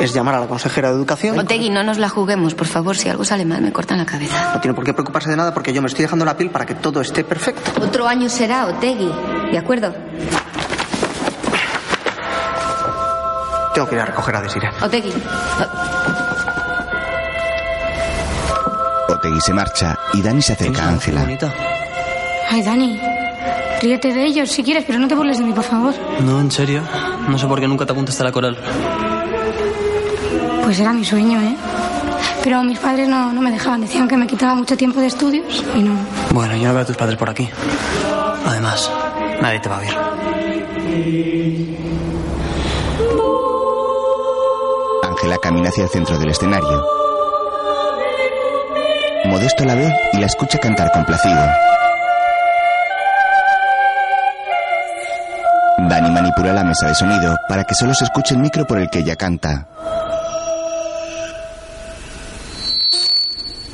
es 0.00 0.12
llamar 0.14 0.34
a 0.36 0.40
la 0.40 0.46
consejera 0.46 0.88
de 0.90 0.96
educación. 0.96 1.38
Otegui, 1.38 1.70
no 1.70 1.82
nos 1.82 1.98
la 1.98 2.08
juguemos, 2.08 2.54
por 2.54 2.66
favor. 2.66 2.96
Si 2.96 3.08
algo 3.08 3.24
sale 3.24 3.44
mal, 3.44 3.60
me 3.62 3.72
cortan 3.72 3.98
la 3.98 4.06
cabeza. 4.06 4.52
No 4.54 4.60
tiene 4.60 4.74
por 4.74 4.84
qué 4.84 4.92
preocuparse 4.92 5.30
de 5.30 5.36
nada 5.36 5.54
porque 5.54 5.72
yo 5.72 5.80
me 5.82 5.88
estoy 5.88 6.02
dejando 6.02 6.24
la 6.24 6.36
piel 6.36 6.50
para 6.50 6.66
que 6.66 6.74
todo 6.74 7.00
esté 7.00 7.24
perfecto. 7.24 7.72
Otro 7.82 8.06
año 8.06 8.28
será, 8.28 8.66
Otegui. 8.66 9.10
¿De 9.50 9.58
acuerdo? 9.58 9.94
Tengo 13.74 13.88
que 13.88 13.96
ir 13.96 14.00
a 14.00 14.04
recoger 14.04 14.36
a 14.36 14.40
Desiree. 14.40 14.70
Otegui. 14.82 15.12
Otegui 19.24 19.40
se 19.40 19.54
marcha 19.54 19.98
y 20.12 20.20
Dani 20.20 20.42
se 20.42 20.52
acerca 20.52 20.84
a 20.84 20.88
Ángela. 20.90 21.26
Ay, 22.50 22.60
Dani. 22.62 23.00
Ríete 23.80 24.12
de 24.12 24.26
ellos 24.26 24.50
si 24.50 24.62
quieres, 24.62 24.84
pero 24.86 24.98
no 24.98 25.08
te 25.08 25.14
burles 25.14 25.38
de 25.38 25.44
mí, 25.44 25.54
por 25.54 25.64
favor. 25.64 25.94
No, 26.20 26.42
en 26.42 26.50
serio. 26.50 26.82
No 27.26 27.38
sé 27.38 27.46
por 27.46 27.58
qué 27.58 27.66
nunca 27.66 27.86
te 27.86 27.92
apuntaste 27.92 28.22
a 28.22 28.26
la 28.26 28.32
coral. 28.32 28.58
Pues 30.62 30.78
era 30.78 30.92
mi 30.92 31.06
sueño, 31.06 31.40
¿eh? 31.40 31.56
Pero 32.42 32.62
mis 32.64 32.78
padres 32.78 33.08
no, 33.08 33.32
no 33.32 33.40
me 33.40 33.50
dejaban. 33.50 33.80
Decían 33.80 34.08
que 34.08 34.18
me 34.18 34.26
quitaba 34.26 34.54
mucho 34.56 34.76
tiempo 34.76 35.00
de 35.00 35.06
estudios 35.06 35.64
y 35.74 35.78
no. 35.80 35.96
Bueno, 36.28 36.54
yo 36.56 36.68
no 36.68 36.74
veo 36.74 36.82
a 36.82 36.86
tus 36.86 36.96
padres 36.96 37.16
por 37.16 37.30
aquí. 37.30 37.48
Además, 38.46 38.90
nadie 39.40 39.60
te 39.60 39.68
va 39.70 39.78
a 39.78 39.80
ver. 39.80 39.96
Ángela 45.02 45.38
camina 45.38 45.70
hacia 45.70 45.84
el 45.84 45.88
centro 45.88 46.18
del 46.18 46.28
escenario. 46.28 46.84
Modesto 49.24 49.64
la 49.64 49.74
ve 49.74 49.94
y 50.12 50.18
la 50.18 50.26
escucha 50.26 50.58
cantar 50.58 50.92
complacido. 50.92 51.40
Dani 55.88 56.10
manipula 56.10 56.52
la 56.52 56.64
mesa 56.64 56.88
de 56.88 56.94
sonido 56.94 57.36
para 57.48 57.64
que 57.64 57.74
solo 57.74 57.94
se 57.94 58.04
escuche 58.04 58.34
el 58.34 58.40
micro 58.40 58.66
por 58.66 58.78
el 58.78 58.90
que 58.90 59.00
ella 59.00 59.16
canta. 59.16 59.68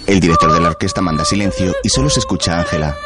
El 0.06 0.20
director 0.20 0.52
de 0.52 0.60
la 0.60 0.68
orquesta 0.68 1.00
manda 1.00 1.24
silencio 1.24 1.74
y 1.82 1.88
solo 1.88 2.10
se 2.10 2.20
escucha 2.20 2.54
a 2.54 2.60
Ángela. 2.60 2.96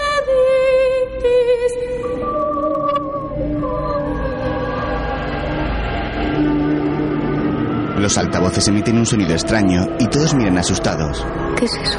Los 8.05 8.19
altavoces 8.19 8.69
emiten 8.69 8.99
un 8.99 9.07
sonido 9.07 9.33
extraño 9.33 9.89
y 9.99 10.07
todos 10.09 10.35
miran 10.35 10.59
asustados. 10.59 11.25
¿Qué 11.57 11.65
es 11.65 11.75
eso? 11.75 11.99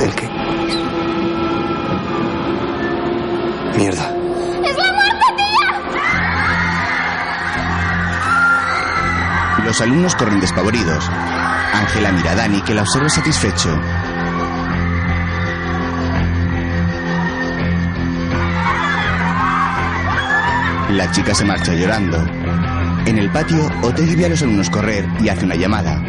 ¿El 0.00 0.12
qué? 0.16 0.28
Mierda. 3.76 4.12
¡Es 4.64 4.76
la 4.76 4.92
muerte, 4.92 5.24
tía! 5.36 5.82
Los 9.64 9.80
alumnos 9.80 10.16
corren 10.16 10.40
despavoridos. 10.40 11.08
Ángela 11.74 12.10
mira 12.10 12.32
a 12.32 12.34
Dani 12.34 12.60
que 12.62 12.74
la 12.74 12.82
observa 12.82 13.08
satisfecho. 13.08 13.80
La 20.90 21.08
chica 21.12 21.32
se 21.36 21.44
marcha 21.44 21.72
llorando. 21.72 22.18
En 23.10 23.18
el 23.18 23.28
patio, 23.28 23.68
Otegui 23.82 24.14
ve 24.14 24.26
a 24.26 24.28
los 24.28 24.40
alumnos 24.40 24.70
correr 24.70 25.04
y 25.20 25.28
hace 25.28 25.44
una 25.44 25.56
llamada. 25.56 26.00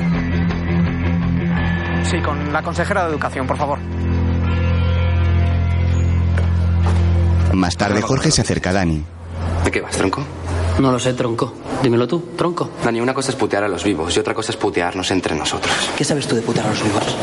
Sí, 2.03 2.21
con 2.21 2.53
la 2.53 2.61
consejera 2.61 3.05
de 3.05 3.09
educación, 3.09 3.47
por 3.47 3.57
favor. 3.57 3.79
Más 7.53 7.75
tarde, 7.75 8.03
Jorge 8.03 8.29
se 8.29 8.41
acerca 8.41 8.69
a 8.69 8.73
Dani. 8.73 9.03
¿De 9.63 9.71
qué 9.71 9.81
vas, 9.81 9.97
tronco? 9.97 10.23
No 10.77 10.91
lo 10.91 10.99
sé, 10.99 11.15
tronco. 11.15 11.55
Dímelo 11.81 12.07
tú, 12.07 12.19
tronco. 12.37 12.69
Dani, 12.83 13.01
una 13.01 13.15
cosa 13.15 13.31
es 13.31 13.35
putear 13.35 13.63
a 13.63 13.67
los 13.67 13.83
vivos 13.83 14.15
y 14.15 14.19
otra 14.19 14.35
cosa 14.35 14.51
es 14.51 14.57
putearnos 14.57 15.09
entre 15.09 15.33
nosotros. 15.35 15.73
¿Qué 15.97 16.03
sabes 16.03 16.27
tú 16.27 16.35
de 16.35 16.43
putear 16.43 16.67
a 16.67 16.69
los 16.69 16.83
vivos? 16.83 17.17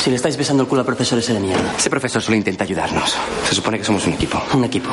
Si 0.00 0.10
le 0.10 0.16
estáis 0.16 0.36
besando 0.36 0.62
el 0.62 0.68
culo 0.68 0.82
al 0.82 0.86
profesor 0.86 1.18
ese 1.18 1.32
de 1.32 1.40
mierda. 1.40 1.74
Ese 1.76 1.90
profesor 1.90 2.22
solo 2.22 2.36
intenta 2.36 2.62
ayudarnos. 2.62 3.16
Se 3.48 3.56
supone 3.56 3.78
que 3.78 3.84
somos 3.84 4.06
un 4.06 4.12
equipo. 4.12 4.40
Un 4.54 4.62
equipo. 4.62 4.90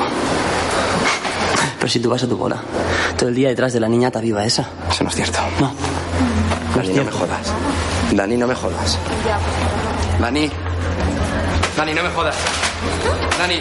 Pero 1.78 1.88
si 1.88 2.00
tú 2.00 2.10
vas 2.10 2.24
a 2.24 2.28
tu 2.28 2.36
bola, 2.36 2.60
todo 3.16 3.28
el 3.28 3.34
día 3.34 3.48
detrás 3.48 3.72
de 3.72 3.80
la 3.80 3.88
niñata 3.88 4.20
viva 4.20 4.44
esa. 4.44 4.68
Eso 4.90 5.04
no 5.04 5.10
es 5.10 5.16
cierto. 5.16 5.38
No. 5.60 5.72
Dani, 6.76 6.92
no 6.94 7.04
me 7.04 7.10
jodas. 7.10 7.52
Dani, 8.12 8.36
no 8.36 8.46
me 8.46 8.54
jodas. 8.54 8.98
Dani. 10.20 10.50
Dani, 11.76 11.94
no 11.94 12.02
me 12.02 12.08
jodas. 12.10 12.36
Dani. 13.38 13.60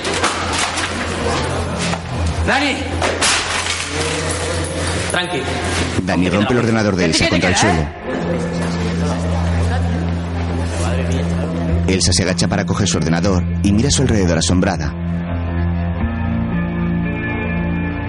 Dani. 2.47 2.76
Tranqui. 5.12 5.41
Dani 6.03 6.30
rompe 6.30 6.53
el 6.53 6.60
ordenador 6.60 6.95
de 6.95 7.06
Elsa 7.06 7.30
contra 7.30 7.49
el 7.49 7.56
suelo. 7.56 7.88
Elsa 11.88 12.12
se 12.12 12.24
agacha 12.24 12.47
para 12.47 12.66
coger 12.66 12.88
su 12.88 12.97
ordenador 12.97 13.43
y 13.64 13.72
mira 13.72 13.88
a 13.88 13.91
su 13.91 14.01
alrededor 14.01 14.38
asombrada. 14.38 15.05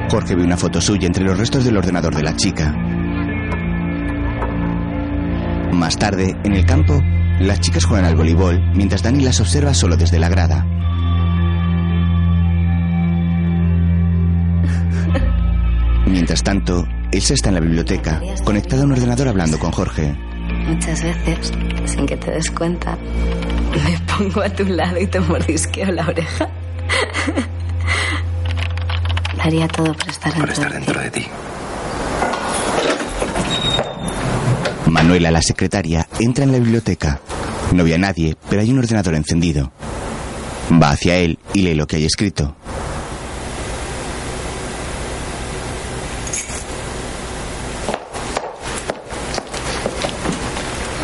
Jorge 0.09 0.37
ve 0.37 0.45
una 0.45 0.57
foto 0.57 0.81
suya 0.81 1.07
entre 1.07 1.25
los 1.25 1.37
restos 1.37 1.65
del 1.65 1.77
ordenador 1.77 2.15
de 2.15 2.23
la 2.23 2.37
chica. 2.37 2.73
Más 5.73 5.97
tarde, 5.99 6.37
en 6.45 6.53
el 6.55 6.65
campo, 6.65 7.03
las 7.41 7.61
chicas 7.61 7.85
juegan 7.85 8.07
al 8.07 8.17
voleibol 8.17 8.61
mientras 8.75 9.03
Dani 9.03 9.25
las 9.25 9.41
observa 9.41 9.75
solo 9.75 9.97
desde 9.97 10.19
la 10.19 10.29
grada. 10.29 10.65
Mientras 16.07 16.43
tanto, 16.43 16.87
Elsa 17.13 17.35
está 17.35 17.49
en 17.51 17.57
la 17.57 17.61
biblioteca, 17.61 18.23
conectada 18.45 18.83
a 18.83 18.85
un 18.87 18.93
ordenador 18.93 19.29
hablando 19.29 19.59
con 19.59 19.73
Jorge. 19.73 20.15
Muchas 20.67 21.03
veces, 21.03 21.53
sin 21.85 22.07
que 22.07 22.17
te 22.17 22.31
des 22.31 22.51
cuenta, 22.51 22.97
me 23.85 23.99
pongo 24.17 24.41
a 24.43 24.49
tu 24.49 24.65
lado 24.65 24.99
y 25.01 25.07
te 25.07 25.21
mordisqueo 25.21 25.91
la 25.93 26.07
oreja. 26.07 26.49
Daría 29.47 29.69
todo 29.69 29.95
por 29.95 30.09
estar 30.09 30.35
Por 30.35 30.49
dentro 30.49 30.75
estar 30.75 31.03
de 31.05 31.11
ti. 31.13 31.25
Manuela, 34.87 35.31
la 35.31 35.41
secretaria, 35.41 36.09
entra 36.19 36.43
en 36.43 36.51
la 36.51 36.59
biblioteca. 36.59 37.21
No 37.71 37.85
ve 37.85 37.95
a 37.95 37.99
nadie, 37.99 38.37
pero 38.51 38.61
hay 38.61 38.73
un 38.73 38.81
ordenador 38.81 39.15
encendido. 39.15 39.71
Va 40.83 40.91
hacia 40.91 41.15
él 41.19 41.39
y 41.55 41.63
lee 41.63 41.75
lo 41.75 41.87
que 41.87 41.95
hay 41.95 42.07
escrito. 42.07 42.57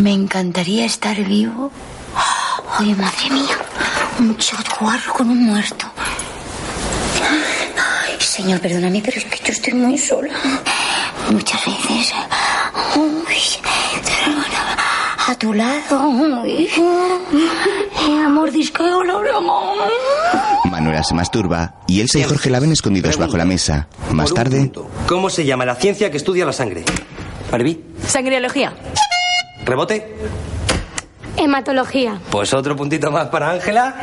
Me 0.00 0.12
encantaría 0.12 0.84
estar 0.84 1.16
vivo. 1.22 1.70
Ay, 2.76 2.92
madre 2.96 3.30
mía. 3.30 3.56
Un 4.18 4.36
chaguarro 4.36 5.12
con 5.12 5.30
un 5.30 5.44
muerto. 5.44 5.91
Señor, 8.42 8.60
perdóname, 8.60 9.00
pero 9.04 9.18
es 9.18 9.24
que 9.24 9.38
yo 9.44 9.52
estoy 9.52 9.74
muy 9.74 9.96
sola. 9.96 10.32
Muchas 11.30 11.64
veces. 11.64 12.12
Uy, 12.96 13.36
a 15.28 15.34
tu 15.36 15.54
lado. 15.54 16.08
Uy, 16.08 16.68
a 18.24 18.28
mordisqueo 18.28 19.04
la 19.04 19.16
oreja. 19.16 19.38
Manuela 20.68 21.04
se 21.04 21.14
masturba 21.14 21.74
y 21.86 22.00
Elsa 22.00 22.18
y 22.18 22.24
Jorge 22.24 22.50
la 22.50 22.58
ven 22.58 22.72
escondidos 22.72 23.16
bajo 23.16 23.36
la 23.36 23.44
mesa. 23.44 23.86
Más 24.10 24.34
tarde, 24.34 24.72
¿Cómo 25.06 25.30
se 25.30 25.44
llama 25.44 25.64
la 25.64 25.76
ciencia 25.76 26.10
que 26.10 26.16
estudia 26.16 26.44
la 26.44 26.52
sangre? 26.52 26.82
Barbie, 27.50 27.80
Sangriología. 28.08 28.72
rebote. 29.64 30.16
Hematología. 31.36 32.18
Pues 32.30 32.52
otro 32.54 32.74
puntito 32.74 33.10
más 33.12 33.28
para 33.28 33.50
Ángela, 33.52 33.94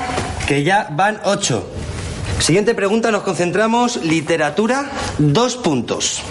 que 0.48 0.64
ya 0.64 0.88
van 0.92 1.20
ocho. 1.26 1.68
Siguiente 2.40 2.74
pregunta, 2.74 3.12
nos 3.12 3.24
concentramos. 3.24 3.98
Literatura, 4.04 4.90
dos 5.18 5.56
puntos. 5.58 6.22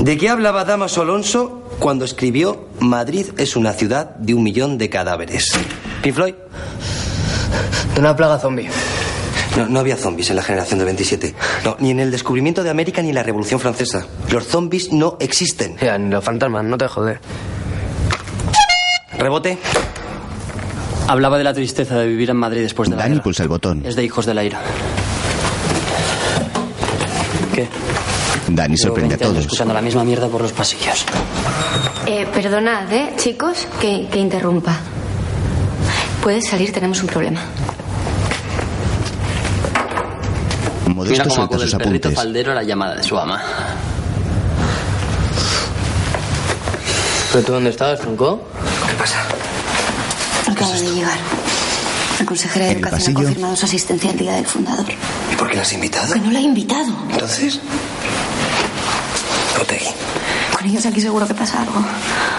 ¿De 0.00 0.16
qué 0.18 0.28
hablaba 0.28 0.64
Damaso 0.64 1.02
Alonso 1.02 1.62
cuando 1.78 2.04
escribió 2.04 2.66
Madrid 2.80 3.26
es 3.38 3.56
una 3.56 3.72
ciudad 3.72 4.16
de 4.16 4.34
un 4.34 4.42
millón 4.42 4.78
de 4.78 4.90
cadáveres? 4.90 5.52
Pink 6.02 6.14
Floyd. 6.14 6.34
De 7.94 8.00
una 8.00 8.14
plaga 8.16 8.38
zombie. 8.38 8.68
No, 9.56 9.66
no 9.68 9.80
había 9.80 9.96
zombies 9.96 10.28
en 10.30 10.36
la 10.36 10.42
generación 10.42 10.78
de 10.78 10.84
27. 10.84 11.34
No, 11.64 11.76
ni 11.80 11.90
en 11.90 12.00
el 12.00 12.10
descubrimiento 12.10 12.62
de 12.62 12.68
América 12.70 13.00
ni 13.00 13.08
en 13.10 13.14
la 13.14 13.22
Revolución 13.22 13.58
Francesa. 13.60 14.06
Los 14.30 14.46
zombies 14.46 14.92
no 14.92 15.16
existen. 15.20 15.76
Ya, 15.80 15.96
ni 15.96 16.10
los 16.10 16.22
fantasmas, 16.22 16.64
no 16.64 16.76
te 16.76 16.88
joder. 16.88 17.20
Rebote. 19.18 19.58
Hablaba 21.08 21.38
de 21.38 21.44
la 21.44 21.54
tristeza 21.54 21.96
de 21.98 22.06
vivir 22.06 22.28
en 22.30 22.36
Madrid 22.36 22.62
después 22.62 22.90
de 22.90 22.96
la 22.96 23.02
Dani 23.02 23.14
guerra. 23.14 23.24
pulsa 23.24 23.42
el 23.44 23.48
botón. 23.48 23.82
Es 23.86 23.96
de 23.96 24.04
hijos 24.04 24.26
de 24.26 24.34
la 24.34 24.44
ira. 24.44 24.60
¿Qué? 27.56 27.66
Dani 28.48 28.76
sorprende 28.76 29.14
a 29.14 29.16
20 29.18 29.24
años 29.24 29.32
todos. 29.34 29.44
escuchando 29.46 29.72
la 29.74 29.80
misma 29.82 30.04
mierda 30.04 30.28
por 30.28 30.42
los 30.42 30.52
pasillos. 30.52 31.04
Eh, 32.06 32.26
perdonad, 32.32 32.92
¿eh, 32.92 33.14
chicos? 33.16 33.66
Que, 33.80 34.06
que 34.12 34.18
interrumpa. 34.18 34.76
Puedes 36.22 36.46
salir, 36.46 36.70
tenemos 36.72 37.00
un 37.00 37.06
problema. 37.08 37.40
Mira 40.84 40.94
Modesto 40.94 41.28
cómo 41.28 41.42
acude 41.44 41.64
el 41.64 41.70
sus 41.70 41.78
perrito 41.78 42.08
apuntes. 42.08 42.14
faldero 42.14 42.52
a 42.52 42.54
la 42.56 42.62
llamada 42.62 42.94
de 42.96 43.02
su 43.02 43.18
ama. 43.18 43.42
¿Pero 47.32 47.44
tú 47.44 47.52
dónde 47.52 47.70
estabas, 47.70 48.00
tronco? 48.00 48.40
¿Qué 48.88 48.94
pasa? 48.94 49.18
Acaba 50.50 50.72
de 50.72 50.90
llegar. 50.94 51.18
La 52.18 52.24
consejera 52.26 52.64
de 52.66 52.70
¿En 52.72 52.76
el 52.78 52.82
Educación 52.82 53.00
pasillo? 53.14 53.18
ha 53.18 53.22
confirmado 53.24 53.56
su 53.56 53.66
asistencia 53.66 54.10
al 54.10 54.16
día 54.18 54.32
del 54.34 54.46
fundador. 54.46 54.86
¿Y 55.36 55.38
por 55.38 55.50
qué 55.50 55.56
la 55.56 55.62
has 55.62 55.72
invitado? 55.74 56.14
Que 56.14 56.20
no 56.20 56.30
la 56.30 56.38
ha 56.38 56.42
invitado. 56.42 56.86
Entonces. 57.10 57.60
Otegui. 59.60 59.90
Con 60.56 60.66
ellos 60.66 60.86
aquí 60.86 60.98
seguro 60.98 61.28
que 61.28 61.34
pasa 61.34 61.60
algo. 61.60 61.84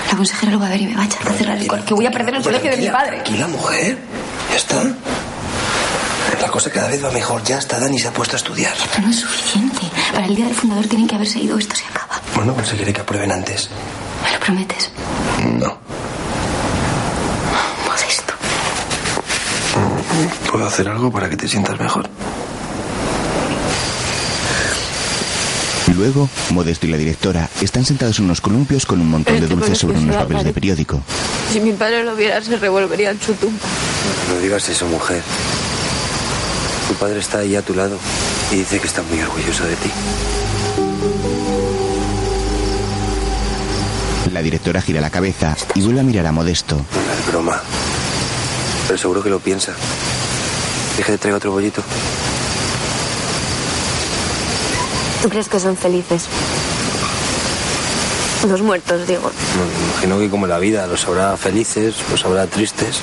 La 0.10 0.18
consejera 0.18 0.52
lo 0.52 0.60
va 0.60 0.66
a 0.66 0.70
ver 0.70 0.82
y 0.82 0.88
me 0.88 0.96
va 0.96 1.04
a 1.04 1.06
echar 1.06 1.28
a 1.28 1.34
cerrar 1.34 1.58
el 1.60 1.68
colegio. 1.68 1.88
Que 1.88 1.94
voy 1.94 2.08
a 2.08 2.12
perder 2.12 2.34
el 2.34 2.42
colegio 2.42 2.72
de 2.72 2.78
mi 2.78 2.90
padre. 2.90 3.18
Tranquila, 3.18 3.48
mujer. 3.50 4.00
Ya 4.50 4.56
está. 4.56 4.84
La 6.42 6.48
cosa 6.48 6.72
cada 6.72 6.88
vez 6.88 7.06
va 7.06 7.12
mejor. 7.12 7.44
Ya 7.44 7.60
está, 7.60 7.80
Dani 7.80 8.00
se 8.00 8.08
ha 8.08 8.12
puesto 8.12 8.36
a 8.36 8.38
estudiar. 8.38 8.74
Pero 8.96 9.06
no 9.06 9.12
es 9.12 9.20
suficiente. 9.20 9.82
Para 10.12 10.26
el 10.26 10.36
día 10.36 10.46
del 10.46 10.56
fundador 10.56 10.88
tienen 10.88 11.08
que 11.08 11.14
haberse 11.14 11.38
ido. 11.38 11.56
Esto 11.60 11.76
se 11.76 11.86
acaba. 11.86 12.20
Bueno, 12.34 12.56
conseguiré 12.56 12.94
que 12.94 13.02
aprueben 13.02 13.32
antes. 13.32 13.70
¿Me 14.24 14.32
lo 14.32 14.40
prometes? 14.40 14.90
No. 15.44 15.78
Modesto. 17.86 18.34
¿Puedo 20.52 20.66
hacer 20.66 20.88
algo 20.90 21.12
para 21.12 21.30
que 21.30 21.38
te 21.38 21.48
sientas 21.48 21.80
mejor? 21.80 22.10
Luego, 25.98 26.30
Modesto 26.52 26.86
y 26.86 26.92
la 26.92 26.98
directora 26.98 27.50
están 27.60 27.84
sentados 27.84 28.20
en 28.20 28.26
unos 28.26 28.40
columpios 28.40 28.86
con 28.86 29.02
un 29.02 29.10
montón 29.10 29.34
de 29.36 29.46
Este 29.46 29.56
dulces 29.56 29.80
sobre 29.80 29.98
unos 29.98 30.16
es 30.16 30.22
papeles 30.22 30.44
de 30.44 30.54
periódico. 30.54 31.02
Si 31.52 31.60
mi 31.60 31.72
padre 31.72 32.04
lo 32.04 32.16
viera, 32.16 32.40
se 32.40 32.56
revolvería 32.58 33.10
en 33.10 33.20
su 33.20 33.34
tumba. 33.34 33.60
No 34.30 34.40
digas 34.40 34.70
eso, 34.70 34.86
mujer. 34.86 35.24
Tu 36.88 36.94
padre 36.94 37.20
está 37.20 37.40
ahí 37.40 37.56
a 37.56 37.64
tu 37.64 37.74
lado 37.74 37.98
y 38.52 38.58
dice 38.58 38.80
que 38.80 38.86
está 38.86 39.02
muy 39.02 39.20
orgulloso 39.20 39.66
de 39.66 39.76
ti. 39.76 39.90
La 44.32 44.44
directora 44.44 44.82
gira 44.82 45.02
la 45.02 45.10
cabeza 45.10 45.58
y 45.74 45.82
vuelve 45.82 46.02
a 46.02 46.04
mirar 46.04 46.28
a 46.28 46.32
Modesto. 46.32 46.76
No 46.76 47.14
es 47.20 47.28
broma. 47.28 47.60
Pero 48.86 49.00
seguro 49.00 49.24
que 49.24 49.30
lo 49.30 49.40
piensa. 49.40 49.74
Dije 50.96 51.14
que 51.14 51.18
traiga 51.18 51.38
otro 51.38 51.52
bollito. 51.52 51.82
¿Tú 55.28 55.32
crees 55.32 55.50
que 55.50 55.60
son 55.60 55.76
felices? 55.76 56.24
Los 58.48 58.62
muertos, 58.62 59.06
digo. 59.06 59.30
Me 59.58 59.84
imagino 59.90 60.20
que 60.20 60.30
como 60.30 60.48
la 60.48 60.58
vida 60.58 60.88
los 60.88 61.06
habrá 61.06 61.36
felices, 61.36 61.96
los 62.10 62.24
habrá 62.24 62.48
tristes. 62.48 63.02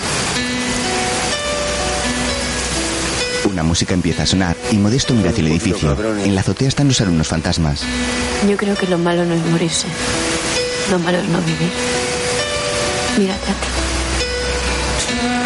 Una 3.45 3.63
música 3.63 3.93
empieza 3.93 4.23
a 4.23 4.27
sonar 4.27 4.57
y 4.73 4.79
Modesto 4.79 5.13
mira 5.13 5.29
hacia 5.29 5.43
el 5.43 5.49
edificio. 5.49 5.95
En 6.25 6.35
la 6.35 6.41
azotea 6.41 6.69
están 6.69 6.89
los 6.89 6.99
alumnos 7.03 7.29
fantasmas. 7.29 7.83
Yo 8.49 8.57
creo 8.57 8.75
que 8.75 8.87
lo 8.87 8.97
malo 8.97 9.27
no 9.27 9.35
es 9.35 9.45
morirse. 9.45 9.87
Lo 10.91 10.99
malo 11.01 11.19
es 11.19 11.29
no 11.29 11.43
vivir. 11.43 11.73
Mírate 13.19 13.51
a 13.51 13.55
ti. 13.55 13.84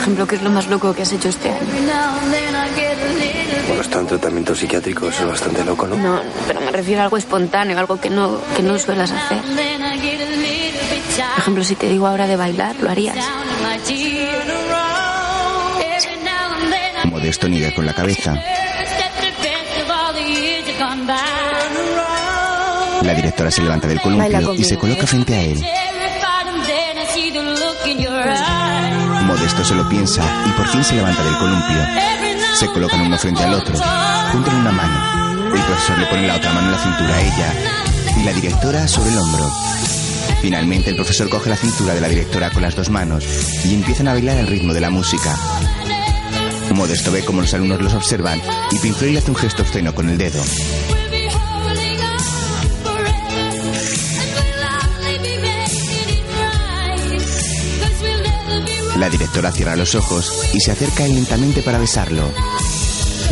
Por 0.09 0.13
ejemplo, 0.13 0.27
¿qué 0.27 0.37
es 0.37 0.43
lo 0.43 0.49
más 0.49 0.67
loco 0.69 0.95
que 0.95 1.03
has 1.03 1.13
hecho 1.13 1.29
este 1.29 1.51
año? 1.51 1.67
Bueno, 3.67 3.83
está 3.83 4.01
en 4.01 4.07
tratamiento 4.07 4.55
psiquiátrico, 4.55 5.07
eso 5.11 5.25
es 5.25 5.29
bastante 5.29 5.63
loco, 5.63 5.87
¿no? 5.87 5.97
No, 5.97 6.23
pero 6.47 6.63
me 6.63 6.71
refiero 6.73 7.03
a 7.03 7.05
algo 7.05 7.19
espontáneo, 7.19 7.79
algo 7.79 8.01
que 8.01 8.09
no, 8.09 8.41
que 8.57 8.63
no 8.63 8.79
suelas 8.79 9.11
hacer. 9.11 9.43
Por 9.43 11.39
ejemplo, 11.41 11.63
si 11.63 11.75
te 11.75 11.91
digo 11.91 12.07
ahora 12.07 12.27
de 12.27 12.37
bailar, 12.37 12.75
lo 12.81 12.89
harías. 12.89 13.19
Modesto 17.05 17.47
niega 17.47 17.75
con 17.75 17.85
la 17.85 17.93
cabeza. 17.93 18.35
La 23.03 23.13
directora 23.13 23.51
se 23.51 23.61
levanta 23.61 23.87
del 23.87 24.01
columpio 24.01 24.55
y 24.55 24.65
se 24.65 24.79
coloca 24.79 25.07
frente 25.07 25.35
a 25.35 25.43
él. 25.43 25.63
Modesto 29.29 29.63
se 29.63 29.75
lo 29.75 29.87
piensa 29.91 30.23
y 30.47 30.53
por 30.53 30.67
fin 30.69 30.83
se 30.83 30.95
levanta 30.95 31.23
del 31.23 31.37
columpio. 31.37 31.77
Se 32.55 32.67
colocan 32.69 33.03
uno 33.03 33.19
frente 33.19 33.45
al 33.45 33.53
otro, 33.53 33.75
juntan 34.33 34.57
una 34.57 34.73
mano. 34.73 35.55
El 35.55 35.63
profesor 35.63 35.99
le 35.99 36.07
pone 36.07 36.27
la 36.27 36.37
otra 36.37 36.51
mano 36.55 36.67
en 36.69 36.73
la 36.73 36.79
cintura 36.79 37.15
a 37.15 37.21
ella 37.21 37.55
y 38.19 38.25
la 38.25 38.33
directora 38.33 38.89
sobre 38.89 39.11
el 39.11 39.19
hombro. 39.19 39.53
Finalmente 40.41 40.89
el 40.89 40.97
profesor 40.97 41.29
coge 41.29 41.51
la 41.51 41.57
cintura 41.57 41.95
de 41.95 42.01
la 42.01 42.09
directora 42.09 42.49
con 42.51 42.63
las 42.63 42.75
dos 42.75 42.89
manos 42.89 43.23
y 43.67 43.75
empiezan 43.75 44.09
a 44.09 44.15
bailar 44.15 44.39
al 44.39 44.47
ritmo 44.47 44.73
de 44.73 44.81
la 44.81 44.89
música. 44.89 45.37
Modesto 46.75 47.13
ve 47.13 47.23
cómo 47.23 47.43
los 47.43 47.53
alumnos 47.53 47.83
los 47.83 47.93
observan 47.93 48.41
y 48.71 48.79
Pink 48.79 48.99
le 49.03 49.19
hace 49.19 49.31
un 49.31 49.37
gesto 49.37 49.63
obsceno 49.63 49.95
con 49.95 50.09
el 50.09 50.17
dedo. 50.17 50.43
La 58.99 59.09
directora 59.09 59.53
cierra 59.53 59.77
los 59.77 59.95
ojos 59.95 60.51
y 60.53 60.61
se 60.61 60.73
acerca 60.73 61.05
a 61.05 61.07
él 61.07 61.15
lentamente 61.15 61.63
para 61.63 61.79
besarlo. 61.79 62.33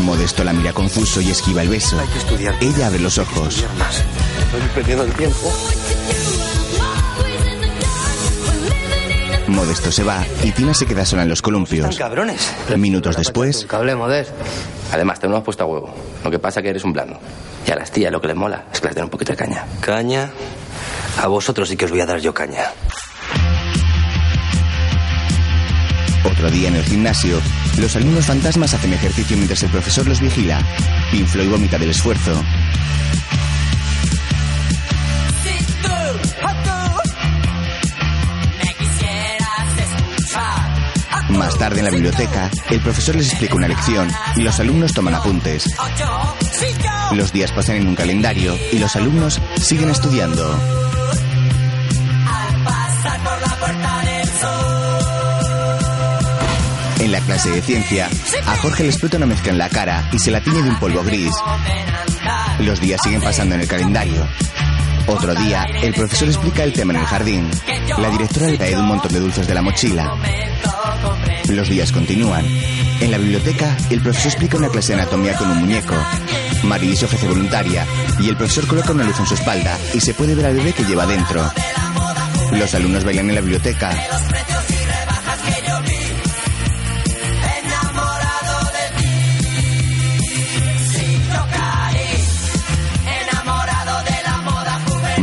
Modesto 0.00 0.44
la 0.44 0.52
mira 0.52 0.72
confuso 0.72 1.20
y 1.20 1.30
esquiva 1.30 1.62
el 1.62 1.68
beso. 1.68 1.98
Ella 2.60 2.86
abre 2.86 3.00
los 3.00 3.18
ojos. 3.18 3.56
Estoy 3.56 4.68
perdiendo 4.74 5.04
el 5.04 5.12
tiempo. 5.12 5.52
Modesto 9.48 9.90
se 9.90 10.04
va 10.04 10.24
y 10.44 10.52
Tina 10.52 10.72
se 10.72 10.86
queda 10.86 11.04
sola 11.04 11.22
en 11.22 11.30
los 11.30 11.42
columpios. 11.42 11.96
cabrones. 11.96 12.52
Minutos 12.76 13.16
después, 13.16 13.64
Cable, 13.66 13.96
Modes. 13.96 14.28
Además, 14.92 15.18
te 15.18 15.26
lo 15.26 15.34
hemos 15.34 15.44
puesto 15.44 15.64
a 15.64 15.66
huevo. 15.66 15.92
Lo 16.22 16.30
que 16.30 16.38
pasa 16.38 16.62
que 16.62 16.68
eres 16.68 16.84
un 16.84 16.92
blando. 16.92 17.18
Y 17.66 17.70
a 17.72 17.76
las 17.76 17.90
tías 17.90 18.12
lo 18.12 18.20
que 18.20 18.28
les 18.28 18.36
mola 18.36 18.66
es 18.72 18.80
que 18.80 18.86
les 18.86 18.94
den 18.94 19.04
un 19.04 19.10
poquito 19.10 19.32
de 19.32 19.36
caña. 19.38 19.64
Caña. 19.80 20.30
A 21.20 21.26
vosotros 21.26 21.68
sí 21.68 21.76
que 21.76 21.86
os 21.86 21.90
voy 21.90 22.00
a 22.00 22.06
dar 22.06 22.20
yo 22.20 22.32
caña. 22.32 22.66
Otro 26.37 26.51
día 26.51 26.68
en 26.68 26.76
el 26.76 26.84
gimnasio, 26.84 27.41
los 27.78 27.97
alumnos 27.97 28.26
fantasmas 28.26 28.74
hacen 28.74 28.93
ejercicio 28.93 29.39
mientras 29.39 29.62
el 29.62 29.70
profesor 29.70 30.07
los 30.07 30.20
vigila. 30.20 30.62
Pink 31.11 31.26
Floyd 31.26 31.49
vomita 31.49 31.78
del 31.78 31.91
esfuerzo. 31.91 32.45
Más 41.30 41.59
tarde 41.59 41.78
en 41.78 41.84
la 41.87 41.91
biblioteca, 41.91 42.51
el 42.68 42.80
profesor 42.80 43.16
les 43.16 43.28
explica 43.28 43.55
una 43.55 43.68
lección 43.68 44.09
y 44.37 44.43
los 44.43 44.61
alumnos 44.61 44.93
toman 44.93 45.14
apuntes. 45.14 45.64
Los 47.12 47.32
días 47.32 47.51
pasan 47.53 47.76
en 47.76 47.89
un 47.89 47.95
calendario 47.95 48.55
y 48.72 48.78
los 48.78 48.95
alumnos 48.95 49.41
siguen 49.57 49.89
estudiando. 49.89 50.95
En 57.07 57.12
la 57.12 57.20
clase 57.20 57.50
de 57.50 57.62
ciencia, 57.62 58.11
a 58.46 58.57
Jorge 58.57 58.82
le 58.82 58.88
explota 58.88 59.16
una 59.16 59.26
mezcla 59.26 59.52
en 59.52 59.59
la 59.59 59.68
cara 59.68 60.11
y 60.12 60.18
se 60.18 60.32
la 60.32 60.40
tiñe 60.40 60.61
de 60.61 60.70
un 60.70 60.80
polvo 60.80 61.04
gris. 61.04 61.30
Los 62.59 62.80
días 62.80 63.00
siguen 63.00 63.20
pasando 63.20 63.54
en 63.54 63.61
el 63.61 63.68
calendario. 63.68 64.26
Otro 65.07 65.32
día, 65.36 65.64
el 65.84 65.94
profesor 65.94 66.26
explica 66.26 66.64
el 66.64 66.72
tema 66.72 66.94
en 66.94 66.98
el 66.98 67.07
jardín. 67.07 67.48
La 67.98 68.11
directora 68.11 68.48
le 68.48 68.59
trae 68.59 68.76
un 68.76 68.86
montón 68.86 69.12
de 69.12 69.20
dulces 69.20 69.46
de 69.46 69.54
la 69.54 69.62
mochila. 69.62 70.16
Los 71.48 71.68
días 71.68 71.92
continúan. 71.92 72.44
En 73.00 73.12
la 73.12 73.18
biblioteca, 73.18 73.76
el 73.88 74.00
profesor 74.00 74.32
explica 74.32 74.57
una 74.57 74.68
clase 74.68 74.96
de 74.96 75.02
anatomía 75.02 75.36
con 75.36 75.48
un 75.48 75.59
muñeco. 75.59 75.94
Marie 76.64 76.96
se 76.96 77.04
ofrece 77.04 77.28
voluntaria 77.28 77.86
y 78.18 78.30
el 78.30 78.36
profesor 78.36 78.66
coloca 78.66 78.90
una 78.90 79.04
luz 79.04 79.20
en 79.20 79.26
su 79.26 79.34
espalda 79.34 79.78
y 79.94 80.00
se 80.00 80.12
puede 80.12 80.34
ver 80.34 80.46
al 80.46 80.57
bebé 80.57 80.72
que 80.72 80.82
lleva 80.82 81.07
dentro. 81.07 81.48
Los 82.50 82.74
alumnos 82.74 83.04
bailan 83.04 83.28
en 83.28 83.36
la 83.36 83.42
biblioteca. 83.42 83.96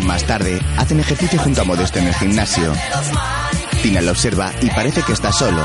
Más 0.05 0.25
tarde, 0.25 0.59
hacen 0.77 0.99
ejercicio 0.99 1.39
junto 1.39 1.61
a 1.61 1.63
Modesto 1.63 1.99
en 1.99 2.07
el 2.07 2.13
gimnasio. 2.15 2.73
Tina 3.81 4.01
lo 4.01 4.11
observa 4.11 4.51
y 4.61 4.69
parece 4.69 5.01
que 5.01 5.13
está 5.13 5.31
solo. 5.31 5.61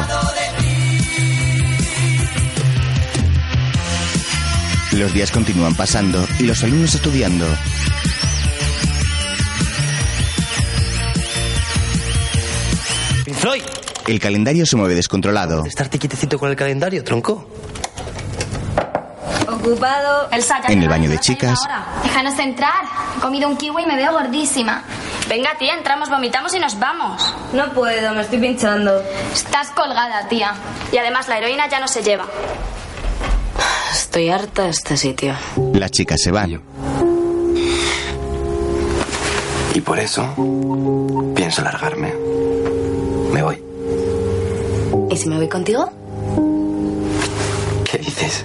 Los 4.93 5.13
días 5.13 5.31
continúan 5.31 5.75
pasando 5.75 6.25
y 6.39 6.45
los 6.45 6.63
alumnos 6.63 6.95
estudiando. 6.95 7.47
Floyd. 13.35 13.63
El 14.07 14.19
calendario 14.19 14.67
se 14.67 14.77
mueve 14.77 14.95
descontrolado. 14.95 15.65
Estarte 15.67 15.99
quietecito 15.99 16.39
con 16.39 16.51
el 16.51 16.57
calendario, 16.57 17.05
tronco. 17.05 17.47
Ocupado. 19.69 20.29
El 20.31 20.43
En 20.69 20.83
el 20.83 20.89
baño 20.89 21.11
de 21.11 21.19
chicas, 21.19 21.61
Déjanos 22.03 22.39
entrar. 22.39 22.85
He 23.19 23.21
comido 23.21 23.49
un 23.49 23.57
kiwi 23.59 23.83
y 23.83 23.87
me 23.87 23.97
veo 23.97 24.13
gordísima. 24.13 24.83
Venga, 25.29 25.51
tía, 25.59 25.75
entramos, 25.75 26.09
vomitamos 26.09 26.55
y 26.55 26.59
nos 26.59 26.79
vamos. 26.79 27.35
No 27.53 27.71
puedo, 27.75 28.15
me 28.15 28.23
estoy 28.23 28.39
pinchando. 28.39 29.03
Estás 29.31 29.69
colgada, 29.73 30.27
tía. 30.29 30.55
Y 30.91 30.97
además 30.97 31.29
la 31.29 31.37
heroína 31.37 31.69
ya 31.69 31.81
no 31.81 31.89
se 31.89 32.03
lleva. 32.03 32.25
Estoy 33.93 34.31
harta 34.31 34.63
de 34.65 34.71
este 34.71 34.97
sitio. 34.97 35.35
La 35.75 35.91
chica 35.91 36.17
se 36.17 36.31
va. 36.33 36.47
Y 39.75 39.81
por 39.83 39.99
eso 39.99 40.35
pienso 41.37 41.63
largarme. 41.63 42.15
Me 43.33 43.43
voy. 43.43 43.63
¿Y 45.11 45.17
si 45.17 45.29
me 45.29 45.37
voy 45.37 45.49
contigo? 45.49 45.91
¿Qué 47.85 47.99
dices? 47.99 48.45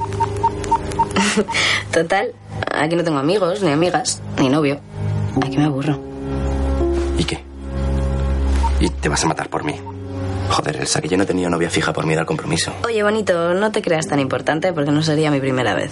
Total, 1.91 2.33
aquí 2.73 2.95
no 2.95 3.03
tengo 3.03 3.19
amigos, 3.19 3.61
ni 3.61 3.71
amigas, 3.71 4.21
ni 4.39 4.49
novio. 4.49 4.79
Aquí 5.41 5.57
me 5.57 5.65
aburro. 5.65 5.99
¿Y 7.17 7.23
qué? 7.23 7.43
¿Y 8.79 8.89
te 8.89 9.09
vas 9.09 9.23
a 9.23 9.27
matar 9.27 9.49
por 9.49 9.63
mí? 9.63 9.75
Joder, 10.49 10.77
Elsa, 10.77 11.01
que 11.01 11.07
yo 11.07 11.17
no 11.17 11.23
he 11.23 11.25
tenido 11.25 11.49
novia 11.49 11.69
fija 11.69 11.93
por 11.93 12.05
miedo 12.05 12.19
al 12.19 12.25
compromiso. 12.25 12.73
Oye, 12.85 13.01
bonito, 13.01 13.53
no 13.53 13.71
te 13.71 13.81
creas 13.81 14.07
tan 14.07 14.19
importante 14.19 14.73
porque 14.73 14.91
no 14.91 15.01
sería 15.01 15.31
mi 15.31 15.39
primera 15.39 15.73
vez. 15.73 15.91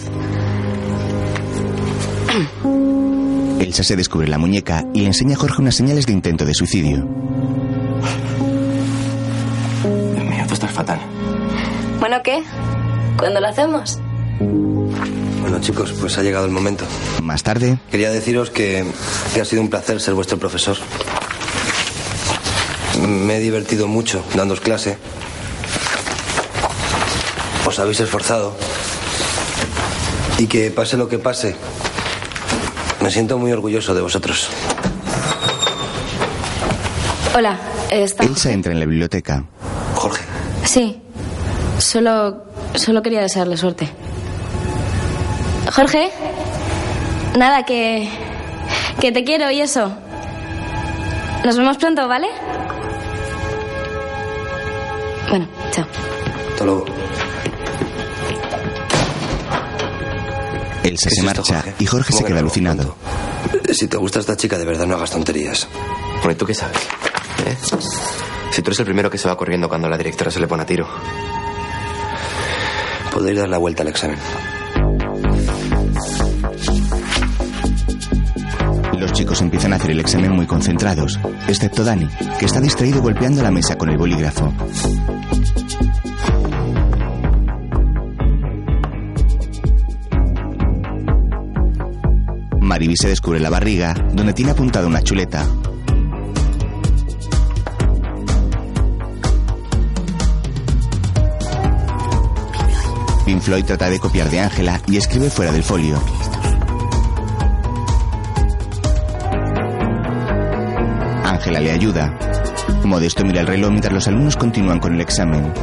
Elsa 3.59 3.83
se 3.83 3.95
descubre 3.95 4.27
la 4.27 4.37
muñeca 4.37 4.85
y 4.93 5.01
le 5.01 5.07
enseña 5.07 5.35
a 5.35 5.39
Jorge 5.39 5.61
unas 5.61 5.75
señales 5.75 6.05
de 6.05 6.13
intento 6.13 6.45
de 6.45 6.53
suicidio. 6.53 7.07
Dios 10.13 10.25
mío, 10.25 10.43
tú 10.47 10.53
estás 10.53 10.71
fatal. 10.71 10.99
Bueno, 11.99 12.17
¿qué? 12.23 12.43
¿Cuándo 13.17 13.39
lo 13.39 13.47
hacemos? 13.47 13.99
Bueno, 15.61 15.73
chicos, 15.73 15.93
pues 15.99 16.17
ha 16.17 16.23
llegado 16.23 16.45
el 16.45 16.51
momento. 16.51 16.85
Más 17.21 17.43
tarde. 17.43 17.77
Quería 17.91 18.09
deciros 18.09 18.49
que, 18.49 18.83
que 19.35 19.41
ha 19.41 19.45
sido 19.45 19.61
un 19.61 19.69
placer 19.69 20.01
ser 20.01 20.15
vuestro 20.15 20.39
profesor. 20.39 20.75
Me 22.99 23.37
he 23.37 23.39
divertido 23.39 23.87
mucho 23.87 24.23
dándos 24.33 24.59
clase. 24.59 24.97
Os 27.67 27.77
habéis 27.77 27.99
esforzado. 27.99 28.57
Y 30.39 30.47
que 30.47 30.71
pase 30.71 30.97
lo 30.97 31.07
que 31.07 31.19
pase, 31.19 31.55
me 32.99 33.11
siento 33.11 33.37
muy 33.37 33.51
orgulloso 33.51 33.93
de 33.93 34.01
vosotros. 34.01 34.49
Hola, 37.35 37.59
está. 37.91 38.23
Elsa 38.23 38.51
entra 38.51 38.71
en 38.71 38.79
la 38.79 38.87
biblioteca. 38.87 39.45
Jorge. 39.93 40.23
Sí. 40.65 40.99
Solo. 41.77 42.45
Solo 42.73 43.03
quería 43.03 43.21
desearle 43.21 43.57
suerte. 43.57 43.89
Jorge. 45.73 46.09
Nada, 47.37 47.63
que. 47.63 48.09
Que 48.99 49.11
te 49.11 49.23
quiero 49.23 49.49
y 49.51 49.61
eso. 49.61 49.91
Nos 51.43 51.57
vemos 51.57 51.77
pronto, 51.77 52.07
¿vale? 52.07 52.27
Bueno, 55.29 55.47
chao. 55.71 55.85
Hasta 56.51 56.65
luego. 56.65 56.85
Elsa 60.83 61.09
¿Qué 61.09 61.15
se 61.15 61.21
es 61.21 61.25
esto, 61.25 61.25
marcha 61.25 61.55
Jorge? 61.61 61.73
y 61.79 61.85
Jorge 61.85 62.11
se 62.11 62.17
¿Cómo 62.17 62.25
que 62.25 62.27
queda 62.33 62.41
no? 62.41 62.45
alucinado. 62.47 62.95
Si 63.73 63.87
te 63.87 63.97
gusta 63.97 64.19
esta 64.19 64.35
chica, 64.35 64.57
de 64.57 64.65
verdad 64.65 64.85
no 64.85 64.95
hagas 64.95 65.11
tonterías. 65.11 65.67
Bueno, 66.17 66.31
¿y 66.31 66.35
tú 66.35 66.45
qué 66.45 66.53
sabes? 66.53 66.77
¿Eh? 67.45 67.57
Si 68.51 68.61
tú 68.61 68.69
eres 68.69 68.79
el 68.79 68.85
primero 68.85 69.09
que 69.09 69.17
se 69.17 69.27
va 69.27 69.37
corriendo 69.37 69.69
cuando 69.69 69.87
la 69.87 69.97
directora 69.97 70.29
se 70.29 70.39
le 70.39 70.47
pone 70.47 70.63
a 70.63 70.65
tiro. 70.65 70.87
Podéis 73.11 73.37
dar 73.39 73.49
la 73.49 73.57
vuelta 73.57 73.83
al 73.83 73.89
examen. 73.89 74.19
Chicos 79.21 79.41
empiezan 79.41 79.71
a 79.71 79.75
hacer 79.75 79.91
el 79.91 79.99
examen 79.99 80.31
muy 80.31 80.47
concentrados, 80.47 81.19
excepto 81.47 81.83
Dani, 81.83 82.07
que 82.39 82.45
está 82.45 82.59
distraído 82.59 83.03
golpeando 83.03 83.43
la 83.43 83.51
mesa 83.51 83.77
con 83.77 83.89
el 83.89 83.95
bolígrafo. 83.95 84.51
Mariby 92.61 92.95
se 92.97 93.09
descubre 93.09 93.39
la 93.39 93.51
barriga, 93.51 93.93
donde 94.11 94.33
tiene 94.33 94.53
apuntada 94.53 94.87
una 94.87 95.03
chuleta. 95.03 95.45
Pink 103.23 103.41
Floyd 103.41 103.65
trata 103.65 103.87
de 103.87 103.99
copiar 103.99 104.31
de 104.31 104.39
Ángela 104.39 104.81
y 104.87 104.97
escribe 104.97 105.29
fuera 105.29 105.51
del 105.51 105.61
folio. 105.61 106.01
Le 111.61 111.71
ayuda. 111.71 112.17
Modesto 112.83 113.23
mira 113.23 113.41
el 113.41 113.47
reloj 113.47 113.69
mientras 113.69 113.93
los 113.93 114.07
alumnos 114.07 114.35
continúan 114.35 114.79
con 114.79 114.95
el 114.95 115.01
examen. 115.01 115.53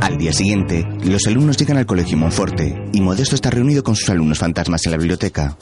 Al 0.00 0.18
día 0.18 0.32
siguiente, 0.32 0.86
los 1.04 1.26
alumnos 1.26 1.56
llegan 1.56 1.78
al 1.78 1.86
colegio 1.86 2.16
Monforte 2.16 2.88
y 2.92 3.00
Modesto 3.00 3.34
está 3.34 3.50
reunido 3.50 3.82
con 3.82 3.96
sus 3.96 4.08
alumnos 4.10 4.38
fantasmas 4.38 4.84
en 4.86 4.92
la 4.92 4.98
biblioteca. 4.98 5.56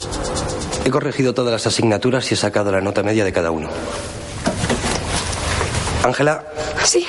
He 0.85 0.89
corregido 0.89 1.33
todas 1.33 1.53
las 1.53 1.65
asignaturas 1.65 2.29
y 2.29 2.33
he 2.33 2.37
sacado 2.37 2.71
la 2.71 2.81
nota 2.81 3.03
media 3.03 3.23
de 3.23 3.31
cada 3.31 3.51
uno. 3.51 3.69
Ángela, 6.03 6.43
Sí. 6.83 7.05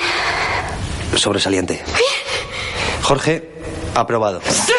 sobresaliente. 1.15 1.83
Jorge, 3.03 3.49
aprobado. 3.93 4.41
¡Sí! 4.49 4.73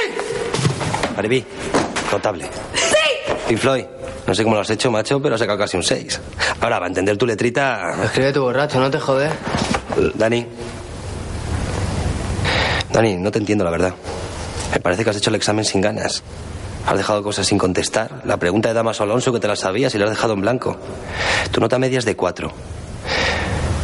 Mariby, 1.15 1.45
notable. 2.13 2.49
¡Sí! 2.75 3.35
Pink 3.49 3.59
Floyd, 3.59 3.85
no 4.27 4.35
sé 4.35 4.43
cómo 4.43 4.55
lo 4.57 4.63
has 4.63 4.71
hecho, 4.71 4.91
macho, 4.91 5.21
pero 5.21 5.35
has 5.35 5.41
sacado 5.41 5.59
casi 5.59 5.77
un 5.77 5.83
6. 5.83 6.21
Ahora, 6.61 6.77
para 6.77 6.89
entender 6.89 7.17
tu 7.17 7.27
letrita... 7.27 7.95
Escribe 8.05 8.33
tu 8.33 8.43
borracho, 8.43 8.81
no 8.81 8.91
te 8.91 8.99
jode. 8.99 9.31
Dani. 10.15 10.47
Dani, 12.93 13.17
no 13.17 13.31
te 13.31 13.39
entiendo, 13.39 13.65
la 13.65 13.71
verdad. 13.71 13.95
Me 14.73 14.81
parece 14.81 15.05
que 15.05 15.11
has 15.11 15.17
hecho 15.17 15.31
el 15.31 15.37
examen 15.37 15.65
sin 15.65 15.81
ganas. 15.81 16.23
Has 16.87 16.97
dejado 16.97 17.23
cosas 17.23 17.47
sin 17.47 17.59
contestar. 17.59 18.23
La 18.25 18.37
pregunta 18.39 18.69
de 18.69 18.75
Damaso 18.75 19.03
Alonso 19.03 19.33
que 19.33 19.41
te 19.41 19.49
la 19.49 19.57
sabías 19.57 19.95
y 19.95 19.99
la 19.99 20.05
has 20.05 20.11
dejado 20.11 20.35
en 20.35 20.41
blanco. 20.41 20.77
Tu 21.51 21.61
nota 21.61 21.79
media 21.79 21.99
es 21.99 22.05
de 22.05 22.17
4. 22.17 22.53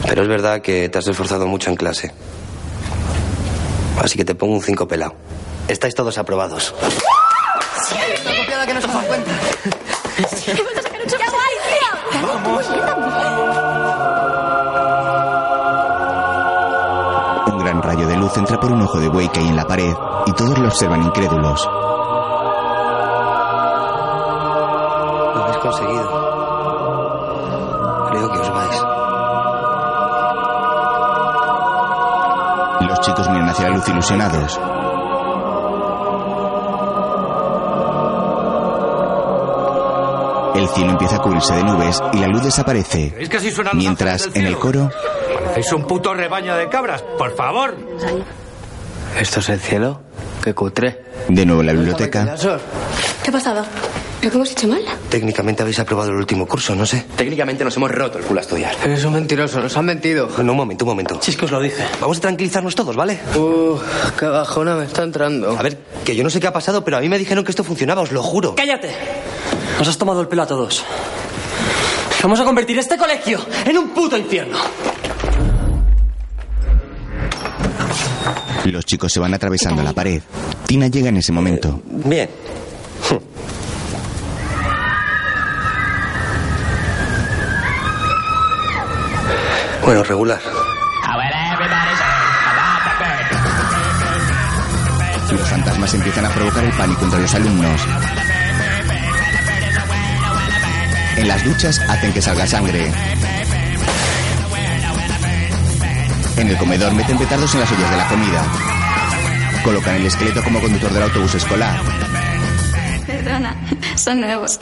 Pero 0.06 0.22
es 0.22 0.28
verdad 0.28 0.60
que 0.60 0.88
te 0.88 0.98
has 0.98 1.06
esforzado 1.06 1.46
mucho 1.46 1.70
en 1.70 1.76
clase. 1.76 2.12
Así 4.02 4.16
que 4.18 4.24
te 4.24 4.34
pongo 4.34 4.54
un 4.54 4.62
5 4.62 4.88
pelado. 4.88 5.14
Estáis 5.68 5.94
todos 5.94 6.18
aprobados. 6.18 6.74
Está 8.14 8.36
copiada 8.36 8.66
que 8.66 8.74
no 8.74 8.80
se 8.80 8.88
cuenta. 8.88 9.30
¡Qué 10.44 10.52
guay, 10.54 11.54
Un 17.46 17.58
gran 17.58 17.82
rayo 17.82 18.06
de 18.06 18.16
luz 18.16 18.36
entra 18.36 18.58
por 18.58 18.72
un 18.72 18.82
ojo 18.82 18.98
de 19.00 19.08
buey 19.08 19.28
que 19.28 19.40
hay 19.40 19.48
en 19.48 19.56
la 19.56 19.64
pared 19.64 19.92
y 20.26 20.32
todos 20.32 20.58
lo 20.58 20.68
observan 20.68 21.02
incrédulos. 21.02 21.64
Lo 25.34 25.42
habéis 25.42 25.58
conseguido. 25.58 26.08
Creo 28.10 28.32
que 28.32 28.38
os 28.38 28.52
vais. 28.52 28.91
Chicos 33.02 33.28
miran 33.28 33.48
hacia 33.48 33.68
la 33.68 33.76
luz 33.76 33.88
ilusionados. 33.88 34.58
El 40.54 40.68
cielo 40.68 40.90
empieza 40.92 41.16
a 41.16 41.18
cubrirse 41.18 41.54
de 41.54 41.64
nubes 41.64 42.02
y 42.12 42.18
la 42.18 42.28
luz 42.28 42.42
desaparece. 42.42 43.12
¿Veis 43.16 43.28
que 43.28 43.38
así 43.38 43.50
Mientras, 43.74 44.28
en 44.34 44.46
el 44.46 44.56
coro, 44.58 44.90
Parecéis 45.52 45.72
un 45.72 45.86
puto 45.86 46.14
rebaño 46.14 46.56
de 46.56 46.68
cabras, 46.68 47.02
por 47.18 47.34
favor. 47.34 47.76
¿Esto 49.18 49.40
es 49.40 49.48
el 49.48 49.60
cielo? 49.60 50.00
Qué 50.42 50.54
cutre. 50.54 51.04
de 51.28 51.46
nuevo 51.46 51.60
en 51.60 51.66
la 51.66 51.72
biblioteca, 51.72 52.34
¿Qué 53.22 53.30
ha 53.30 53.32
pasado? 53.32 53.64
¿Pero 54.20 54.30
qué 54.30 54.36
hemos 54.36 54.50
hecho 54.50 54.68
mal? 54.68 54.82
Técnicamente 55.12 55.60
habéis 55.60 55.78
aprobado 55.78 56.08
el 56.08 56.16
último 56.16 56.48
curso, 56.48 56.74
no 56.74 56.86
sé. 56.86 57.04
Técnicamente 57.18 57.62
nos 57.64 57.76
hemos 57.76 57.90
roto 57.90 58.16
el 58.16 58.24
culo 58.24 58.40
a 58.40 58.42
estudiar. 58.44 58.74
Eres 58.82 59.04
un 59.04 59.12
mentiroso, 59.12 59.60
nos 59.60 59.76
han 59.76 59.84
mentido. 59.84 60.26
Bueno, 60.34 60.52
un 60.52 60.56
momento, 60.56 60.86
un 60.86 60.88
momento. 60.88 61.18
Si 61.20 61.32
es 61.32 61.36
que 61.36 61.44
os 61.44 61.50
lo 61.50 61.60
dije. 61.60 61.84
Vamos 62.00 62.16
a 62.16 62.20
tranquilizarnos 62.22 62.74
todos, 62.74 62.96
¿vale? 62.96 63.20
Uh, 63.36 63.76
qué 64.18 64.24
bajona 64.24 64.74
me 64.74 64.86
está 64.86 65.02
entrando. 65.02 65.50
A 65.50 65.62
ver, 65.62 65.78
que 66.02 66.16
yo 66.16 66.24
no 66.24 66.30
sé 66.30 66.40
qué 66.40 66.46
ha 66.46 66.52
pasado, 66.54 66.82
pero 66.82 66.96
a 66.96 67.00
mí 67.00 67.10
me 67.10 67.18
dijeron 67.18 67.44
que 67.44 67.50
esto 67.50 67.62
funcionaba, 67.62 68.00
os 68.00 68.10
lo 68.10 68.22
juro. 68.22 68.54
¡Cállate! 68.54 68.88
Nos 69.78 69.86
has 69.86 69.98
tomado 69.98 70.22
el 70.22 70.28
pelo 70.28 70.44
a 70.44 70.46
todos. 70.46 70.82
Vamos 72.22 72.40
a 72.40 72.44
convertir 72.44 72.78
este 72.78 72.96
colegio 72.96 73.38
en 73.66 73.76
un 73.76 73.90
puto 73.90 74.16
infierno. 74.16 74.56
los 78.64 78.86
chicos 78.86 79.12
se 79.12 79.20
van 79.20 79.34
atravesando 79.34 79.82
la 79.82 79.92
pared. 79.92 80.22
Tina 80.66 80.88
llega 80.88 81.10
en 81.10 81.18
ese 81.18 81.32
momento. 81.32 81.82
Bien. 81.84 82.30
Bueno, 89.84 90.02
regular. 90.04 90.40
Los 95.30 95.48
fantasmas 95.48 95.94
empiezan 95.94 96.24
a 96.26 96.28
provocar 96.30 96.64
el 96.64 96.72
pánico 96.72 97.04
entre 97.04 97.20
los 97.22 97.34
alumnos. 97.34 97.80
En 101.16 101.28
las 101.28 101.44
duchas 101.44 101.80
hacen 101.80 102.12
que 102.12 102.22
salga 102.22 102.46
sangre. 102.46 102.92
En 106.36 106.48
el 106.48 106.56
comedor 106.56 106.94
meten 106.94 107.18
petardos 107.18 107.52
en 107.54 107.60
las 107.60 107.72
ollas 107.72 107.90
de 107.90 107.96
la 107.96 108.08
comida. 108.08 108.42
Colocan 109.64 109.96
el 109.96 110.06
esqueleto 110.06 110.42
como 110.42 110.60
conductor 110.60 110.92
del 110.92 111.02
autobús 111.02 111.34
escolar. 111.34 111.80
Perdona, 113.06 113.56
son 113.96 114.20
nuevos. 114.20 114.58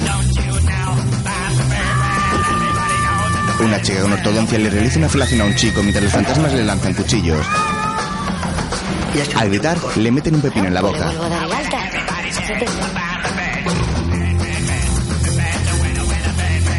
Una 3.62 3.80
chica 3.82 4.00
con 4.00 4.12
ortodoncia 4.12 4.58
le 4.58 4.70
realiza 4.70 4.98
una 4.98 5.08
felación 5.08 5.42
a 5.42 5.44
un 5.44 5.54
chico 5.54 5.82
mientras 5.82 6.04
los 6.04 6.12
fantasmas 6.12 6.52
le 6.54 6.64
lanzan 6.64 6.94
cuchillos. 6.94 7.46
Al 9.36 9.48
gritar, 9.48 9.78
le 9.96 10.10
meten 10.10 10.36
un 10.36 10.40
pepino 10.40 10.66
en 10.66 10.74
la 10.74 10.80
boca. 10.80 11.12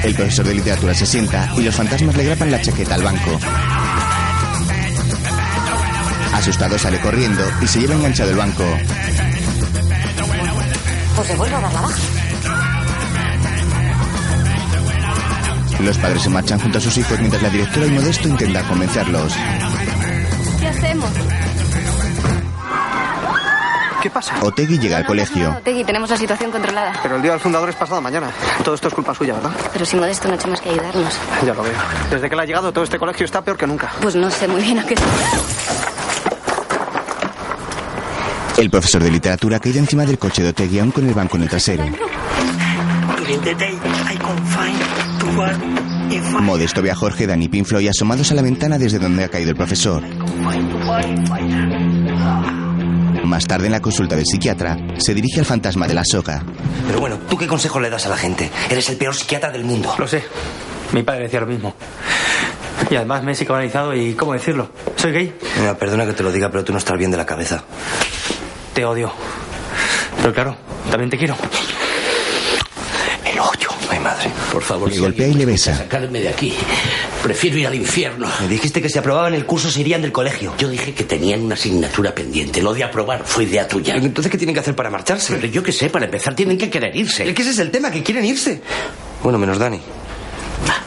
El 0.04 0.16
profesor 0.16 0.46
de 0.48 0.56
literatura 0.56 0.94
se 0.96 1.06
sienta 1.06 1.54
y 1.56 1.62
los 1.62 1.76
fantasmas 1.76 2.16
le 2.18 2.24
grapan 2.24 2.50
la 2.50 2.62
chaqueta 2.62 2.96
al 2.96 3.04
banco. 3.04 3.40
Asustado 6.34 6.80
sale 6.80 7.00
corriendo 7.00 7.44
y 7.62 7.68
se 7.68 7.80
lleva 7.80 7.94
enganchado 7.94 8.32
el 8.32 8.38
banco. 8.38 8.64
Pues 11.16 11.30
le 11.30 11.36
vuelvo 11.36 11.58
a 11.58 11.62
dar 11.62 11.74
la 11.74 11.82
baja. 11.82 12.21
Los 15.84 15.98
padres 15.98 16.22
se 16.22 16.30
marchan 16.30 16.60
junto 16.60 16.78
a 16.78 16.82
sus 16.82 16.96
hijos 16.98 17.18
mientras 17.20 17.42
la 17.42 17.50
directora 17.50 17.88
y 17.88 17.90
Modesto 17.90 18.28
intentan 18.28 18.66
convencerlos. 18.68 19.34
¿Qué 20.60 20.68
hacemos? 20.68 21.10
¿Qué 24.02 24.10
pasa? 24.10 24.36
Otegui 24.42 24.80
llega 24.80 24.98
al 24.98 25.06
colegio. 25.06 25.60
Tegui, 25.64 25.84
tenemos 25.84 26.10
la 26.10 26.18
situación 26.18 26.52
controlada. 26.52 26.94
Pero 27.04 27.16
el 27.18 27.22
día 27.22 27.32
del 27.32 27.40
fundador 27.40 27.70
es 27.70 27.76
pasado 27.76 28.02
mañana. 28.02 28.32
Todo 28.64 28.76
esto 28.76 28.88
es 28.88 28.94
culpa 28.94 29.14
suya, 29.14 29.34
¿verdad? 29.34 29.52
Pero 29.74 29.86
si 29.86 29.96
Modesto 29.96 30.28
no 30.28 30.34
ha 30.34 30.38
hecho 30.38 30.48
más 30.48 30.62
que 30.62 30.70
ayudarnos. 30.70 31.14
Ya 31.46 31.54
lo 31.54 31.64
veo. 31.64 31.74
Desde 32.10 32.28
que 32.30 32.34
él 32.34 32.40
ha 32.40 32.46
llegado, 32.46 32.72
todo 32.72 32.84
este 32.84 32.98
colegio 32.98 33.26
está 33.26 33.44
peor 33.44 33.58
que 33.58 33.68
nunca. 33.68 33.92
Pues 34.02 34.16
no 34.16 34.30
sé 34.32 34.48
muy 34.48 34.62
bien 34.62 34.80
a 34.80 34.86
qué. 34.86 34.96
El 38.58 38.70
profesor 38.70 39.04
de 39.04 39.12
literatura 39.12 39.60
cae 39.60 39.78
encima 39.78 40.06
del 40.06 40.18
coche 40.20 40.44
de 40.44 40.50
Otegui 40.50 40.80
aún 40.80 40.92
con 40.92 41.08
el 41.08 41.14
banco 41.14 41.38
en 41.38 41.44
el 41.44 41.50
trasero. 41.50 41.84
Modesto 46.42 46.82
ve 46.82 46.92
a 46.92 46.96
Jorge, 46.96 47.28
Dani 47.28 47.46
y 47.46 47.50
Pinfloy 47.50 47.88
asomados 47.88 48.32
a 48.32 48.36
la 48.36 48.42
ventana 48.42 48.78
desde 48.78 49.00
donde 49.00 49.24
ha 49.24 49.30
caído 49.30 49.52
el 49.52 49.56
profesor. 49.56 50.04
Más 53.24 53.46
tarde 53.46 53.68
en 53.68 53.72
la 53.72 53.80
consulta 53.80 54.16
del 54.16 54.26
psiquiatra, 54.26 54.78
se 54.98 55.14
dirige 55.14 55.40
al 55.40 55.46
fantasma 55.46 55.88
de 55.88 55.94
la 55.94 56.04
soga. 56.04 56.44
Pero 56.88 57.00
bueno, 57.00 57.18
¿tú 57.30 57.38
qué 57.38 57.48
consejo 57.48 57.80
le 57.80 57.90
das 57.90 58.06
a 58.06 58.10
la 58.10 58.18
gente? 58.18 58.50
Eres 58.70 58.90
el 58.90 58.98
peor 58.98 59.16
psiquiatra 59.16 59.52
del 59.52 59.64
mundo. 59.64 59.94
Lo 59.98 60.08
sé. 60.08 60.24
Mi 60.92 61.04
padre 61.04 61.24
decía 61.24 61.40
lo 61.40 61.48
mismo. 61.48 61.74
Y 62.90 62.96
además 62.96 63.24
me 63.24 63.32
he 63.32 63.36
psicoanalizado 63.36 63.94
y, 63.94 64.14
¿cómo 64.16 64.34
decirlo? 64.34 64.72
¿Soy 64.98 65.12
gay? 65.12 65.34
Mira, 65.60 65.78
perdona 65.78 66.06
que 66.06 66.14
te 66.14 66.24
lo 66.24 66.32
diga, 66.32 66.50
pero 66.50 66.64
tú 66.66 66.74
no 66.74 66.80
estás 66.80 66.98
bien 66.98 67.12
de 67.12 67.18
la 67.18 67.26
cabeza. 67.26 67.64
Te 68.74 68.84
odio. 68.84 69.12
Pero 70.18 70.34
claro, 70.34 70.58
también 70.90 71.10
te 71.10 71.18
quiero. 71.18 71.36
Por 74.52 74.64
favor, 74.64 74.90
Le 74.92 75.00
golpea 75.00 75.28
y 75.28 75.34
le 75.34 75.46
besa. 75.46 75.78
Sacarme 75.78 76.20
de 76.20 76.28
aquí. 76.30 76.54
Prefiero 77.24 77.58
ir 77.58 77.68
al 77.68 77.76
infierno. 77.76 78.28
Me 78.42 78.48
dijiste 78.50 78.82
que 78.82 78.90
si 78.90 79.00
aprobaban 79.00 79.34
el 79.34 79.46
curso 79.46 79.72
se 79.72 79.80
irían 79.80 80.02
del 80.02 80.12
colegio. 80.12 80.54
Yo 80.58 80.68
dije 80.68 80.94
que 80.94 81.06
tenían 81.06 81.42
una 81.42 81.56
asignatura 81.56 82.14
pendiente. 82.14 82.62
Lo 82.62 82.74
de 82.74 82.84
aprobar 82.84 83.24
fue 83.26 83.46
idea 83.46 83.66
tuya. 83.68 83.96
Entonces, 83.96 84.30
¿qué 84.30 84.38
tienen 84.38 84.54
que 84.54 84.60
hacer 84.60 84.76
para 84.76 84.90
marcharse? 84.90 85.36
Pero 85.36 85.48
yo 85.48 85.64
qué 85.64 85.72
sé, 85.72 85.90
para 85.90 86.06
empezar 86.06 86.36
tienen 86.36 86.58
que 86.58 86.70
querer 86.70 86.94
irse. 86.96 87.28
Es 87.30 87.34
que 87.34 87.42
ese 87.44 87.52
es 87.52 87.60
el 87.60 87.72
tema, 87.72 87.92
que 87.92 88.04
quieren 88.04 88.26
irse. 88.26 88.62
Bueno, 89.24 89.38
menos 89.38 89.58
Dani. 89.58 89.80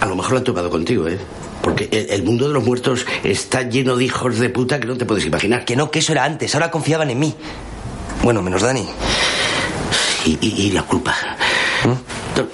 A 0.01 0.07
lo 0.07 0.15
mejor 0.17 0.33
lo 0.33 0.39
han 0.39 0.45
tomado 0.45 0.69
contigo, 0.69 1.09
¿eh? 1.09 1.19
Porque 1.63 1.89
el, 2.11 2.23
mundo 2.23 2.47
de 2.47 2.53
los 2.53 2.63
muertos 2.63 3.07
está 3.23 3.63
lleno 3.63 3.97
de 3.97 4.05
hijos 4.05 4.39
de 4.39 4.51
puta 4.51 4.79
que 4.79 4.87
no 4.87 4.99
te 4.99 5.07
puedes 5.07 5.25
imaginar. 5.25 5.65
Que 5.65 5.75
no, 5.77 5.91
que 5.91 6.01
eso 6.01 6.13
era 6.13 6.25
antes. 6.25 6.55
Ahora 6.55 6.71
confiaban 6.71 7.09
en 7.09 7.19
mí. 7.19 7.35
Bueno, 8.23 8.43
menos 8.43 8.61
Dani. 8.61 8.87
Y, 10.27 10.39
y- 10.43 10.67
y 10.67 10.71
la 10.73 10.83
culpa. 10.83 11.17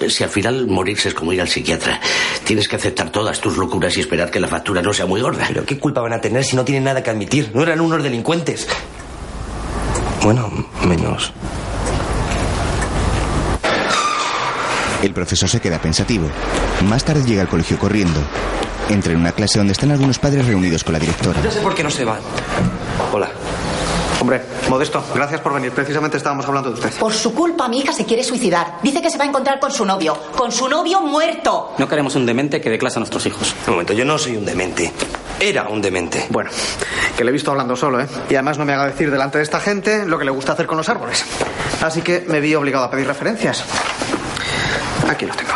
Si 0.09 0.23
al 0.23 0.29
final 0.29 0.67
morirse 0.67 1.09
es 1.09 1.13
como 1.13 1.33
ir 1.33 1.41
al 1.41 1.47
psiquiatra, 1.47 1.99
tienes 2.43 2.67
que 2.67 2.75
aceptar 2.75 3.09
todas 3.09 3.39
tus 3.39 3.57
locuras 3.57 3.95
y 3.97 4.01
esperar 4.01 4.29
que 4.29 4.39
la 4.39 4.47
factura 4.47 4.81
no 4.81 4.93
sea 4.93 5.05
muy 5.05 5.21
gorda. 5.21 5.45
Pero 5.47 5.65
¿qué 5.65 5.79
culpa 5.79 6.01
van 6.01 6.13
a 6.13 6.21
tener 6.21 6.43
si 6.43 6.55
no 6.55 6.63
tienen 6.63 6.83
nada 6.83 7.01
que 7.01 7.09
admitir? 7.09 7.51
No 7.53 7.63
eran 7.63 7.81
unos 7.81 8.03
delincuentes. 8.03 8.67
Bueno, 10.23 10.49
menos. 10.85 11.33
El 15.01 15.13
profesor 15.13 15.49
se 15.49 15.59
queda 15.59 15.81
pensativo. 15.81 16.29
Más 16.87 17.03
tarde 17.03 17.23
llega 17.25 17.41
al 17.41 17.47
colegio 17.47 17.79
corriendo. 17.79 18.19
Entra 18.89 19.13
en 19.13 19.19
una 19.19 19.31
clase 19.31 19.57
donde 19.57 19.73
están 19.73 19.89
algunos 19.91 20.19
padres 20.19 20.45
reunidos 20.45 20.83
con 20.83 20.93
la 20.93 20.99
directora. 20.99 21.41
Ya 21.41 21.49
sé 21.49 21.61
por 21.61 21.73
qué 21.73 21.83
no 21.83 21.89
se 21.89 22.05
van. 22.05 22.19
Hola. 23.11 23.31
Hombre, 24.21 24.39
Modesto, 24.69 25.03
gracias 25.15 25.41
por 25.41 25.51
venir. 25.53 25.71
Precisamente 25.71 26.17
estábamos 26.17 26.45
hablando 26.45 26.69
de 26.69 26.75
usted. 26.75 26.91
Por 26.99 27.11
su 27.11 27.33
culpa, 27.33 27.67
mi 27.67 27.79
hija 27.79 27.91
se 27.91 28.05
quiere 28.05 28.23
suicidar. 28.23 28.77
Dice 28.83 29.01
que 29.01 29.09
se 29.09 29.17
va 29.17 29.23
a 29.23 29.27
encontrar 29.27 29.59
con 29.59 29.71
su 29.71 29.83
novio. 29.83 30.15
Con 30.37 30.51
su 30.51 30.69
novio 30.69 31.01
muerto. 31.01 31.73
No 31.79 31.87
queremos 31.87 32.15
un 32.15 32.27
demente 32.27 32.61
que 32.61 32.69
dé 32.69 32.77
clase 32.77 32.99
a 32.99 33.01
nuestros 33.01 33.25
hijos. 33.25 33.55
Un 33.65 33.73
momento, 33.73 33.93
yo 33.93 34.05
no 34.05 34.19
soy 34.19 34.37
un 34.37 34.45
demente. 34.45 34.91
Era 35.39 35.63
un 35.69 35.81
demente. 35.81 36.27
Bueno, 36.29 36.51
que 37.17 37.23
le 37.23 37.31
he 37.31 37.33
visto 37.33 37.49
hablando 37.49 37.75
solo, 37.75 37.99
¿eh? 37.99 38.07
Y 38.29 38.35
además 38.35 38.59
no 38.59 38.65
me 38.65 38.73
haga 38.73 38.85
decir 38.85 39.09
delante 39.09 39.39
de 39.39 39.43
esta 39.43 39.59
gente 39.59 40.05
lo 40.05 40.19
que 40.19 40.25
le 40.25 40.31
gusta 40.31 40.51
hacer 40.53 40.67
con 40.67 40.77
los 40.77 40.87
árboles. 40.87 41.25
Así 41.81 42.03
que 42.03 42.23
me 42.27 42.39
vi 42.39 42.53
obligado 42.53 42.85
a 42.85 42.91
pedir 42.91 43.07
referencias. 43.07 43.63
Aquí 45.09 45.25
lo 45.25 45.33
tengo. 45.33 45.51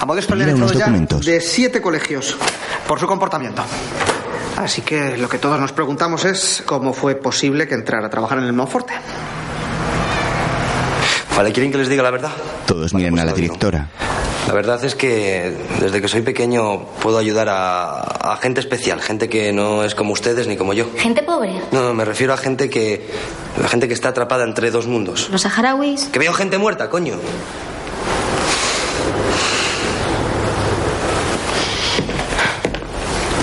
A 0.00 0.04
Modesto 0.04 0.34
le 0.34 0.44
han 0.44 0.50
echado 0.50 0.72
ya 0.74 0.80
documentos. 0.80 1.24
de 1.24 1.40
siete 1.40 1.80
colegios 1.80 2.36
por 2.86 3.00
su 3.00 3.06
comportamiento. 3.06 3.64
Así 4.58 4.82
que 4.82 5.16
lo 5.16 5.28
que 5.28 5.38
todos 5.38 5.60
nos 5.60 5.70
preguntamos 5.70 6.24
es 6.24 6.64
cómo 6.66 6.92
fue 6.92 7.14
posible 7.14 7.68
que 7.68 7.74
entrara 7.74 8.08
a 8.08 8.10
trabajar 8.10 8.38
en 8.38 8.44
el 8.44 8.52
Monforte. 8.52 8.92
Vale, 11.36 11.52
¿quieren 11.52 11.70
que 11.70 11.78
les 11.78 11.88
diga 11.88 12.02
la 12.02 12.10
verdad? 12.10 12.32
Todos 12.66 12.92
miran 12.92 13.20
a 13.20 13.24
la 13.24 13.32
directora. 13.32 13.88
La 14.48 14.52
verdad 14.54 14.84
es 14.84 14.96
que 14.96 15.56
desde 15.80 16.02
que 16.02 16.08
soy 16.08 16.22
pequeño 16.22 16.86
puedo 17.00 17.18
ayudar 17.18 17.48
a, 17.48 18.00
a 18.00 18.36
gente 18.38 18.58
especial, 18.58 19.00
gente 19.00 19.28
que 19.28 19.52
no 19.52 19.84
es 19.84 19.94
como 19.94 20.12
ustedes 20.12 20.48
ni 20.48 20.56
como 20.56 20.72
yo. 20.72 20.86
Gente 20.96 21.22
pobre. 21.22 21.52
No, 21.70 21.84
no, 21.84 21.94
me 21.94 22.04
refiero 22.04 22.32
a 22.32 22.36
gente 22.36 22.68
que. 22.68 23.08
La 23.62 23.68
gente 23.68 23.86
que 23.86 23.94
está 23.94 24.08
atrapada 24.08 24.42
entre 24.42 24.72
dos 24.72 24.88
mundos. 24.88 25.28
Los 25.30 25.42
saharauis. 25.42 26.06
Que 26.06 26.18
veo 26.18 26.32
gente 26.32 26.58
muerta, 26.58 26.90
coño. 26.90 27.14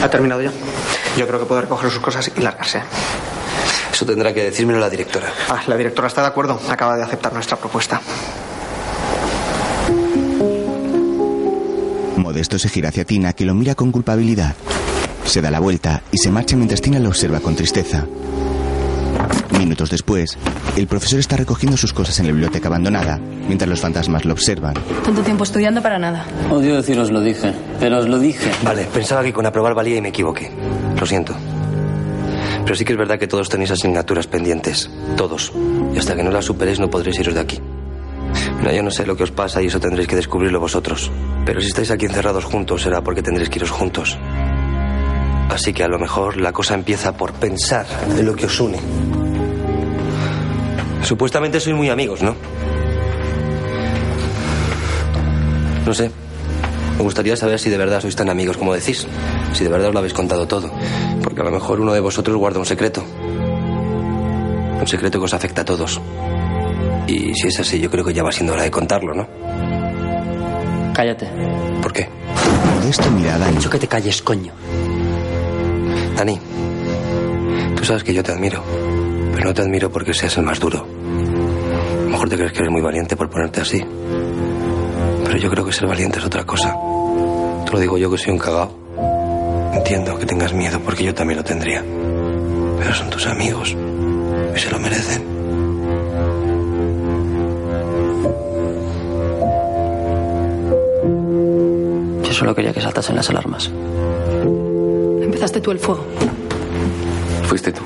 ¿Ha 0.03 0.09
terminado 0.09 0.41
ya? 0.41 0.51
Yo 1.17 1.27
creo 1.27 1.39
que 1.39 1.45
puede 1.45 1.61
recoger 1.61 1.89
sus 1.89 2.01
cosas 2.01 2.29
y 2.35 2.41
largarse. 2.41 2.81
Eso 3.91 4.05
tendrá 4.05 4.33
que 4.33 4.43
decírmelo 4.43 4.79
la 4.79 4.89
directora. 4.89 5.31
Ah, 5.49 5.61
la 5.67 5.77
directora 5.77 6.07
está 6.07 6.21
de 6.21 6.27
acuerdo. 6.27 6.59
Acaba 6.69 6.97
de 6.97 7.03
aceptar 7.03 7.33
nuestra 7.33 7.57
propuesta. 7.57 8.01
Modesto 12.17 12.59
se 12.59 12.67
gira 12.67 12.89
hacia 12.89 13.05
Tina, 13.05 13.33
que 13.33 13.45
lo 13.45 13.53
mira 13.53 13.75
con 13.75 13.91
culpabilidad. 13.91 14.55
Se 15.25 15.41
da 15.41 15.49
la 15.49 15.59
vuelta 15.59 16.01
y 16.11 16.17
se 16.17 16.31
marcha 16.31 16.55
mientras 16.55 16.81
Tina 16.81 16.99
lo 16.99 17.09
observa 17.09 17.39
con 17.39 17.55
tristeza. 17.55 18.05
Minutos 19.57 19.89
después, 19.89 20.37
el 20.75 20.87
profesor 20.87 21.19
está 21.19 21.37
recogiendo 21.37 21.77
sus 21.77 21.93
cosas 21.93 22.19
en 22.19 22.27
la 22.27 22.31
biblioteca 22.33 22.67
abandonada, 22.67 23.17
mientras 23.17 23.69
los 23.69 23.79
fantasmas 23.79 24.25
lo 24.25 24.33
observan. 24.33 24.73
Tanto 25.03 25.21
tiempo 25.21 25.43
estudiando 25.43 25.81
para 25.81 25.97
nada. 25.97 26.25
Odio 26.51 26.75
deciros 26.75 27.09
lo 27.11 27.21
dije, 27.21 27.53
pero 27.79 27.99
os 27.99 28.07
lo 28.07 28.19
dije. 28.19 28.51
Vale, 28.63 28.85
pensaba 28.93 29.23
que 29.23 29.33
con 29.33 29.45
aprobar 29.45 29.73
valía 29.73 29.97
y 29.97 30.01
me 30.01 30.09
equivoqué. 30.09 30.51
Lo 30.99 31.05
siento. 31.05 31.33
Pero 32.63 32.75
sí 32.75 32.83
que 32.83 32.93
es 32.93 32.99
verdad 32.99 33.19
que 33.19 33.27
todos 33.27 33.47
tenéis 33.47 33.71
asignaturas 33.71 34.27
pendientes. 34.27 34.89
Todos. 35.15 35.53
Y 35.93 35.97
hasta 35.97 36.15
que 36.15 36.23
no 36.23 36.31
las 36.31 36.45
superéis 36.45 36.79
no 36.79 36.89
podréis 36.89 37.19
iros 37.19 37.35
de 37.35 37.39
aquí. 37.39 37.61
Mira, 38.59 38.73
yo 38.73 38.83
no 38.83 38.91
sé 38.91 39.05
lo 39.05 39.15
que 39.15 39.23
os 39.23 39.31
pasa 39.31 39.61
y 39.61 39.67
eso 39.67 39.79
tendréis 39.79 40.07
que 40.07 40.15
descubrirlo 40.15 40.59
vosotros. 40.59 41.11
Pero 41.45 41.61
si 41.61 41.67
estáis 41.67 41.91
aquí 41.91 42.05
encerrados 42.05 42.43
juntos 42.43 42.81
será 42.81 43.01
porque 43.01 43.21
tendréis 43.21 43.49
que 43.49 43.59
iros 43.59 43.71
juntos. 43.71 44.17
Así 45.49 45.73
que 45.73 45.83
a 45.83 45.87
lo 45.87 45.99
mejor 45.99 46.37
la 46.37 46.51
cosa 46.51 46.73
empieza 46.73 47.15
por 47.15 47.33
pensar 47.33 47.85
en 48.17 48.25
lo 48.25 48.35
que 48.35 48.47
os 48.47 48.59
une. 48.59 48.79
Supuestamente 51.05 51.59
sois 51.59 51.75
muy 51.75 51.89
amigos, 51.89 52.21
¿no? 52.21 52.35
No 55.85 55.93
sé. 55.93 56.09
Me 56.97 57.03
gustaría 57.03 57.35
saber 57.35 57.59
si 57.59 57.69
de 57.69 57.77
verdad 57.77 58.01
sois 58.01 58.15
tan 58.15 58.29
amigos 58.29 58.57
como 58.57 58.73
decís. 58.73 59.05
Si 59.53 59.63
de 59.63 59.69
verdad 59.69 59.89
os 59.89 59.93
lo 59.93 59.99
habéis 59.99 60.13
contado 60.13 60.47
todo. 60.47 60.71
Porque 61.21 61.41
a 61.41 61.43
lo 61.43 61.51
mejor 61.51 61.79
uno 61.79 61.93
de 61.93 61.99
vosotros 61.99 62.35
guarda 62.37 62.59
un 62.59 62.65
secreto. 62.65 63.03
Un 64.79 64.87
secreto 64.87 65.19
que 65.19 65.25
os 65.25 65.33
afecta 65.33 65.61
a 65.61 65.65
todos. 65.65 66.01
Y 67.07 67.33
si 67.35 67.47
es 67.49 67.59
así, 67.59 67.79
yo 67.79 67.91
creo 67.91 68.03
que 68.03 68.13
ya 68.13 68.23
va 68.23 68.31
siendo 68.31 68.53
hora 68.53 68.63
de 68.63 68.71
contarlo, 68.71 69.13
¿no? 69.13 69.27
Cállate. 70.93 71.27
¿Por 71.81 71.93
qué? 71.93 72.09
Modesto 72.79 73.11
mira 73.11 73.35
a 73.35 73.37
Dani. 73.37 73.57
que 73.57 73.79
te 73.79 73.87
calles, 73.87 74.21
coño. 74.21 74.53
Dani, 76.15 76.39
tú 77.75 77.83
sabes 77.83 78.03
que 78.03 78.13
yo 78.13 78.23
te 78.23 78.31
admiro, 78.31 78.63
pero 79.33 79.45
no 79.45 79.53
te 79.53 79.61
admiro 79.61 79.91
porque 79.91 80.13
seas 80.13 80.37
el 80.37 80.43
más 80.43 80.59
duro. 80.59 80.94
Mejor 82.25 82.37
te 82.37 82.43
crees 82.43 82.53
que 82.53 82.59
eres 82.63 82.71
muy 82.71 82.81
valiente 82.81 83.15
por 83.15 83.29
ponerte 83.29 83.61
así. 83.61 83.85
Pero 85.25 85.37
yo 85.37 85.47
creo 85.51 85.63
que 85.63 85.71
ser 85.71 85.87
valiente 85.87 86.17
es 86.17 86.25
otra 86.25 86.43
cosa. 86.43 86.75
Te 87.63 87.71
lo 87.71 87.79
digo 87.79 87.99
yo 87.99 88.09
que 88.09 88.17
soy 88.17 88.33
un 88.33 88.39
cagao. 88.39 88.71
Entiendo 89.75 90.17
que 90.17 90.25
tengas 90.25 90.51
miedo 90.51 90.79
porque 90.79 91.03
yo 91.03 91.13
también 91.13 91.37
lo 91.37 91.43
tendría. 91.43 91.83
Pero 92.79 92.93
son 92.95 93.11
tus 93.11 93.27
amigos 93.27 93.77
y 94.55 94.59
se 94.59 94.71
lo 94.71 94.79
merecen. 94.79 95.23
Yo 102.23 102.33
solo 102.33 102.55
quería 102.55 102.73
que 102.73 102.81
saltasen 102.81 103.17
las 103.17 103.29
alarmas. 103.29 103.69
Empezaste 105.21 105.61
tú 105.61 105.69
el 105.69 105.77
fuego. 105.77 106.03
Fuiste 107.43 107.71
tú. 107.71 107.83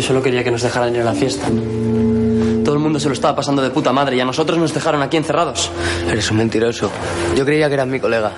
Yo 0.00 0.06
solo 0.06 0.22
quería 0.22 0.42
que 0.42 0.50
nos 0.50 0.62
dejaran 0.62 0.94
ir 0.94 1.02
a 1.02 1.04
la 1.04 1.12
fiesta. 1.12 1.46
Todo 2.64 2.74
el 2.74 2.80
mundo 2.80 2.98
se 2.98 3.08
lo 3.08 3.12
estaba 3.12 3.36
pasando 3.36 3.60
de 3.60 3.68
puta 3.68 3.92
madre 3.92 4.16
y 4.16 4.20
a 4.20 4.24
nosotros 4.24 4.58
nos 4.58 4.72
dejaron 4.72 5.02
aquí 5.02 5.18
encerrados. 5.18 5.70
Eres 6.08 6.30
un 6.30 6.38
mentiroso. 6.38 6.90
Yo 7.36 7.44
creía 7.44 7.68
que 7.68 7.74
eras 7.74 7.86
mi 7.86 8.00
colega. 8.00 8.32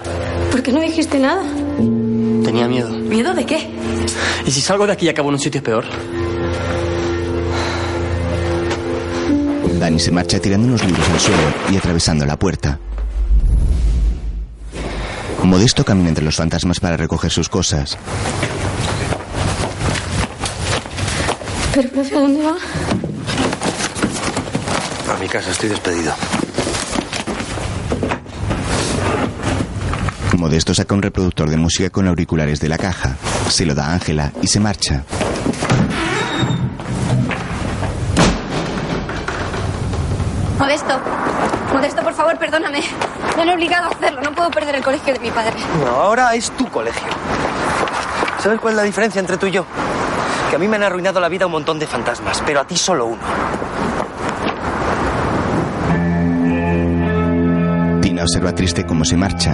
¿Por 0.50 0.60
qué 0.60 0.72
no 0.72 0.80
dijiste 0.80 1.20
nada? 1.20 1.44
Tenía 2.44 2.66
miedo. 2.66 2.88
¿Miedo 2.88 3.32
de 3.32 3.46
qué? 3.46 3.70
¿Y 4.44 4.50
si 4.50 4.60
salgo 4.60 4.88
de 4.88 4.94
aquí 4.94 5.06
y 5.06 5.10
acabo 5.10 5.28
en 5.28 5.34
un 5.34 5.38
sitio 5.38 5.62
peor? 5.62 5.84
Dani 9.78 10.00
se 10.00 10.10
marcha 10.10 10.40
tirando 10.40 10.66
unos 10.66 10.84
libros 10.84 11.08
al 11.10 11.20
suelo 11.20 11.42
y 11.70 11.76
atravesando 11.76 12.26
la 12.26 12.36
puerta. 12.36 12.80
Modesto 15.44 15.84
camina 15.84 16.08
entre 16.08 16.24
los 16.24 16.34
fantasmas 16.34 16.80
para 16.80 16.96
recoger 16.96 17.30
sus 17.30 17.48
cosas. 17.48 17.96
¿Pero, 21.74 21.88
profe, 21.88 22.16
a 22.16 22.20
dónde 22.20 22.42
va? 22.42 22.56
A 25.14 25.18
mi 25.18 25.28
casa 25.28 25.50
estoy 25.50 25.70
despedido. 25.70 26.12
Modesto 30.36 30.74
saca 30.74 30.94
un 30.94 31.02
reproductor 31.02 31.48
de 31.48 31.56
música 31.56 31.88
con 31.90 32.08
auriculares 32.08 32.60
de 32.60 32.68
la 32.68 32.76
caja. 32.76 33.16
Se 33.48 33.64
lo 33.64 33.74
da 33.74 33.86
a 33.86 33.92
Ángela 33.94 34.32
y 34.42 34.48
se 34.48 34.60
marcha. 34.60 35.04
Modesto. 40.58 41.00
Modesto, 41.72 42.02
por 42.02 42.14
favor, 42.14 42.38
perdóname. 42.38 42.82
Me 43.36 43.42
han 43.42 43.50
obligado 43.50 43.88
a 43.88 43.90
hacerlo. 43.90 44.20
No 44.22 44.32
puedo 44.32 44.50
perder 44.50 44.74
el 44.76 44.82
colegio 44.82 45.14
de 45.14 45.20
mi 45.20 45.30
padre. 45.30 45.54
No, 45.84 45.90
ahora 45.90 46.34
es 46.34 46.50
tu 46.52 46.68
colegio. 46.68 47.08
¿Sabes 48.42 48.60
cuál 48.60 48.74
es 48.74 48.76
la 48.76 48.82
diferencia 48.82 49.20
entre 49.20 49.36
tú 49.36 49.46
y 49.46 49.52
yo? 49.52 49.64
Que 50.52 50.56
a 50.56 50.58
mí 50.58 50.68
me 50.68 50.76
han 50.76 50.82
arruinado 50.82 51.18
la 51.18 51.30
vida 51.30 51.46
un 51.46 51.52
montón 51.52 51.78
de 51.78 51.86
fantasmas, 51.86 52.42
pero 52.44 52.60
a 52.60 52.66
ti 52.66 52.76
solo 52.76 53.06
uno. 53.06 53.22
Tina 58.02 58.22
observa 58.22 58.54
triste 58.54 58.84
cómo 58.84 59.02
se 59.02 59.16
marcha. 59.16 59.52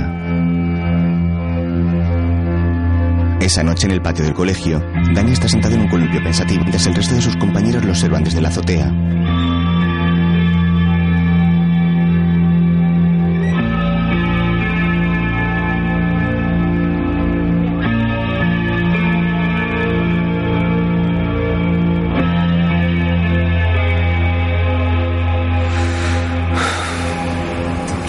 Esa 3.41 3.63
noche 3.63 3.87
en 3.87 3.93
el 3.93 4.03
patio 4.03 4.25
del 4.25 4.35
colegio, 4.35 4.83
Dani 5.15 5.31
está 5.31 5.49
sentado 5.49 5.77
en 5.77 5.83
un 5.83 5.89
columpio 5.89 6.21
pensativo 6.21 6.63
mientras 6.63 6.85
el 6.89 6.97
resto 6.97 7.15
de 7.15 7.23
sus 7.23 7.37
compañeros 7.37 7.85
lo 7.85 7.91
observan 7.93 8.25
desde 8.25 8.41
la 8.41 8.49
azotea. 8.49 8.93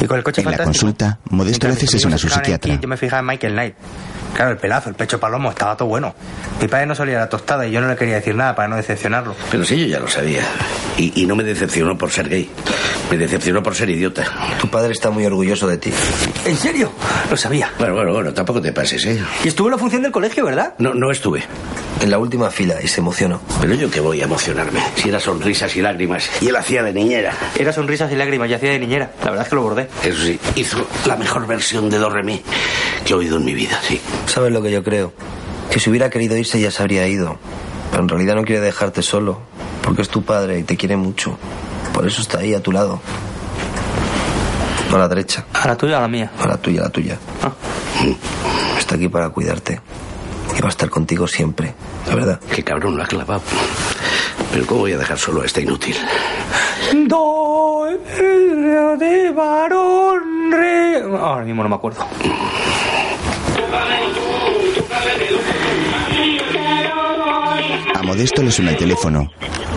Con 0.10 0.18
el 0.18 0.24
coche 0.24 0.42
En 0.42 0.46
la 0.52 0.58
fantástico. 0.58 0.86
consulta, 0.86 1.20
Modesto 1.30 1.68
le 1.68 1.74
hace 1.74 1.88
sesión 1.88 2.14
a 2.14 2.18
su 2.18 2.28
psiquiatra. 2.28 2.78
Yo 2.82 2.88
me 2.90 2.98
fijaba 2.98 3.22
en 3.22 3.26
Michael 3.28 3.54
Knight. 3.54 3.76
Claro, 4.36 4.52
el 4.52 4.58
pelazo, 4.58 4.90
el 4.90 4.96
pecho 4.96 5.20
palomo, 5.20 5.50
estaba 5.50 5.76
todo 5.76 5.88
bueno. 5.88 6.14
Mi 6.62 6.68
padre 6.68 6.86
no 6.86 6.94
salía 6.96 7.18
a 7.18 7.22
la 7.22 7.30
tostada 7.30 7.66
y 7.66 7.72
yo 7.72 7.82
no 7.82 7.88
le 7.88 7.96
quería 7.96 8.16
decir 8.16 8.36
nada 8.36 8.56
para 8.56 8.68
no 8.68 8.76
decepcionarlo. 8.76 9.36
Pero 9.50 9.64
sí, 9.66 9.80
yo 9.80 9.86
ya 9.88 10.00
lo 10.00 10.08
sabía. 10.08 10.44
Y, 10.98 11.22
y 11.22 11.26
no 11.26 11.36
me 11.36 11.44
decepcionó 11.44 11.98
por 11.98 12.12
ser 12.12 12.30
gay. 12.30 12.50
Me 13.10 13.18
decepcionó 13.18 13.64
por 13.64 13.74
ser 13.76 13.90
idiota. 13.90 14.24
Tu 14.60 14.70
padre 14.70 14.92
está 14.94 15.10
muy 15.10 15.26
orgulloso 15.26 15.68
de 15.68 15.78
ti. 15.78 15.92
¿En 16.46 16.56
serio? 16.58 16.92
Lo 17.30 17.38
sabía. 17.38 17.72
Bueno, 17.78 17.94
bueno, 17.94 18.14
bueno, 18.14 18.34
tampoco 18.34 18.60
te 18.60 18.74
pases, 18.74 19.06
¿eh? 19.06 19.22
Y 19.44 19.50
estuvo 19.50 19.68
en 19.68 19.74
la 19.74 19.78
función 19.78 20.02
del 20.02 20.12
colegio, 20.12 20.46
¿verdad? 20.46 20.74
No, 20.80 20.94
no 20.96 21.12
estuve. 21.12 21.44
En 22.02 22.10
la 22.10 22.18
última 22.18 22.50
fila 22.50 22.76
y 22.82 22.88
se 22.88 23.02
emocionó. 23.02 23.40
Pero 23.62 23.76
yo 23.76 23.92
que 23.92 24.00
voy 24.00 24.22
a 24.22 24.24
emocionarme. 24.24 24.82
Si 24.96 25.10
era 25.10 25.20
sonrisas 25.20 25.76
y 25.76 25.82
lágrimas. 25.82 26.30
Y 26.42 26.48
él 26.48 26.56
hacía 26.56 26.82
de 26.82 26.92
niñera. 26.92 27.36
Era 27.58 27.72
sonrisas 27.72 28.12
y 28.12 28.16
lágrimas 28.16 28.50
y 28.50 28.54
hacía 28.54 28.72
de 28.72 28.80
niñera. 28.80 29.12
La 29.24 29.32
verdad 29.32 29.44
es 29.44 29.50
que 29.50 29.56
lo 29.56 29.62
bordé. 29.62 29.90
Eso 30.04 30.24
sí, 30.24 30.40
hizo 30.56 30.88
la 31.06 31.18
mejor 31.18 31.46
versión 31.46 31.90
de 31.90 31.98
Do 32.00 32.10
Re 32.10 32.24
Mi 32.24 32.42
que 33.06 33.14
he 33.14 33.16
oído 33.16 33.38
en 33.38 33.46
mi 33.46 33.54
vida, 33.54 33.80
sí. 33.88 34.02
¿Sabes 34.26 34.52
lo 34.52 34.62
que 34.62 34.72
yo 34.72 34.84
creo? 34.84 35.14
Que 35.72 35.80
si 35.80 35.90
hubiera 35.90 36.10
querido 36.10 36.36
irse 36.36 36.60
ya 36.60 36.72
se 36.72 36.82
habría 36.82 37.08
ido. 37.08 37.38
Pero 37.92 38.04
en 38.04 38.10
realidad 38.10 38.36
no 38.36 38.44
quiere 38.44 38.62
dejarte 38.62 39.04
solo. 39.04 39.40
Porque 39.84 40.02
es 40.02 40.10
tu 40.10 40.24
padre 40.24 40.60
y 40.60 40.64
te 40.64 40.78
quiere 40.78 40.98
mucho. 40.98 41.38
Por 41.94 42.08
eso 42.08 42.22
está 42.22 42.40
ahí 42.40 42.54
a 42.54 42.62
tu 42.62 42.72
lado. 42.72 43.02
A 44.94 44.98
la 44.98 45.08
derecha. 45.08 45.46
¿A 45.54 45.68
la 45.68 45.76
tuya 45.78 45.96
o 45.96 45.98
a 46.00 46.02
la 46.02 46.08
mía? 46.08 46.32
A 46.40 46.48
la 46.48 46.58
tuya, 46.58 46.82
a 46.82 46.84
la 46.86 46.90
tuya. 46.90 47.18
Está 48.78 48.96
aquí 48.96 49.08
para 49.08 49.30
cuidarte. 49.30 49.80
Y 50.58 50.62
va 50.62 50.68
a 50.68 50.72
estar 50.72 50.90
contigo 50.90 51.28
siempre. 51.28 51.74
La 52.08 52.16
verdad. 52.16 52.40
Qué 52.54 52.64
cabrón 52.64 52.98
lo 52.98 53.04
ha 53.04 53.06
clavado. 53.08 53.42
Pero 54.52 54.66
¿cómo 54.66 54.82
voy 54.82 54.94
a 54.94 54.98
dejar 54.98 55.18
solo 55.18 55.42
a 55.42 55.46
este 55.46 55.62
inútil? 55.62 55.96
Do, 57.06 57.86
re, 58.18 58.98
de 58.98 59.32
varón, 59.32 60.52
re. 60.52 61.02
Ahora 61.20 61.46
mismo 61.46 61.62
no 61.64 61.70
me 61.70 61.76
acuerdo. 61.76 62.06
A 67.96 68.04
Modesto 68.04 68.42
le 68.44 68.52
suena 68.52 68.72
el 68.72 68.78
teléfono. 68.78 69.30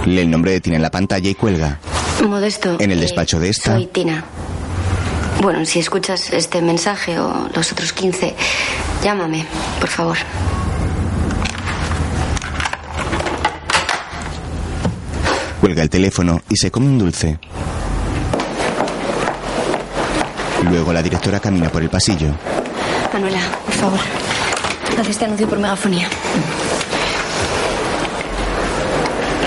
Lee 0.06 0.20
el 0.20 0.30
nombre 0.30 0.52
de 0.52 0.60
Tina 0.60 0.76
en 0.76 0.82
la 0.82 0.90
pantalla 0.90 1.28
y 1.28 1.34
cuelga. 1.34 1.78
Modesto. 2.26 2.76
En 2.80 2.90
el 2.90 3.00
despacho 3.00 3.38
de 3.40 3.50
esta, 3.50 3.74
Soy 3.74 3.86
Tina. 3.86 4.24
Bueno, 5.40 5.64
si 5.64 5.78
escuchas 5.78 6.32
este 6.32 6.62
mensaje 6.62 7.18
o 7.18 7.48
los 7.54 7.72
otros 7.72 7.92
15, 7.92 8.34
llámame, 9.02 9.46
por 9.80 9.88
favor. 9.88 10.18
cuelga 15.62 15.84
el 15.84 15.90
teléfono 15.90 16.42
y 16.50 16.56
se 16.56 16.72
come 16.72 16.86
un 16.88 16.98
dulce. 16.98 17.38
Luego 20.68 20.92
la 20.92 21.00
directora 21.00 21.38
camina 21.38 21.70
por 21.70 21.82
el 21.82 21.88
pasillo. 21.88 22.28
Manuela, 23.12 23.38
por 23.64 23.74
favor. 23.74 24.00
Haz 24.98 25.08
este 25.08 25.24
anuncio 25.24 25.48
por 25.48 25.60
megafonía. 25.60 26.08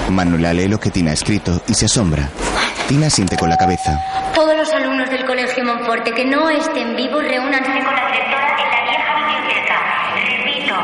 Manuela 0.09 0.53
lee 0.53 0.69
lo 0.69 0.79
que 0.79 0.89
Tina 0.89 1.11
ha 1.11 1.13
escrito 1.15 1.61
y 1.67 1.73
se 1.73 1.85
asombra. 1.85 2.29
Tina 2.87 3.09
siente 3.09 3.35
con 3.35 3.49
la 3.49 3.57
cabeza. 3.57 4.01
Alumnos 4.75 5.09
del 5.09 5.25
Colegio 5.25 5.63
Monforte 5.63 6.11
que 6.11 6.25
no 6.25 6.49
estén 6.49 6.95
vivos 6.95 7.23
reúnanse 7.23 7.71
con 7.83 7.95
la 7.95 8.11
directora 8.11 8.55
en 8.59 8.69
la 8.71 8.81
vieja 8.83 9.11
biblioteca. 9.15 9.77
Repito. 10.15 10.75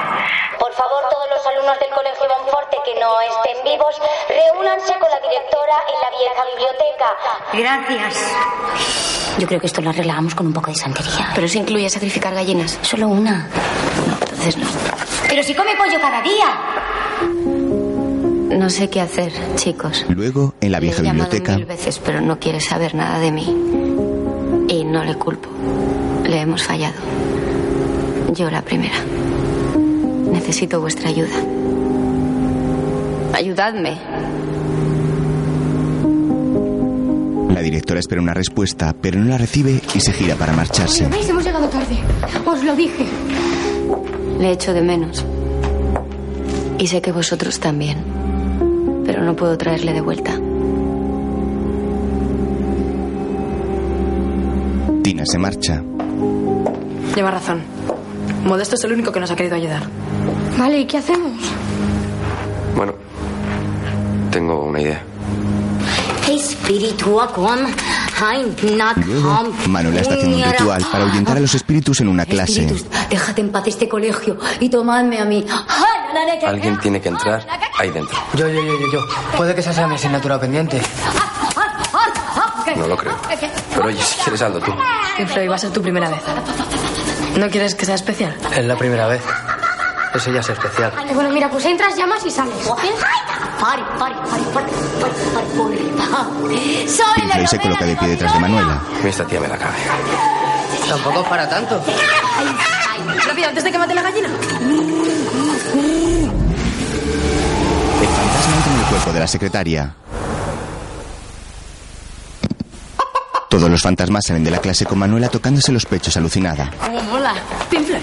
Por 0.59 0.73
favor, 0.73 1.03
todos 1.09 1.27
los 1.29 1.45
alumnos 1.45 1.79
del 1.79 1.89
Colegio 1.89 2.25
Monforte 2.29 2.77
que 2.85 2.99
no 2.99 3.11
estén 3.21 3.63
vivos 3.63 3.95
reúnanse 4.29 4.93
con 4.99 5.09
la 5.09 5.19
directora 5.19 5.75
en 5.91 5.97
la 6.01 6.09
vieja 6.17 6.41
biblioteca. 6.51 7.09
Gracias. 7.53 8.33
Yo 9.37 9.47
creo 9.47 9.59
que 9.59 9.67
esto 9.67 9.81
lo 9.81 9.89
arreglábamos 9.89 10.35
con 10.35 10.47
un 10.47 10.53
poco 10.53 10.71
de 10.71 10.77
santería. 10.77 11.31
Pero 11.33 11.47
eso 11.47 11.57
incluye 11.57 11.89
sacrificar 11.89 12.33
gallinas. 12.33 12.79
Solo 12.81 13.07
una. 13.07 13.47
No, 14.07 14.13
entonces 14.19 14.57
no. 14.57 14.67
Pero 15.27 15.43
si 15.43 15.53
come 15.53 15.75
pollo 15.75 15.99
cada 15.99 16.21
día. 16.21 16.47
No 18.57 18.69
sé 18.69 18.89
qué 18.89 19.01
hacer, 19.01 19.31
chicos. 19.55 20.05
Luego, 20.09 20.53
en 20.61 20.71
la 20.71 20.79
vieja 20.79 21.01
biblioteca, 21.01 21.55
mil 21.55 21.65
veces, 21.65 21.99
pero 21.99 22.21
no 22.21 22.37
quiere 22.37 22.59
saber 22.59 22.93
nada 22.93 23.17
de 23.17 23.31
mí. 23.31 23.80
Y 24.71 24.85
no 24.85 25.03
le 25.03 25.15
culpo. 25.15 25.49
Le 26.23 26.39
hemos 26.39 26.63
fallado. 26.63 26.95
Yo 28.33 28.49
la 28.49 28.61
primera. 28.61 28.95
Necesito 30.31 30.79
vuestra 30.79 31.09
ayuda. 31.09 31.35
Ayudadme. 33.33 33.97
la 37.61 37.65
directora 37.65 37.99
espera 37.99 38.19
una 38.19 38.33
respuesta, 38.33 38.95
pero 38.99 39.19
no 39.19 39.25
la 39.25 39.37
recibe 39.37 39.79
y 39.93 39.99
se 39.99 40.13
gira 40.13 40.35
para 40.35 40.51
marcharse. 40.51 41.07
¿Veis? 41.07 41.29
Hemos 41.29 41.43
llegado 41.43 41.69
tarde. 41.69 41.95
Os 42.43 42.63
lo 42.63 42.75
dije. 42.75 43.05
Le 44.39 44.51
echo 44.51 44.73
de 44.73 44.81
menos. 44.81 45.23
Y 46.79 46.87
sé 46.87 47.03
que 47.03 47.11
vosotros 47.11 47.59
también. 47.59 47.97
Pero 49.05 49.21
no 49.21 49.35
puedo 49.35 49.59
traerle 49.59 49.93
de 49.93 50.01
vuelta. 50.01 50.39
Tina 55.03 55.23
se 55.25 55.37
marcha. 55.37 55.81
Lleva 57.15 57.31
razón. 57.31 57.61
Modesto 58.45 58.75
es 58.75 58.83
el 58.83 58.93
único 58.93 59.11
que 59.11 59.19
nos 59.19 59.31
ha 59.31 59.35
querido 59.35 59.55
ayudar. 59.55 59.83
Vale, 60.57 60.79
¿y 60.79 60.85
qué 60.85 60.97
hacemos? 60.97 61.31
Bueno, 62.75 62.93
tengo 64.31 64.65
una 64.65 64.81
idea. 64.81 65.03
Luego, 69.05 69.51
Manuela 69.67 70.01
está 70.01 70.13
haciendo 70.13 70.37
un 70.37 70.43
ritual 70.43 70.85
para 70.91 71.03
ahuyentar 71.05 71.37
a 71.37 71.39
los 71.39 71.53
espíritus 71.55 71.99
en 72.01 72.07
una 72.07 72.25
clase. 72.25 72.61
Espíritus, 72.61 72.85
déjate 73.09 73.41
en 73.41 73.51
paz 73.51 73.67
este 73.67 73.89
colegio 73.89 74.37
y 74.59 74.69
tomadme 74.69 75.19
a 75.19 75.25
mí. 75.25 75.45
Alguien 76.45 76.79
tiene 76.79 77.01
que 77.01 77.09
entrar 77.09 77.45
ahí 77.79 77.89
dentro. 77.89 78.17
Yo, 78.35 78.47
yo, 78.47 78.61
yo, 78.61 78.79
yo, 78.79 78.91
yo. 78.93 78.99
Puede 79.35 79.55
que 79.55 79.61
esa 79.61 79.73
sea 79.73 79.87
mi 79.87 79.95
asignatura 79.95 80.39
pendiente. 80.39 80.81
No 82.81 82.87
lo 82.87 82.97
creo. 82.97 83.15
Pero 83.75 83.85
oye, 83.85 84.01
si 84.01 84.15
quieres 84.21 84.41
hazlo 84.41 84.59
tú. 84.59 84.73
Floyd, 85.27 85.49
va 85.51 85.55
a 85.55 85.59
ser 85.59 85.69
tu 85.69 85.83
primera 85.83 86.09
vez. 86.09 86.19
¿No 87.37 87.47
quieres 87.47 87.75
que 87.75 87.85
sea 87.85 87.93
especial? 87.93 88.35
Es 88.57 88.65
la 88.65 88.75
primera 88.75 89.05
vez. 89.05 89.21
Eso 90.15 90.31
ya 90.31 90.39
es 90.39 90.49
especial. 90.49 90.91
Vale, 90.95 91.13
bueno, 91.13 91.29
mira, 91.29 91.47
pues 91.47 91.63
entras, 91.65 91.95
llamas 91.95 92.25
y 92.25 92.31
sales. 92.31 92.55
Pari, 92.67 92.89
pari, 93.59 93.83
pari, 93.99 94.15
pari, 94.25 94.43
pari, 94.51 94.71
pari, 94.95 95.45
pari. 96.11 96.87
Soy 96.89 97.27
la 97.27 97.47
se 97.47 97.59
coloca 97.59 97.85
de 97.85 97.95
pie 97.95 98.07
detrás 98.07 98.33
de 98.33 98.39
Manuela. 98.39 98.81
Esta 99.03 99.25
tía 99.25 99.39
me 99.39 99.47
la 99.47 99.59
cabe. 99.59 99.77
Tampoco 100.89 101.21
es 101.21 101.27
para 101.27 101.47
tanto. 101.47 101.79
Rápido, 103.27 103.47
antes 103.47 103.63
de 103.63 103.71
que 103.71 103.77
mate 103.77 103.93
la 103.93 104.01
gallina. 104.01 104.27
El 104.27 104.33
fantasma 108.07 108.55
entra 108.57 108.73
en 108.73 108.79
el 108.79 108.85
cuerpo 108.89 109.11
de 109.13 109.19
la 109.19 109.27
secretaria. 109.27 109.93
Todos 113.51 113.69
los 113.69 113.81
fantasmas 113.81 114.23
salen 114.25 114.45
de 114.45 114.49
la 114.51 114.59
clase 114.59 114.85
con 114.85 114.97
Manuela 114.97 115.27
tocándose 115.27 115.73
los 115.73 115.85
pechos 115.85 116.15
alucinada. 116.15 116.71
Pinfle. 117.69 117.99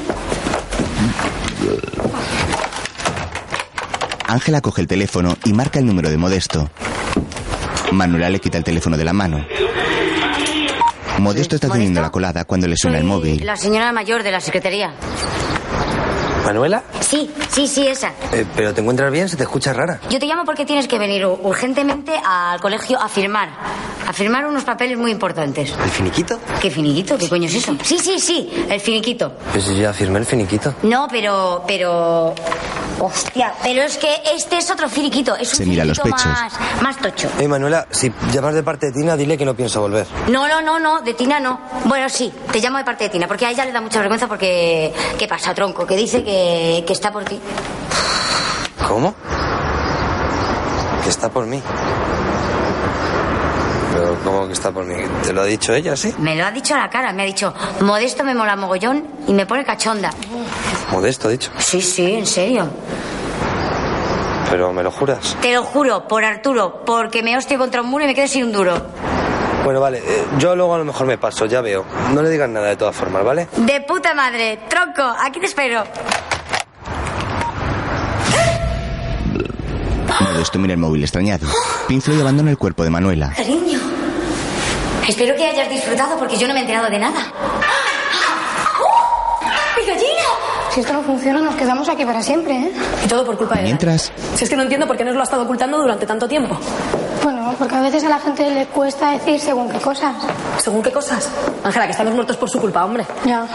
Ángela 4.27 4.61
coge 4.61 4.83
el 4.83 4.87
teléfono 4.87 5.39
y 5.47 5.55
marca 5.55 5.79
el 5.79 5.87
número 5.87 6.11
de 6.11 6.19
Modesto. 6.19 6.69
Manuela 7.93 8.29
le 8.29 8.41
quita 8.41 8.59
el 8.59 8.65
teléfono 8.65 8.99
de 8.99 9.05
la 9.07 9.15
mano. 9.15 9.47
Modesto 11.19 11.55
está 11.55 11.71
teniendo 11.71 12.03
la 12.03 12.11
colada 12.11 12.45
cuando 12.45 12.67
le 12.69 12.77
suena 12.77 12.99
el 12.99 13.05
móvil. 13.05 13.47
La 13.47 13.57
señora 13.57 13.91
mayor 13.91 14.23
de 14.23 14.33
la 14.33 14.43
secretaría. 14.43 14.93
¿Manuela? 16.45 16.83
Sí, 17.01 17.31
sí, 17.51 17.67
sí, 17.67 17.87
esa. 17.87 18.13
Eh, 18.33 18.45
¿Pero 18.55 18.75
te 18.75 18.83
encuentras 18.83 19.11
bien? 19.11 19.31
Se 19.31 19.37
te 19.39 19.45
escucha 19.45 19.73
rara. 19.73 19.99
Yo 20.11 20.19
te 20.19 20.27
llamo 20.27 20.45
porque 20.45 20.67
tienes 20.67 20.87
que 20.89 20.99
venir 20.99 21.25
urgentemente 21.25 22.13
al 22.23 22.61
colegio 22.61 23.01
a 23.01 23.09
firmar. 23.09 23.49
A 24.09 24.13
firmar 24.15 24.47
unos 24.47 24.65
papeles 24.65 24.97
muy 24.97 25.11
importantes. 25.11 25.71
¿El 25.85 25.91
finiquito? 25.91 26.41
¿Qué 26.63 26.71
finiquito? 26.71 27.19
¿Qué 27.19 27.29
coño 27.29 27.47
es 27.47 27.57
eso? 27.57 27.77
Sí, 27.83 27.99
sí, 27.99 28.19
sí, 28.19 28.67
el 28.71 28.81
finiquito. 28.81 29.35
Pues 29.53 29.67
ya 29.77 29.93
firmé 29.93 30.19
el 30.19 30.25
finiquito. 30.25 30.73
No, 30.85 31.09
pero, 31.11 31.63
pero... 31.67 32.35
Hostia, 33.01 33.53
pero 33.63 33.83
es 33.83 33.99
que 33.99 34.09
este 34.35 34.57
es 34.57 34.71
otro 34.71 34.89
finiquito. 34.89 35.37
Es 35.37 35.51
un 35.53 35.57
Se 35.59 35.67
mira 35.67 35.85
los 35.85 35.99
finiquito 36.01 36.25
pechos. 36.25 36.41
Más, 36.41 36.83
más 36.83 36.97
tocho. 36.97 37.29
Eh, 37.39 37.47
Manuela, 37.47 37.87
si 37.91 38.11
llamas 38.33 38.55
de 38.55 38.63
parte 38.63 38.87
de 38.87 38.93
Tina, 38.93 39.15
dile 39.15 39.37
que 39.37 39.45
no 39.45 39.55
pienso 39.55 39.83
volver. 39.83 40.07
No, 40.29 40.49
no, 40.49 40.63
no, 40.63 40.79
no, 40.79 41.03
de 41.03 41.13
Tina 41.13 41.39
no. 41.39 41.61
Bueno, 41.85 42.09
sí, 42.09 42.33
te 42.51 42.61
llamo 42.61 42.79
de 42.79 42.85
parte 42.85 43.05
de 43.05 43.11
Tina, 43.11 43.29
porque 43.29 43.45
a 43.45 43.51
ella 43.51 43.67
le 43.67 43.73
da 43.73 43.83
mucha 43.83 43.99
vergüenza 43.99 44.27
porque... 44.27 44.91
¿Qué 45.19 45.29
pasa, 45.29 45.55
tronco? 45.55 45.87
Que 45.87 45.97
dice 45.97 46.25
que, 46.25 46.83
que 46.87 46.93
está 46.95 47.13
por 47.13 47.25
ti. 47.25 47.39
¿Cómo? 48.89 49.15
Que 51.05 51.11
está 51.11 51.29
por 51.29 51.45
mí. 51.45 51.63
¿Cómo 54.25 54.47
que 54.47 54.53
está 54.53 54.71
por 54.73 54.85
mí? 54.85 54.95
¿Te 55.25 55.33
lo 55.33 55.43
ha 55.43 55.45
dicho 55.45 55.73
ella, 55.75 55.97
sí? 55.97 56.15
Me 56.19 56.35
lo 56.37 56.45
ha 56.45 56.51
dicho 56.51 56.75
a 56.75 56.79
la 56.79 56.91
cara, 56.91 57.13
me 57.13 57.23
ha 57.23 57.27
dicho, 57.27 57.53
Modesto 57.81 58.25
me 58.25 58.35
mola 58.35 58.57
mogollón 58.57 59.05
y 59.27 59.33
me 59.33 59.47
pone 59.47 59.65
cachonda. 59.65 60.11
Modesto, 60.91 61.29
ha 61.29 61.31
dicho. 61.31 61.51
Sí, 61.59 61.81
sí, 61.83 62.13
en 62.15 62.27
serio. 62.27 62.69
Pero 64.51 64.73
me 64.73 64.83
lo 64.83 64.91
juras. 64.91 65.37
Te 65.43 65.53
lo 65.55 65.63
juro, 65.63 66.09
por 66.09 66.25
Arturo, 66.25 66.83
porque 66.87 67.23
me 67.23 67.37
hostio 67.37 67.59
contra 67.59 67.83
un 67.83 67.89
muro 67.89 68.05
y 68.05 68.09
me 68.09 68.15
quedo 68.15 68.29
sin 68.29 68.45
un 68.45 68.53
duro. 68.53 68.87
Bueno, 69.65 69.81
vale. 69.81 69.99
eh, 69.99 70.25
yo 70.39 70.57
luego 70.57 70.75
a 70.75 70.79
lo 70.79 70.85
mejor 70.87 71.07
me 71.07 71.19
paso, 71.19 71.45
ya 71.45 71.61
veo. 71.61 71.85
No 72.15 72.23
le 72.23 72.31
digas 72.31 72.49
nada 72.49 72.69
de 72.69 72.77
todas 72.77 72.97
formas, 72.97 73.23
¿vale? 73.25 73.49
De 73.57 73.81
puta 73.83 74.15
madre, 74.15 74.61
tronco, 74.69 75.03
aquí 75.03 75.39
te 75.41 75.47
espero. 75.47 75.85
Modesto 80.21 80.59
mira 80.59 80.73
el 80.75 80.81
móvil 80.81 81.03
extrañado. 81.03 81.47
Pink 81.87 82.01
Floyd 82.03 82.21
abandona 82.21 82.51
el 82.51 82.57
cuerpo 82.59 82.83
de 82.85 82.91
Manuela. 82.91 83.33
Cariño, 83.37 83.68
espero 85.11 85.35
que 85.37 85.47
hayas 85.47 85.69
disfrutado 85.69 86.17
porque 86.19 86.37
yo 86.37 86.47
no 86.47 86.55
me 86.55 86.61
he 86.61 86.63
enterado 86.63 86.89
de 86.91 86.99
nada. 86.99 87.21
¡Mi 89.77 89.85
gallina! 89.87 90.23
Si 90.71 90.81
esto 90.81 90.93
no 90.93 91.03
funciona, 91.03 91.41
nos 91.41 91.55
quedamos 91.55 91.89
aquí 91.89 92.05
para 92.05 92.23
siempre, 92.23 92.55
¿eh? 92.55 92.73
Y 93.05 93.09
todo 93.09 93.25
por 93.25 93.37
culpa 93.39 93.57
de. 93.57 93.63
Mientras, 93.63 94.13
Si 94.37 94.45
es 94.45 94.51
que 94.51 94.57
no 94.57 94.63
entiendo 94.63 94.87
por 94.87 94.97
qué 94.97 95.05
nos 95.05 95.15
lo 95.15 95.21
ha 95.21 95.25
estado 95.25 95.43
ocultando 95.43 95.79
durante 95.79 96.07
tanto 96.07 96.29
tiempo. 96.29 96.57
Bueno, 97.23 97.55
porque 97.59 97.75
a 97.75 97.81
veces 97.81 98.05
a 98.05 98.09
la 98.09 98.19
gente 98.19 98.49
le 98.51 98.67
cuesta 98.67 99.13
decir 99.13 99.41
según 99.41 99.71
qué 99.71 99.79
cosas. 99.79 100.15
¿Según 100.59 100.83
qué 100.83 100.93
cosas? 100.93 101.29
Ángela, 101.65 101.87
que 101.87 101.93
estamos 101.93 102.15
muertos 102.15 102.37
por 102.37 102.51
su 102.51 102.61
culpa, 102.61 102.85
hombre. 102.85 103.07
Ya. 103.25 103.47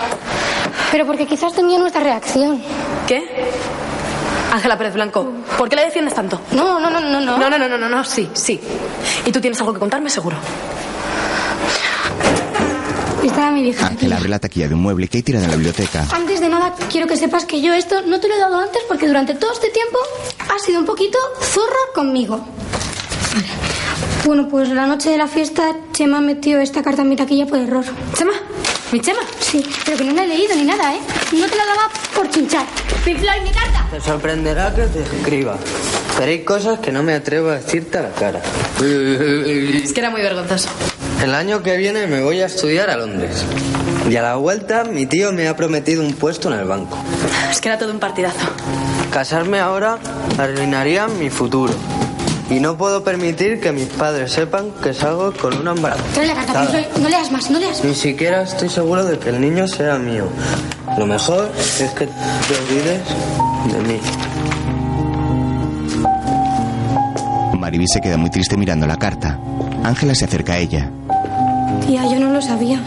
Pero 0.91 1.06
porque 1.06 1.26
quizás 1.26 1.54
temía 1.54 1.78
nuestra 1.78 2.01
reacción. 2.01 2.62
¿Qué? 3.08 3.51
Ángela 4.51 4.78
Pérez 4.78 4.93
Blanco, 4.93 5.32
¿por 5.58 5.68
qué 5.68 5.76
le 5.76 5.86
defiendes 5.86 6.14
tanto? 6.14 6.39
No, 6.51 6.80
no, 6.80 6.89
no, 6.89 6.99
no, 6.99 7.20
no. 7.20 7.38
No, 7.38 7.49
no, 7.49 7.58
no, 7.58 7.68
no, 7.68 7.78
no, 7.78 7.89
no, 7.89 8.04
sí, 8.04 8.30
sí. 8.34 8.60
¿Y 9.26 9.32
tú 9.32 9.41
tienes 9.41 9.60
algo 9.60 9.74
que 9.74 9.80
contarme, 9.80 10.10
seguro? 10.12 10.38
Estaba 13.24 13.51
mi 13.51 13.64
vieja. 13.64 13.88
Ángela 13.88 14.18
abre 14.18 14.30
la 14.30 14.39
taquilla 14.39 14.68
de 14.68 14.76
un 14.76 14.82
mueble 14.82 15.07
que 15.07 15.18
hay 15.18 15.24
tirada 15.24 15.45
en 15.45 15.51
la 15.51 15.57
biblioteca. 15.57 16.05
Antes 16.11 16.41
de 16.41 16.49
nada, 16.49 16.76
quiero 16.91 17.07
que 17.07 17.18
sepas 17.18 17.45
que 17.45 17.61
yo 17.61 17.74
esto 17.74 18.01
no 18.05 18.20
te 18.20 18.28
lo 18.28 18.36
he 18.36 18.38
dado 18.38 18.59
antes 18.59 18.82
porque 18.88 19.07
durante 19.07 19.34
todo 19.36 19.53
este 19.53 19.70
tiempo 19.70 19.97
has 20.53 20.61
sido 20.61 20.80
un 20.80 20.86
poquito 20.86 21.18
zorra 21.41 21.74
conmigo. 21.95 22.38
Vale. 22.38 23.47
Bueno, 24.26 24.47
pues 24.47 24.70
la 24.70 24.86
noche 24.88 25.09
de 25.09 25.18
la 25.18 25.28
fiesta, 25.28 25.76
Chema 25.93 26.22
metió 26.22 26.59
esta 26.59 26.84
carta 26.84 27.01
en 27.01 27.09
mi 27.09 27.16
taquilla 27.16 27.45
por 27.45 27.59
error. 27.59 27.86
¿Chema? 28.18 28.34
¿Mi 28.91 28.99
Chema? 29.01 29.20
Sí, 29.39 29.66
pero 29.86 29.97
que 29.97 30.03
no 30.03 30.14
la 30.14 30.24
he 30.24 30.28
leído 30.28 30.55
ni 30.55 30.64
nada, 30.64 30.93
¿eh? 30.93 30.99
No 31.32 31.45
te 31.47 31.55
la 31.57 31.66
daba 31.66 31.89
por 32.16 32.30
chinchar. 32.30 32.66
Floyd, 33.03 33.18
mi 33.43 33.51
carta. 33.51 33.88
Te 33.89 33.99
sorprenderá 33.99 34.74
que 34.74 34.84
te 34.84 35.01
escriba. 35.01 35.57
Pero 36.18 36.32
hay 36.32 36.43
cosas 36.43 36.80
que 36.80 36.91
no 36.91 37.03
me 37.03 37.14
atrevo 37.14 37.49
a 37.49 37.55
decirte 37.55 37.97
a 37.97 38.01
la 38.03 38.11
cara. 38.11 38.41
Es 38.80 39.91
que 39.93 39.99
era 39.99 40.09
muy 40.09 40.22
vergonzoso. 40.22 40.70
El 41.24 41.36
año 41.36 41.64
que 41.64 41.78
viene 41.78 42.06
me 42.06 42.22
voy 42.22 42.42
a 42.42 42.48
estudiar 42.48 42.90
a 42.90 42.98
Londres. 42.98 43.46
Y 44.10 44.16
a 44.18 44.22
la 44.22 44.36
vuelta 44.36 44.84
mi 44.84 45.06
tío 45.06 45.32
me 45.32 45.48
ha 45.48 45.56
prometido 45.56 46.04
un 46.04 46.12
puesto 46.16 46.52
en 46.52 46.60
el 46.60 46.66
banco. 46.66 46.98
Es 47.50 47.62
que 47.62 47.70
era 47.70 47.78
todo 47.78 47.94
un 47.94 48.00
partidazo. 48.00 48.46
Casarme 49.10 49.62
ahora 49.62 50.00
arruinaría 50.38 51.08
mi 51.08 51.30
futuro. 51.30 51.74
Y 52.50 52.60
no 52.60 52.76
puedo 52.76 53.06
permitir 53.06 53.62
que 53.62 53.72
mis 53.72 53.88
padres 53.88 54.34
sepan 54.34 54.72
que 54.84 54.94
salgo 54.94 55.32
con 55.32 55.58
una 55.58 55.72
embarazada. 55.72 56.10
Trae 56.14 56.28
la 56.28 56.36
carta, 56.36 56.60
Pink 56.60 56.72
Floyd. 56.72 56.86
No 57.02 57.08
leas 57.08 57.32
más, 57.32 57.50
no 57.50 57.58
leas 57.58 57.78
más. 57.78 57.86
Ni 57.86 57.96
siquiera 57.96 58.42
estoy 58.42 58.68
seguro 58.68 59.06
de 59.06 59.18
que 59.18 59.30
el 59.30 59.40
niño 59.40 59.66
sea 59.66 59.98
mío. 59.98 60.28
Lo 60.98 61.06
mejor 61.06 61.50
es 61.58 61.90
que 61.92 62.06
te 62.06 62.54
olvides 62.60 63.02
de 63.72 63.94
mí. 63.94 64.00
Mariby 67.58 67.88
se 67.88 68.02
queda 68.02 68.18
muy 68.18 68.30
triste 68.30 68.58
mirando 68.58 68.86
la 68.86 68.98
carta. 68.98 69.40
Ángela 69.86 70.14
se 70.16 70.26
acerca 70.26 70.54
a 70.54 70.58
ella. 70.58 70.92
Tía, 71.86 72.04
yo 72.06 72.20
no 72.20 72.32
lo 72.32 72.42
sabía. 72.42 72.80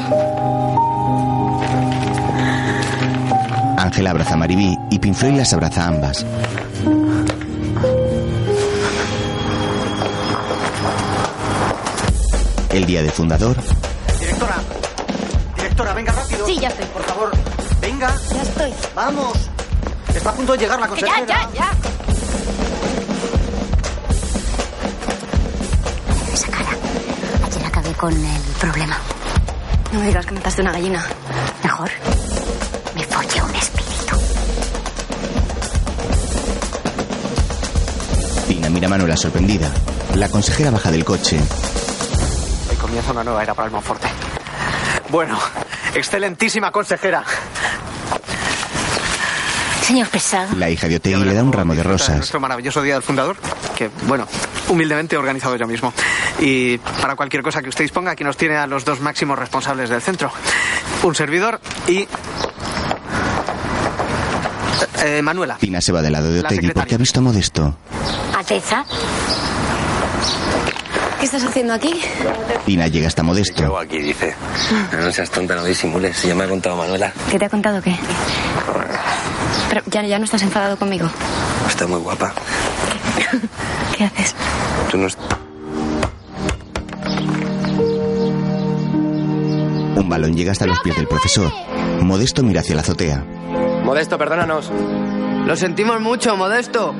Ángela 3.78 4.10
abraza 4.10 4.34
a 4.34 4.36
Mariby 4.36 4.76
y 4.90 4.98
Pink 4.98 5.14
Floyd 5.14 5.34
las 5.36 5.52
abraza 5.52 5.84
a 5.84 5.88
ambas. 5.88 6.24
El 12.70 12.84
día 12.86 13.02
de 13.02 13.10
fundador, 13.10 13.56
Directora, 14.20 14.56
directora, 15.56 15.92
venga 15.94 16.12
rápido. 16.12 16.46
Sí, 16.46 16.58
ya 16.60 16.68
estoy. 16.68 16.86
Por 16.86 17.02
favor, 17.04 17.30
venga. 17.80 18.14
Ya 18.34 18.42
estoy. 18.42 18.72
Vamos. 18.94 19.32
Está 20.14 20.30
a 20.30 20.32
punto 20.34 20.52
de 20.52 20.58
llegar 20.58 20.78
la 20.80 20.86
Ya, 20.86 20.90
consejera. 20.90 21.26
ya, 21.26 21.48
ya. 21.54 21.70
Esa 21.72 22.05
con 27.96 28.12
el 28.12 28.42
problema. 28.60 28.98
No 29.92 30.00
me 30.00 30.06
digas 30.06 30.26
que 30.26 30.32
mataste 30.34 30.62
una 30.62 30.72
gallina. 30.72 31.04
Mejor. 31.62 31.90
Me 32.94 33.04
follé 33.04 33.42
un 33.42 33.54
espíritu. 33.54 34.16
Tina 38.48 38.70
mira 38.70 38.86
a 38.86 38.90
Manuela 38.90 39.16
sorprendida. 39.16 39.70
La 40.14 40.28
consejera 40.28 40.70
baja 40.70 40.90
del 40.90 41.04
coche. 41.04 41.38
Hoy 42.70 42.76
comienza 42.76 43.12
una 43.12 43.24
nueva 43.24 43.42
era 43.42 43.54
para 43.54 43.66
el 43.66 43.72
Monforte. 43.72 44.08
Bueno, 45.08 45.38
excelentísima 45.94 46.70
consejera. 46.70 47.24
Señor 49.82 50.08
pesado. 50.08 50.56
La 50.56 50.68
hija 50.68 50.88
de 50.88 50.96
Otegui 50.96 51.24
le 51.24 51.32
da 51.32 51.44
un 51.44 51.52
ramo 51.52 51.72
de 51.74 51.78
de 51.78 51.84
rosas. 51.84 52.16
nuestro 52.16 52.40
maravilloso 52.40 52.82
Día 52.82 52.94
del 52.94 53.04
Fundador, 53.04 53.36
que, 53.76 53.88
bueno, 54.02 54.26
humildemente 54.68 55.14
he 55.14 55.18
organizado 55.18 55.54
yo 55.54 55.66
mismo. 55.68 55.92
Y 56.40 56.78
para 56.78 57.16
cualquier 57.16 57.42
cosa 57.42 57.62
que 57.62 57.68
usted 57.70 57.84
disponga, 57.84 58.10
aquí 58.12 58.22
nos 58.24 58.36
tiene 58.36 58.56
a 58.56 58.66
los 58.66 58.84
dos 58.84 59.00
máximos 59.00 59.38
responsables 59.38 59.88
del 59.88 60.02
centro. 60.02 60.30
Un 61.02 61.14
servidor 61.14 61.60
y... 61.88 62.06
eh, 65.04 65.22
Manuela. 65.22 65.56
Tina 65.58 65.80
se 65.80 65.92
va 65.92 66.02
del 66.02 66.12
lado 66.12 66.26
de 66.30 66.42
La 66.42 66.48
Otegui 66.48 66.56
secretaria. 66.56 66.82
porque 66.82 66.94
ha 66.94 66.98
visto 66.98 67.20
a 67.20 67.22
Modesto. 67.22 67.78
Alteza. 68.36 68.84
¿Qué 71.18 71.24
estás 71.24 71.44
haciendo 71.44 71.72
aquí? 71.72 71.98
Tina 72.66 72.88
llega 72.88 73.06
hasta 73.08 73.22
Modesto. 73.22 73.62
Yo 73.62 73.78
aquí, 73.78 73.98
dice. 73.98 74.34
No 74.92 75.10
seas 75.12 75.30
tonta, 75.30 75.54
no 75.54 75.64
disimules. 75.64 76.16
Si 76.16 76.28
ya 76.28 76.34
me 76.34 76.44
ha 76.44 76.48
contado 76.48 76.76
Manuela. 76.76 77.12
¿Qué 77.30 77.38
te 77.38 77.46
ha 77.46 77.48
contado 77.48 77.80
qué? 77.80 77.96
Pero 79.70 79.82
ya, 79.86 80.02
ya 80.02 80.18
no 80.18 80.26
estás 80.26 80.42
enfadado 80.42 80.76
conmigo. 80.76 81.08
Está 81.66 81.86
muy 81.86 82.00
guapa. 82.00 82.34
¿Qué 83.96 84.04
haces? 84.04 84.34
Tú 84.90 84.98
no... 84.98 85.08
Un 90.06 90.10
balón 90.10 90.36
llega 90.36 90.52
hasta 90.52 90.68
los 90.68 90.78
pies 90.78 90.94
del 90.94 91.08
profesor. 91.08 91.52
Modesto 92.00 92.44
mira 92.44 92.60
hacia 92.60 92.76
la 92.76 92.82
azotea. 92.82 93.24
Modesto, 93.82 94.16
perdónanos. 94.16 94.70
Lo 95.44 95.56
sentimos 95.56 96.00
mucho, 96.00 96.36
Modesto. 96.36 96.94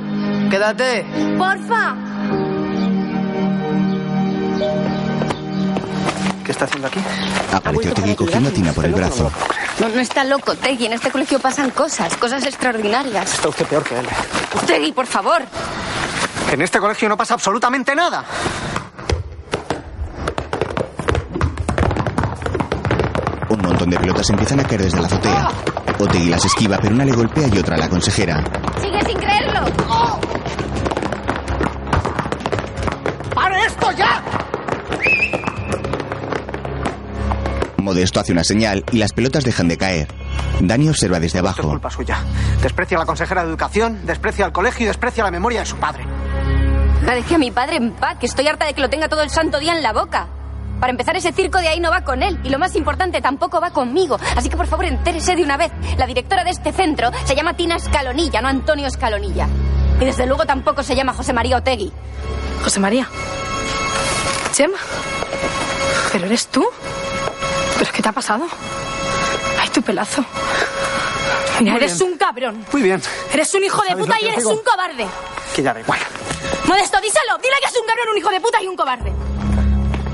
Quédate. 0.51 1.07
Porfa. 1.39 1.95
¿Qué 6.45 6.51
está 6.51 6.65
haciendo 6.65 6.89
aquí? 6.89 6.99
Aparece 7.53 7.91
Otegui 7.91 8.17
cogiendo 8.17 8.49
a 8.49 8.53
Tina 8.53 8.73
por 8.73 8.85
el 8.85 8.95
brazo. 8.95 9.31
No, 9.79 9.89
no 9.89 10.01
está 10.01 10.25
loco, 10.25 10.57
Tegui. 10.57 10.87
En 10.87 10.95
este 10.95 11.13
colegio 11.13 11.39
pasan 11.39 11.71
cosas, 11.71 12.17
cosas 12.17 12.45
extraordinarias. 12.45 13.35
Está 13.35 13.51
usted 13.51 13.67
peor 13.67 13.85
que 13.85 14.01
él. 14.01 14.07
Tegui, 14.67 14.91
por 14.91 15.07
favor. 15.07 15.43
En 16.51 16.61
este 16.61 16.81
colegio 16.81 17.09
no 17.09 17.17
pasa 17.17 17.35
absolutamente 17.35 17.95
nada. 17.95 18.25
Montón 23.87 23.91
de 23.91 23.99
pelotas 23.99 24.31
empiezan 24.31 24.61
a 24.61 24.65
caer 24.65 24.83
desde 24.83 25.01
la 25.01 25.07
azotea. 25.07 25.49
Otegui 25.99 26.29
las 26.29 26.45
esquiva, 26.45 26.79
pero 26.81 26.95
una 26.95 27.05
le 27.05 27.13
golpea 27.13 27.49
y 27.49 27.59
otra 27.59 27.77
a 27.77 27.79
la 27.79 27.89
consejera. 27.89 28.43
Sigue 28.81 29.01
sin 29.05 29.19
creerlo. 29.19 29.61
¡Pare 33.35 33.65
esto 33.67 33.91
ya! 33.93 34.23
Modesto 37.79 38.21
hace 38.21 38.33
una 38.33 38.43
señal 38.43 38.85
y 38.91 38.99
las 38.99 39.13
pelotas 39.13 39.45
dejan 39.45 39.69
de 39.69 39.79
caer. 39.79 40.09
Dani 40.61 40.89
observa 40.89 41.21
desde 41.21 41.39
Esto 41.39 41.51
es 41.51 41.57
abajo. 41.57 41.69
culpa 41.71 41.91
suya. 41.91 42.19
Desprecia 42.63 42.97
a 42.97 43.01
la 43.01 43.07
consejera 43.07 43.43
de 43.45 43.49
educación, 43.51 44.05
desprecia 44.05 44.45
al 44.45 44.53
colegio 44.53 44.85
y 44.85 44.89
desprecia 44.89 45.23
la 45.23 45.31
memoria 45.31 45.61
de 45.61 45.67
su 45.67 45.77
padre. 45.77 46.05
La 47.05 47.15
dejé 47.15 47.37
a 47.37 47.39
mi 47.39 47.53
padre 47.53 47.77
en 47.77 47.93
paz, 47.93 48.17
que 48.19 48.27
estoy 48.27 48.49
harta 48.49 48.67
de 48.67 48.75
que 48.75 48.81
lo 48.81 48.91
tenga 48.91 49.09
todo 49.09 49.23
el 49.23 49.31
santo 49.31 49.61
día 49.61 49.77
en 49.77 49.83
la 49.83 49.93
boca. 49.93 50.27
Para 50.81 50.91
empezar, 50.91 51.17
ese 51.17 51.33
circo 51.33 51.59
de 51.59 51.69
ahí 51.69 51.81
no 51.81 51.91
va 51.91 52.03
con 52.03 52.23
él. 52.23 52.39
Y 52.45 52.51
lo 52.51 52.59
más 52.59 52.75
importante, 52.77 53.21
tampoco 53.21 53.61
va 53.61 53.71
conmigo. 53.71 54.19
Así 54.37 54.49
que 54.49 54.57
por 54.57 54.67
favor, 54.67 54.85
entérese 54.85 55.35
de 55.37 55.43
una 55.43 55.57
vez. 55.57 55.73
La 55.97 56.07
directora 56.07 56.45
de 56.45 56.51
este 56.51 56.73
centro 56.73 57.11
se 57.25 57.35
llama 57.35 57.55
Tina 57.57 57.77
Escalonilla, 57.77 58.41
no 58.43 58.49
Antonio 58.49 58.87
Escalonilla. 58.87 59.49
Y 60.01 60.05
desde 60.05 60.27
luego 60.27 60.45
tampoco 60.45 60.83
se 60.83 60.95
llama 60.95 61.13
José 61.15 61.33
María 61.33 61.57
Otegui. 61.57 61.91
José 62.63 62.81
María. 62.81 63.09
Chema. 64.53 64.77
¿Pero 66.13 66.27
eres 66.27 66.47
tú? 66.49 66.67
¿Pero 67.79 67.91
qué 67.93 68.03
te 68.03 68.09
ha 68.09 68.13
pasado? 68.13 68.45
Ay, 69.61 69.69
tu 69.71 69.83
pelazo. 69.83 70.25
Mira, 71.61 71.73
Muy 71.73 71.81
eres 71.83 71.99
bien. 71.99 72.13
un 72.13 72.19
cabrón. 72.19 72.67
Muy 72.73 72.83
bien. 72.83 73.03
Eres 73.33 73.55
un 73.55 73.65
hijo 73.65 73.81
de 73.83 73.89
¿Sabes 73.89 74.05
puta 74.07 74.17
y 74.21 74.25
eres 74.27 74.39
digo? 74.39 74.51
un 74.51 74.63
cobarde. 74.63 75.07
Que 75.55 75.63
ya 75.63 75.73
da 75.73 75.81
igual. 75.81 75.99
Modesto, 76.67 77.01
díselo. 77.01 77.39
Dile 77.39 77.55
que 77.63 77.69
es 77.69 77.77
un 77.81 77.87
cabrón, 77.87 78.09
un 78.13 78.19
hijo 78.19 78.31
de 78.31 78.41
puta 78.41 78.63
y 78.63 78.67
un 78.67 78.77
cobarde. 78.77 79.13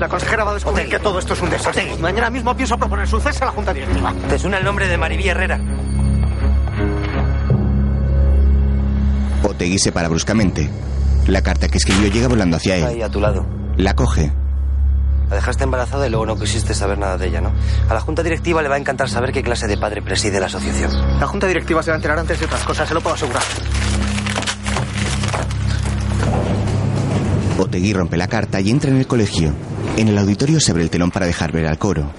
La 0.03 0.09
consejera 0.09 0.43
va 0.43 0.51
a 0.51 0.55
descubrir 0.55 0.89
que 0.89 0.99
todo 0.99 1.17
esto 1.17 1.31
es 1.33 1.41
un 1.41 1.49
desastre. 1.49 1.95
Mañana 2.01 2.29
mismo 2.29 2.53
pienso 2.57 2.77
proponer 2.77 3.07
su 3.07 3.21
cese 3.21 3.41
a 3.41 3.45
la 3.45 3.51
junta 3.53 3.73
directiva. 3.73 4.13
¿Te 4.27 4.37
suena 4.37 4.57
el 4.57 4.65
nombre 4.65 4.85
de 4.89 4.97
Maribí 4.97 5.29
Herrera? 5.29 5.57
Otegui 9.43 9.79
se 9.79 9.93
para 9.93 10.09
bruscamente. 10.09 10.69
La 11.27 11.41
carta 11.41 11.69
que 11.69 11.77
escribió 11.77 12.09
llega 12.09 12.27
volando 12.27 12.57
hacia 12.57 12.73
Ahí, 12.73 12.95
él. 12.97 13.03
a 13.03 13.07
tu 13.09 13.21
lado. 13.21 13.45
La 13.77 13.93
coge. 13.95 14.29
La 15.29 15.37
dejaste 15.37 15.63
embarazada 15.63 16.05
y 16.05 16.09
luego 16.09 16.25
no 16.25 16.35
quisiste 16.37 16.73
saber 16.73 16.97
nada 16.97 17.17
de 17.17 17.27
ella, 17.27 17.39
¿no? 17.39 17.53
A 17.87 17.93
la 17.93 18.01
junta 18.01 18.23
directiva 18.23 18.61
le 18.61 18.67
va 18.67 18.75
a 18.75 18.79
encantar 18.79 19.07
saber 19.09 19.31
qué 19.31 19.41
clase 19.41 19.67
de 19.67 19.77
padre 19.77 20.01
preside 20.01 20.37
la 20.41 20.47
asociación. 20.47 20.91
La 21.17 21.27
junta 21.27 21.47
directiva 21.47 21.81
se 21.81 21.91
va 21.91 21.95
a 21.95 21.99
enterar 21.99 22.19
antes 22.19 22.37
de 22.41 22.45
otras 22.45 22.63
cosas, 22.65 22.89
se 22.89 22.93
lo 22.93 22.99
puedo 22.99 23.15
asegurar. 23.15 23.41
Otegui 27.57 27.93
rompe 27.93 28.17
la 28.17 28.27
carta 28.27 28.59
y 28.59 28.69
entra 28.69 28.89
en 28.91 28.97
el 28.97 29.07
colegio. 29.07 29.53
En 29.95 30.07
el 30.07 30.17
auditorio 30.17 30.59
se 30.59 30.71
abre 30.71 30.83
el 30.83 30.89
telón 30.89 31.11
para 31.11 31.25
dejar 31.27 31.51
ver 31.51 31.67
al 31.67 31.77
coro. 31.77 32.11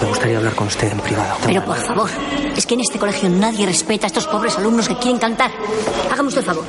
Me 0.00 0.06
gustaría 0.06 0.38
hablar 0.38 0.54
con 0.54 0.66
usted 0.66 0.92
en 0.92 0.98
privado. 1.00 1.36
Pero 1.46 1.64
por 1.64 1.76
favor, 1.78 2.10
es 2.56 2.66
que 2.66 2.74
en 2.74 2.80
este 2.80 2.98
colegio 2.98 3.28
nadie 3.30 3.66
respeta 3.66 4.06
a 4.06 4.08
estos 4.08 4.26
pobres 4.26 4.56
alumnos 4.58 4.88
que 4.88 4.96
quieren 4.96 5.18
cantar. 5.18 5.50
Hágame 6.12 6.28
usted 6.28 6.40
el 6.40 6.46
favor. 6.46 6.64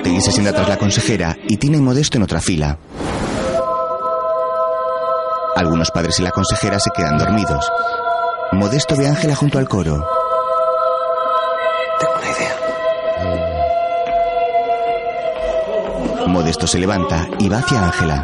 Otegui 0.00 0.20
se 0.20 0.32
sienta 0.32 0.52
tras 0.52 0.68
la 0.68 0.76
consejera 0.78 1.36
y 1.46 1.56
Tina 1.58 1.76
y 1.76 1.80
Modesto 1.80 2.16
en 2.16 2.24
otra 2.24 2.40
fila. 2.40 2.78
Algunos 5.54 5.90
padres 5.90 6.18
y 6.18 6.22
la 6.22 6.30
consejera 6.30 6.78
se 6.78 6.90
quedan 6.94 7.18
dormidos. 7.18 7.70
Modesto 8.52 8.96
ve 8.96 9.06
a 9.06 9.10
Ángela 9.10 9.34
junto 9.34 9.58
al 9.58 9.68
coro. 9.68 10.06
Tengo 11.98 12.12
una 12.20 12.30
idea. 12.30 13.55
Modesto 16.36 16.66
se 16.66 16.78
levanta 16.78 17.26
y 17.38 17.48
va 17.48 17.60
hacia 17.60 17.82
Ángela. 17.82 18.22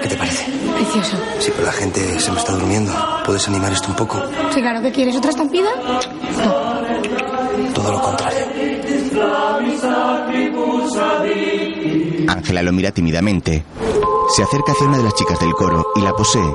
¿Qué 0.00 0.08
te 0.08 0.16
parece? 0.16 0.50
Precioso. 0.50 1.14
Sí, 1.38 1.52
pero 1.54 1.66
la 1.66 1.72
gente 1.72 2.18
se 2.18 2.32
me 2.32 2.38
está 2.38 2.52
durmiendo. 2.52 2.90
¿Puedes 3.26 3.46
animar 3.48 3.70
esto 3.70 3.88
un 3.88 3.96
poco? 3.96 4.18
Sí, 4.50 4.62
claro, 4.62 4.80
¿qué 4.80 4.90
quieres? 4.90 5.14
¿Otra 5.14 5.28
estampida? 5.28 5.68
Todo 7.74 7.92
lo 7.92 8.00
contrario. 8.00 8.46
Ángela 12.28 12.62
lo 12.62 12.72
mira 12.72 12.90
tímidamente. 12.92 13.62
Se 14.34 14.42
acerca 14.42 14.72
hacia 14.72 14.86
una 14.86 14.96
de 14.96 15.04
las 15.04 15.14
chicas 15.14 15.38
del 15.38 15.52
coro 15.52 15.88
y 15.96 16.00
la 16.00 16.14
posee. 16.14 16.50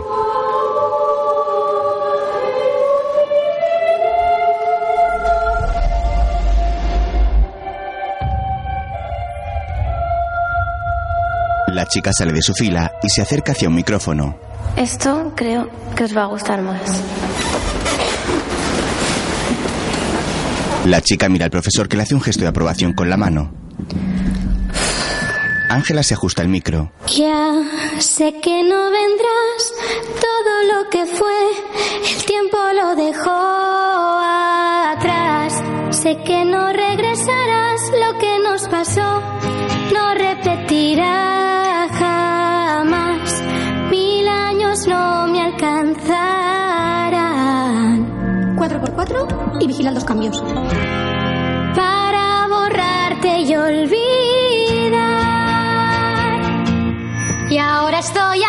Chica 11.90 12.12
sale 12.14 12.32
de 12.32 12.42
su 12.42 12.54
fila 12.54 12.94
y 13.04 13.10
se 13.10 13.22
acerca 13.22 13.52
hacia 13.52 13.68
un 13.68 13.76
micrófono. 13.76 14.38
Esto 14.78 15.34
creo 15.36 15.70
que 15.96 16.06
os 16.06 16.16
va 16.16 16.24
a 16.24 16.28
gustar 16.28 16.62
más. 16.62 16.82
La 20.86 21.02
chica 21.02 21.28
mira 21.28 21.46
al 21.46 21.52
profesor 21.52 21.90
que 21.90 21.98
le 21.98 22.04
hace 22.04 22.16
un 22.16 22.22
gesto 22.22 22.42
de 22.44 22.48
aprobación 22.48 22.94
con 22.94 23.10
la 23.10 23.18
mano. 23.18 23.52
Ángela 25.70 26.02
se 26.02 26.14
ajusta 26.16 26.42
el 26.42 26.48
micro. 26.48 26.92
Ya 27.08 27.54
sé 28.00 28.34
que 28.42 28.64
no 28.64 28.90
vendrás, 28.90 29.74
todo 30.20 30.64
lo 30.74 30.90
que 30.90 31.06
fue, 31.06 31.50
el 32.10 32.26
tiempo 32.26 32.58
lo 32.74 32.96
dejó 32.96 33.30
atrás. 34.94 35.62
Sé 35.92 36.18
que 36.26 36.44
no 36.46 36.72
regresarás, 36.74 37.09
y 49.60 49.68
vigilan 49.68 49.94
dos 49.94 50.06
cambios. 50.06 50.42
Para 51.76 52.48
borrarte 52.48 53.42
y 53.42 53.56
olvidar. 53.56 54.00
Y 57.50 57.58
ahora 57.58 58.00
estoy 58.00 58.44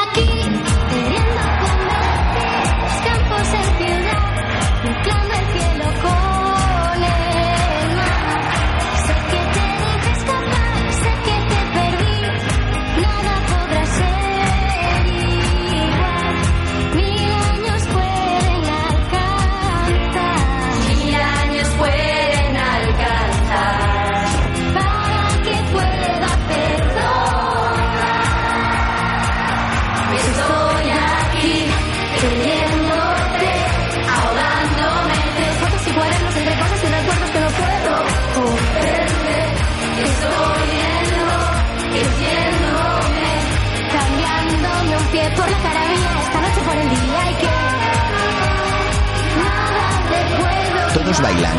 Todos 51.11 51.23
bailan. 51.23 51.59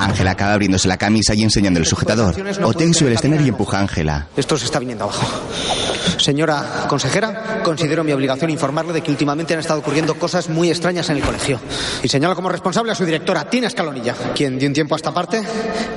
Ángela 0.00 0.30
acaba 0.30 0.54
abriéndose 0.54 0.88
la 0.88 0.96
camisa 0.96 1.34
y 1.34 1.42
enseñando 1.42 1.78
el 1.78 1.84
sujetador. 1.84 2.34
Otegi 2.62 2.94
sube 2.94 3.12
escenario 3.12 3.44
y 3.44 3.50
empuja 3.50 3.76
a 3.76 3.80
Ángela. 3.80 4.26
Esto 4.34 4.56
se 4.56 4.64
está 4.64 4.78
viniendo 4.78 5.04
abajo. 5.04 5.26
Señora 6.16 6.86
consejera, 6.88 7.60
considero 7.62 8.02
mi 8.02 8.12
obligación 8.12 8.48
informarle 8.48 8.94
de 8.94 9.02
que 9.02 9.10
últimamente 9.10 9.52
han 9.52 9.60
estado 9.60 9.80
ocurriendo 9.80 10.14
cosas 10.14 10.48
muy 10.48 10.70
extrañas 10.70 11.10
en 11.10 11.18
el 11.18 11.22
colegio. 11.22 11.60
Y 12.02 12.08
señalo 12.08 12.34
como 12.34 12.48
responsable 12.48 12.92
a 12.92 12.94
su 12.94 13.04
directora, 13.04 13.50
Tina 13.50 13.66
Escalonilla, 13.66 14.14
quien 14.34 14.58
de 14.58 14.66
un 14.66 14.72
tiempo 14.72 14.94
a 14.94 14.96
esta 14.96 15.12
parte 15.12 15.42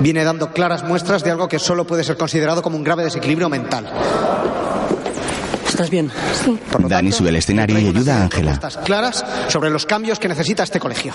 viene 0.02 0.26
dando 0.26 0.52
claras 0.52 0.84
muestras 0.84 1.24
de 1.24 1.32
algo 1.32 1.48
que 1.48 1.60
solo 1.60 1.88
puede 1.88 2.04
ser 2.04 2.18
considerado 2.18 2.62
como 2.62 2.76
un 2.76 2.84
grave 2.84 3.06
desequilibrio 3.06 3.48
mental. 3.48 3.90
¿Estás 5.78 5.92
bien? 5.92 6.12
Sí. 6.44 6.58
Dani 6.88 7.12
sube 7.12 7.30
al 7.30 7.36
escenario 7.36 7.78
y 7.78 7.90
ayuda 7.90 8.18
a 8.18 8.24
Ángela. 8.24 8.60
Claras 8.84 9.24
sobre 9.48 9.70
los 9.70 9.86
cambios 9.86 10.18
que 10.18 10.28
necesita 10.28 10.64
este 10.64 10.80
colegio. 10.80 11.14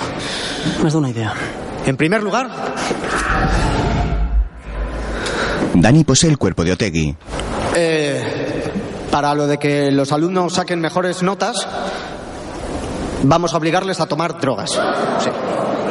Me 0.80 0.86
has 0.86 0.92
dado 0.92 1.00
una 1.00 1.10
idea. 1.10 1.34
En 1.84 1.96
primer 1.96 2.22
lugar, 2.22 2.48
Dani 5.74 6.04
posee 6.04 6.30
el 6.30 6.38
cuerpo 6.38 6.62
de 6.62 6.70
Otegi. 6.70 7.16
eh, 7.74 8.70
para 9.10 9.34
lo 9.34 9.48
de 9.48 9.58
que 9.58 9.90
los 9.90 10.12
alumnos 10.12 10.52
saquen 10.54 10.80
mejores 10.80 11.24
notas, 11.24 11.56
vamos 13.24 13.52
a 13.54 13.56
obligarles 13.56 13.98
a 13.98 14.06
tomar 14.06 14.40
drogas. 14.40 14.70
Sí. 14.70 15.30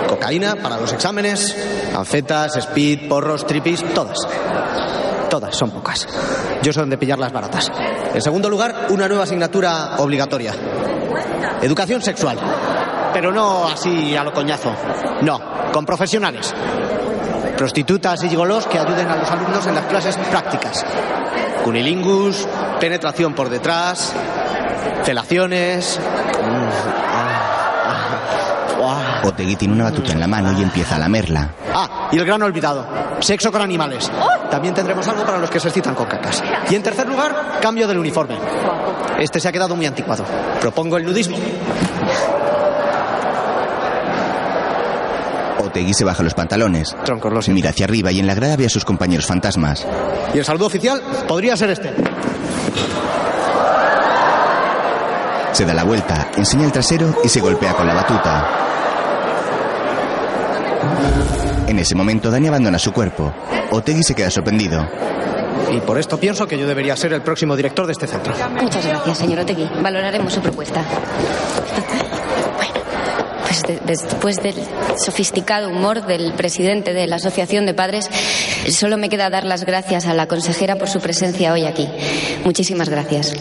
Cocaína 0.07 0.55
para 0.55 0.79
los 0.79 0.93
exámenes, 0.93 1.57
anfetas, 1.93 2.55
speed, 2.55 3.09
porros, 3.09 3.45
tripis, 3.45 3.83
todas. 3.93 4.17
Todas, 5.31 5.55
son 5.55 5.71
pocas. 5.71 6.05
Yo 6.61 6.73
sé 6.73 6.81
dónde 6.81 6.97
pillar 6.97 7.17
las 7.17 7.31
baratas. 7.31 7.71
En 8.13 8.21
segundo 8.21 8.49
lugar, 8.49 8.87
una 8.89 9.07
nueva 9.07 9.23
asignatura 9.23 9.95
obligatoria. 9.99 10.53
Educación 11.61 12.01
sexual. 12.01 12.37
Pero 13.13 13.31
no 13.31 13.65
así 13.65 14.13
a 14.13 14.25
lo 14.25 14.33
coñazo. 14.33 14.75
No, 15.21 15.39
con 15.71 15.85
profesionales. 15.85 16.53
Prostitutas 17.57 18.21
y 18.25 18.27
gigolos 18.27 18.67
que 18.67 18.77
ayuden 18.77 19.07
a 19.07 19.15
los 19.15 19.31
alumnos 19.31 19.65
en 19.67 19.75
las 19.75 19.85
clases 19.85 20.17
prácticas. 20.17 20.85
Cunilingus, 21.63 22.45
penetración 22.81 23.33
por 23.33 23.49
detrás, 23.49 24.13
felaciones. 25.05 25.97
Otegi 29.23 29.55
tiene 29.55 29.73
una 29.73 29.85
batuta 29.85 30.11
en 30.11 30.19
la 30.19 30.27
mano 30.27 30.57
y 30.57 30.63
empieza 30.63 30.95
a 30.95 30.99
lamerla. 30.99 31.49
Ah, 31.73 32.09
y 32.11 32.17
el 32.17 32.25
gran 32.25 32.41
olvidado. 32.41 32.85
Sexo 33.19 33.51
con 33.51 33.61
animales. 33.61 34.11
También 34.49 34.73
tendremos 34.73 35.07
algo 35.07 35.23
para 35.23 35.37
los 35.37 35.49
que 35.49 35.59
se 35.59 35.67
excitan 35.67 35.95
con 35.95 36.07
cacas. 36.07 36.43
Y 36.69 36.75
en 36.75 36.83
tercer 36.83 37.07
lugar, 37.07 37.59
cambio 37.61 37.87
del 37.87 37.99
uniforme. 37.99 38.37
Este 39.19 39.39
se 39.39 39.47
ha 39.47 39.51
quedado 39.51 39.75
muy 39.75 39.85
anticuado. 39.85 40.25
Propongo 40.59 40.97
el 40.97 41.05
nudismo. 41.05 41.37
Otegi 45.59 45.93
se 45.93 46.03
baja 46.03 46.23
los 46.23 46.33
pantalones. 46.33 46.95
Mira 47.49 47.69
hacia 47.69 47.85
arriba 47.85 48.11
y 48.11 48.19
en 48.19 48.27
la 48.27 48.35
grada 48.35 48.57
ve 48.57 48.65
a 48.65 48.69
sus 48.69 48.83
compañeros 48.83 49.25
fantasmas. 49.25 49.87
Y 50.33 50.39
el 50.39 50.45
saludo 50.45 50.65
oficial 50.65 51.01
podría 51.27 51.55
ser 51.55 51.69
este. 51.69 51.93
Se 55.51 55.65
da 55.65 55.73
la 55.73 55.83
vuelta, 55.83 56.29
enseña 56.37 56.65
el 56.65 56.71
trasero 56.71 57.13
y 57.23 57.29
se 57.29 57.39
golpea 57.41 57.73
con 57.73 57.85
la 57.87 57.93
batuta. 57.93 58.47
En 61.67 61.77
ese 61.79 61.95
momento, 61.95 62.29
Dani 62.31 62.47
abandona 62.47 62.79
su 62.79 62.91
cuerpo. 62.91 63.33
Otegi 63.71 64.03
se 64.03 64.13
queda 64.15 64.29
sorprendido. 64.29 64.85
Y 65.71 65.79
por 65.81 65.97
esto 65.99 66.17
pienso 66.19 66.47
que 66.47 66.57
yo 66.57 66.67
debería 66.67 66.95
ser 66.97 67.13
el 67.13 67.21
próximo 67.21 67.55
director 67.55 67.85
de 67.85 67.93
este 67.93 68.07
centro. 68.07 68.33
Muchas 68.61 68.85
gracias, 68.85 69.17
señor 69.17 69.39
Otegui. 69.39 69.69
Valoraremos 69.81 70.33
su 70.33 70.41
propuesta. 70.41 70.83
Bueno, 72.57 72.73
pues 73.45 73.61
de- 73.63 73.79
después 73.85 74.37
del 74.43 74.55
sofisticado 74.97 75.69
humor 75.69 76.05
del 76.05 76.33
presidente 76.33 76.93
de 76.93 77.07
la 77.07 77.17
Asociación 77.17 77.65
de 77.65 77.73
Padres, 77.73 78.09
solo 78.69 78.97
me 78.97 79.07
queda 79.09 79.29
dar 79.29 79.45
las 79.45 79.63
gracias 79.65 80.07
a 80.07 80.13
la 80.13 80.27
consejera 80.27 80.75
por 80.75 80.89
su 80.89 80.99
presencia 80.99 81.53
hoy 81.53 81.65
aquí. 81.65 81.89
Muchísimas 82.43 82.89
gracias. 82.89 83.33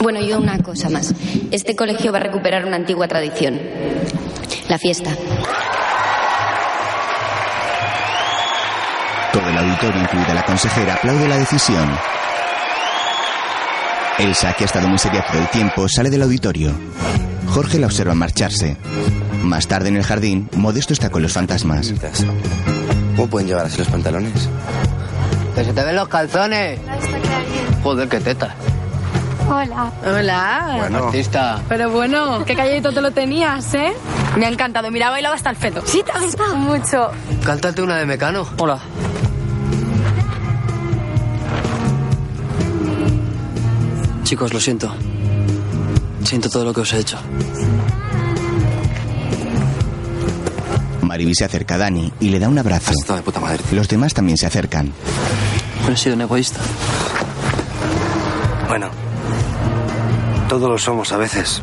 Bueno, 0.00 0.20
y 0.20 0.32
una 0.32 0.58
cosa 0.58 0.88
más. 0.88 1.14
Este 1.50 1.76
colegio 1.76 2.10
va 2.10 2.18
a 2.18 2.22
recuperar 2.22 2.64
una 2.64 2.76
antigua 2.76 3.06
tradición. 3.06 3.60
La 4.68 4.78
fiesta. 4.78 5.10
Todo 9.32 9.48
el 9.48 9.58
auditorio, 9.58 10.00
incluida 10.02 10.34
la 10.34 10.44
consejera, 10.44 10.94
aplaude 10.94 11.28
la 11.28 11.36
decisión. 11.36 11.88
Elsa, 14.18 14.54
que 14.54 14.64
ha 14.64 14.66
estado 14.66 14.88
muy 14.88 14.98
seria 14.98 15.24
todo 15.24 15.38
el 15.38 15.48
tiempo, 15.48 15.86
sale 15.88 16.08
del 16.10 16.22
auditorio. 16.22 16.72
Jorge 17.48 17.78
la 17.78 17.86
observa 17.86 18.14
marcharse. 18.14 18.76
Más 19.42 19.66
tarde 19.66 19.88
en 19.88 19.96
el 19.96 20.02
jardín, 20.02 20.48
Modesto 20.56 20.94
está 20.94 21.10
con 21.10 21.22
los 21.22 21.32
fantasmas. 21.32 21.92
¿Cómo 23.16 23.28
pueden 23.28 23.48
llevar 23.48 23.66
así 23.66 23.78
los 23.78 23.88
pantalones? 23.88 24.48
Que 25.54 25.64
se 25.64 25.72
te 25.72 25.84
ven 25.84 25.96
los 25.96 26.08
calzones. 26.08 26.78
Joder, 27.82 28.08
qué 28.08 28.20
teta. 28.20 28.54
Hola. 29.50 29.92
Hola. 30.06 30.74
Bueno. 30.78 31.06
Artista. 31.06 31.60
Pero 31.68 31.90
bueno, 31.90 32.44
qué 32.44 32.54
calladito 32.54 32.92
te 32.92 33.00
lo 33.00 33.10
tenías, 33.10 33.74
¿eh? 33.74 33.92
Me 34.38 34.46
ha 34.46 34.48
encantado. 34.48 34.90
Mira, 34.92 35.08
ha 35.08 35.10
bailado 35.10 35.34
hasta 35.34 35.50
el 35.50 35.56
feto. 35.56 35.82
Sí, 35.84 36.02
te 36.04 36.12
ha 36.12 36.20
gustado. 36.20 36.54
Mucho. 36.54 37.10
Cántate 37.44 37.82
una 37.82 37.96
de 37.96 38.06
Mecano. 38.06 38.46
Hola. 38.58 38.78
Chicos, 44.22 44.54
lo 44.54 44.60
siento. 44.60 44.94
Siento 46.22 46.48
todo 46.48 46.64
lo 46.64 46.72
que 46.72 46.82
os 46.82 46.92
he 46.92 47.00
hecho. 47.00 47.18
Mariby 51.02 51.34
se 51.34 51.44
acerca 51.44 51.74
a 51.74 51.78
Dani 51.78 52.12
y 52.20 52.28
le 52.28 52.38
da 52.38 52.48
un 52.48 52.56
abrazo. 52.56 52.92
Los 53.72 53.88
demás 53.88 54.14
también 54.14 54.38
se 54.38 54.46
acercan. 54.46 54.92
No 55.84 55.92
he 55.92 55.96
sido 55.96 56.14
un 56.14 56.20
egoísta. 56.20 56.60
Bueno, 58.68 58.90
todos 60.50 60.68
lo 60.68 60.78
somos 60.78 61.12
a 61.12 61.16
veces. 61.16 61.62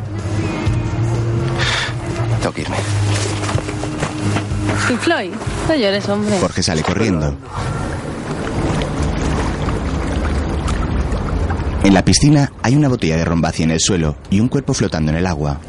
Tengo 2.40 2.54
que 2.54 2.62
irme. 2.62 2.76
¿Y 4.88 4.96
Floyd? 4.96 5.30
No 5.68 5.74
llores, 5.74 6.08
hombre. 6.08 6.38
Jorge 6.40 6.62
sale 6.62 6.82
corriendo. 6.82 7.36
En 11.84 11.92
la 11.92 12.02
piscina 12.02 12.50
hay 12.62 12.76
una 12.76 12.88
botella 12.88 13.18
de 13.18 13.26
ron 13.26 13.42
vacía 13.42 13.66
en 13.66 13.72
el 13.72 13.80
suelo 13.80 14.16
y 14.30 14.40
un 14.40 14.48
cuerpo 14.48 14.72
flotando 14.72 15.10
en 15.10 15.18
el 15.18 15.26
agua. 15.26 15.60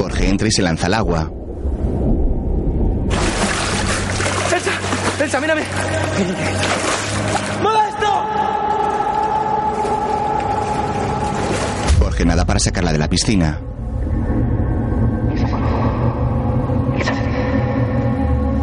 Jorge 0.00 0.28
entra 0.30 0.48
y 0.48 0.52
se 0.52 0.62
lanza 0.62 0.86
al 0.86 0.94
agua. 0.94 1.30
¡Elsa, 5.26 5.40
mírame! 5.40 5.62
¡Modesto! 7.60 8.06
Jorge 11.98 12.24
nada 12.24 12.44
para 12.44 12.60
sacarla 12.60 12.92
de 12.92 12.98
la 12.98 13.08
piscina. 13.08 13.58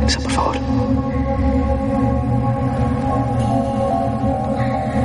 Elsa, 0.05 0.19
por 0.21 0.31
favor. 0.31 0.57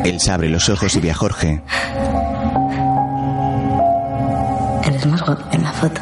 Elsa 0.05 0.35
abre 0.35 0.51
los 0.51 0.69
ojos 0.69 0.95
y 0.95 1.01
ve 1.01 1.11
a 1.11 1.15
Jorge. 1.15 1.61
Eres 4.85 5.07
más 5.07 5.23
guapo 5.23 5.43
en 5.51 5.65
la 5.65 5.73
foto. 5.73 6.01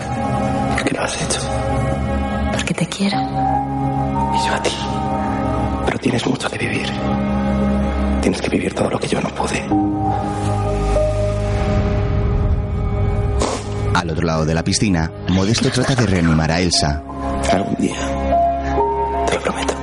¿Por 0.75 0.85
qué 0.85 0.95
lo 0.95 1.03
has 1.03 1.23
hecho? 1.23 1.41
Porque 2.53 2.75
te 2.75 2.87
quiero. 2.87 3.17
Y 3.17 4.47
yo 4.47 4.55
a 4.55 4.63
ti. 4.63 4.96
Tienes 6.07 6.25
mucho 6.25 6.49
que 6.49 6.57
vivir. 6.57 6.89
Tienes 8.23 8.41
que 8.41 8.49
vivir 8.49 8.73
todo 8.73 8.89
lo 8.89 8.97
que 8.97 9.09
yo 9.09 9.21
no 9.21 9.29
pude. 9.31 9.61
Al 13.93 14.11
otro 14.11 14.25
lado 14.25 14.45
de 14.45 14.55
la 14.55 14.63
piscina, 14.63 15.11
Modesto 15.31 15.69
trata 15.69 15.97
de 15.97 16.07
reanimar 16.07 16.53
a 16.53 16.61
Elsa. 16.61 17.03
Algún 17.51 17.75
día. 17.75 17.97
Te 19.27 19.35
lo 19.35 19.41
prometo. 19.43 19.75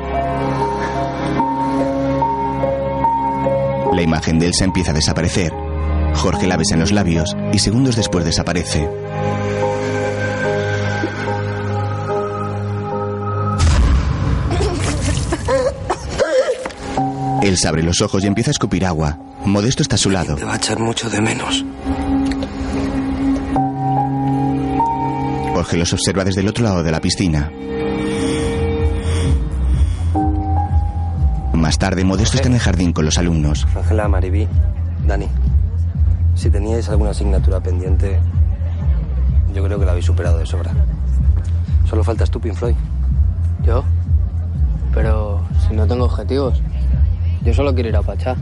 La 3.94 4.02
imagen 4.02 4.40
de 4.40 4.48
Elsa 4.48 4.64
empieza 4.64 4.92
a 4.92 4.94
desaparecer. 4.94 5.52
Jorge 6.16 6.48
la 6.48 6.56
besa 6.56 6.76
en 6.76 6.80
los 6.80 6.94
labios 6.94 7.36
y 7.52 7.60
segundos 7.60 7.98
después 7.98 8.24
desaparece. 8.24 8.90
Elsa 17.44 17.68
abre 17.68 17.84
los 17.84 18.00
ojos 18.00 18.24
y 18.24 18.28
empieza 18.28 18.52
a 18.52 18.54
escupir 18.54 18.86
agua. 18.86 19.18
Modesto 19.44 19.84
está 19.84 19.96
a 19.96 19.98
su 19.98 20.10
lado. 20.10 20.36
Te 20.36 20.46
va 20.46 20.54
a 20.54 20.56
echar 20.56 20.80
mucho 20.80 21.10
de 21.10 21.20
menos. 21.20 21.66
Jorge 25.54 25.76
los 25.76 25.92
observa 25.92 26.24
desde 26.24 26.40
el 26.40 26.48
otro 26.48 26.64
lado 26.64 26.84
de 26.84 26.92
la 26.92 27.02
piscina. 27.02 27.52
Más 31.54 31.78
tarde, 31.78 32.06
Modesto 32.06 32.38
está 32.38 32.48
en 32.48 32.56
el 32.56 32.62
jardín 32.62 32.94
con 32.94 33.04
los 33.04 33.18
alumnos. 33.18 33.68
Ángela, 33.76 34.08
Maribí, 34.08 34.48
Dani. 35.06 35.28
Si 36.36 36.50
teníais 36.50 36.88
alguna 36.88 37.12
asignatura 37.12 37.60
pendiente, 37.60 38.20
yo 39.54 39.64
creo 39.66 39.78
que 39.78 39.86
la 39.86 39.92
habéis 39.92 40.06
superado 40.06 40.38
de 40.38 40.46
sobra. 40.46 40.72
Solo 41.90 42.06
faltas 42.06 42.32
tú, 42.32 42.40
Pink 42.40 42.56
Floyd. 42.56 42.76
¿Yo? 43.66 43.84
Pero 44.94 45.42
si 45.68 45.76
no 45.76 45.86
tengo 45.86 46.06
objetivos. 46.06 46.62
Yo 47.44 47.54
solo 47.54 47.74
quiero 47.74 47.90
ir 47.90 47.96
a 47.96 48.02
Pachá. 48.02 48.36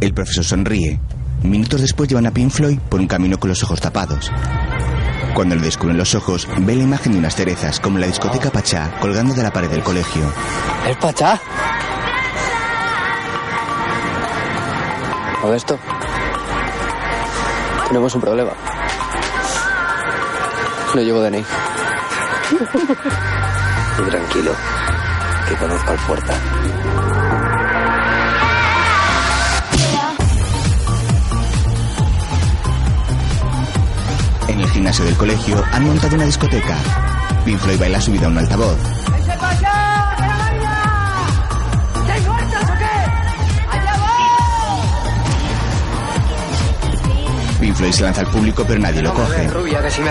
El 0.00 0.12
profesor 0.12 0.44
sonríe. 0.44 1.00
Minutos 1.42 1.80
después 1.80 2.08
llevan 2.08 2.26
a 2.26 2.30
Pink 2.30 2.50
Floyd 2.50 2.78
por 2.88 3.00
un 3.00 3.06
camino 3.06 3.38
con 3.38 3.48
los 3.48 3.62
ojos 3.62 3.80
tapados. 3.80 4.30
Cuando 5.34 5.56
le 5.56 5.62
descubren 5.62 5.96
los 5.96 6.14
ojos, 6.14 6.46
ve 6.60 6.76
la 6.76 6.84
imagen 6.84 7.12
de 7.12 7.18
unas 7.18 7.34
cerezas, 7.34 7.80
como 7.80 7.98
la 7.98 8.06
discoteca 8.06 8.50
Pachá, 8.50 8.98
colgando 9.00 9.34
de 9.34 9.42
la 9.42 9.52
pared 9.52 9.70
del 9.70 9.82
colegio. 9.82 10.30
¿Es 10.88 10.96
Pachá? 10.98 11.40
esto? 15.52 15.78
Tenemos 17.88 18.14
un 18.14 18.20
problema. 18.20 18.52
No 20.94 21.00
llevo 21.00 21.20
DNI. 21.20 21.44
Tú 23.96 24.02
tranquilo, 24.10 24.52
que 25.48 25.54
conozco 25.54 25.90
al 25.92 25.98
puerta. 25.98 26.34
En 34.48 34.60
el 34.60 34.68
gimnasio 34.70 35.04
del 35.04 35.16
colegio 35.16 35.64
han 35.70 35.84
montado 35.86 36.16
una 36.16 36.24
discoteca. 36.24 36.76
Pink 37.44 37.58
Floyd 37.58 37.78
baila 37.78 38.00
subida 38.00 38.26
a 38.26 38.30
un 38.30 38.38
altavoz. 38.38 38.76
Pink 47.60 47.74
Floyd 47.76 47.92
se 47.92 48.02
lanza 48.02 48.20
al 48.22 48.26
público 48.26 48.64
pero 48.66 48.80
nadie 48.80 49.02
lo 49.02 49.14
coge. 49.14 49.48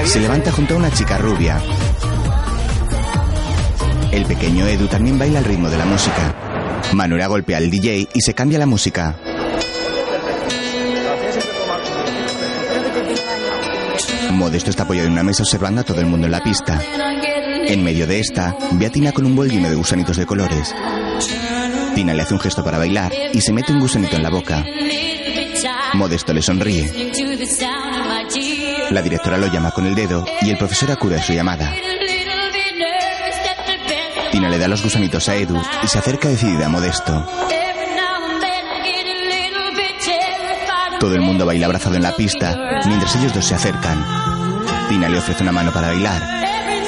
Se 0.06 0.20
levanta 0.22 0.52
junto 0.54 0.76
a 0.76 0.78
una 0.78 0.92
chica 0.92 1.18
rubia. 1.18 1.62
El 4.24 4.30
pequeño 4.30 4.66
Edu 4.66 4.88
también 4.88 5.20
baila 5.20 5.40
al 5.40 5.46
ritmo 5.46 5.70
de 5.70 5.78
la 5.78 5.84
música. 5.84 6.34
Manuela 6.94 7.28
golpea 7.28 7.58
al 7.58 7.70
DJ 7.70 8.08
y 8.14 8.22
se 8.22 8.34
cambia 8.34 8.58
la 8.58 8.66
música. 8.66 9.18
Modesto 14.32 14.70
está 14.70 14.84
apoyado 14.84 15.08
en 15.08 15.14
una 15.14 15.24
mesa 15.24 15.44
observando 15.44 15.82
a 15.82 15.84
todo 15.84 16.00
el 16.00 16.08
mundo 16.08 16.26
en 16.28 16.32
la 16.32 16.42
pista. 16.42 16.82
En 17.68 17.84
medio 17.84 18.08
de 18.08 18.22
esta, 18.22 18.56
ve 18.72 18.86
a 18.86 18.90
Tina 18.90 19.12
con 19.12 19.26
un 19.26 19.36
bol 19.36 19.50
lleno 19.50 19.70
de 19.70 19.76
gusanitos 19.76 20.16
de 20.16 20.26
colores. 20.26 20.74
Tina 21.94 22.14
le 22.14 22.22
hace 22.22 22.34
un 22.34 22.40
gesto 22.40 22.64
para 22.64 22.78
bailar 22.78 23.12
y 23.34 23.42
se 23.42 23.52
mete 23.52 23.74
un 23.74 23.82
gusanito 23.82 24.16
en 24.16 24.24
la 24.24 24.30
boca. 24.30 24.64
Modesto 25.96 26.34
le 26.34 26.42
sonríe. 26.42 27.12
La 28.90 29.02
directora 29.02 29.38
lo 29.38 29.48
llama 29.48 29.72
con 29.72 29.86
el 29.86 29.96
dedo 29.96 30.24
y 30.42 30.50
el 30.50 30.58
profesor 30.58 30.92
acude 30.92 31.18
a 31.18 31.22
su 31.22 31.34
llamada. 31.34 31.74
Tina 34.34 34.50
le 34.50 34.58
da 34.58 34.68
los 34.68 34.82
gusanitos 34.82 35.30
a 35.30 35.36
Edu 35.36 35.62
y 35.84 35.88
se 35.88 36.00
acerca 36.00 36.28
decidida 36.28 36.66
a 36.66 36.70
Modesto. 36.70 37.24
Todo 41.00 41.14
el 41.14 41.22
mundo 41.22 41.46
baila 41.46 41.68
abrazado 41.68 41.98
en 41.98 42.02
la 42.02 42.16
pista 42.16 42.82
mientras 42.88 43.16
ellos 43.16 43.32
dos 43.32 43.46
se 43.46 43.54
acercan. 43.54 44.04
Tina 44.90 45.08
le 45.08 45.20
ofrece 45.20 45.44
una 45.44 45.52
mano 45.52 45.72
para 45.72 45.90
bailar. 45.90 46.20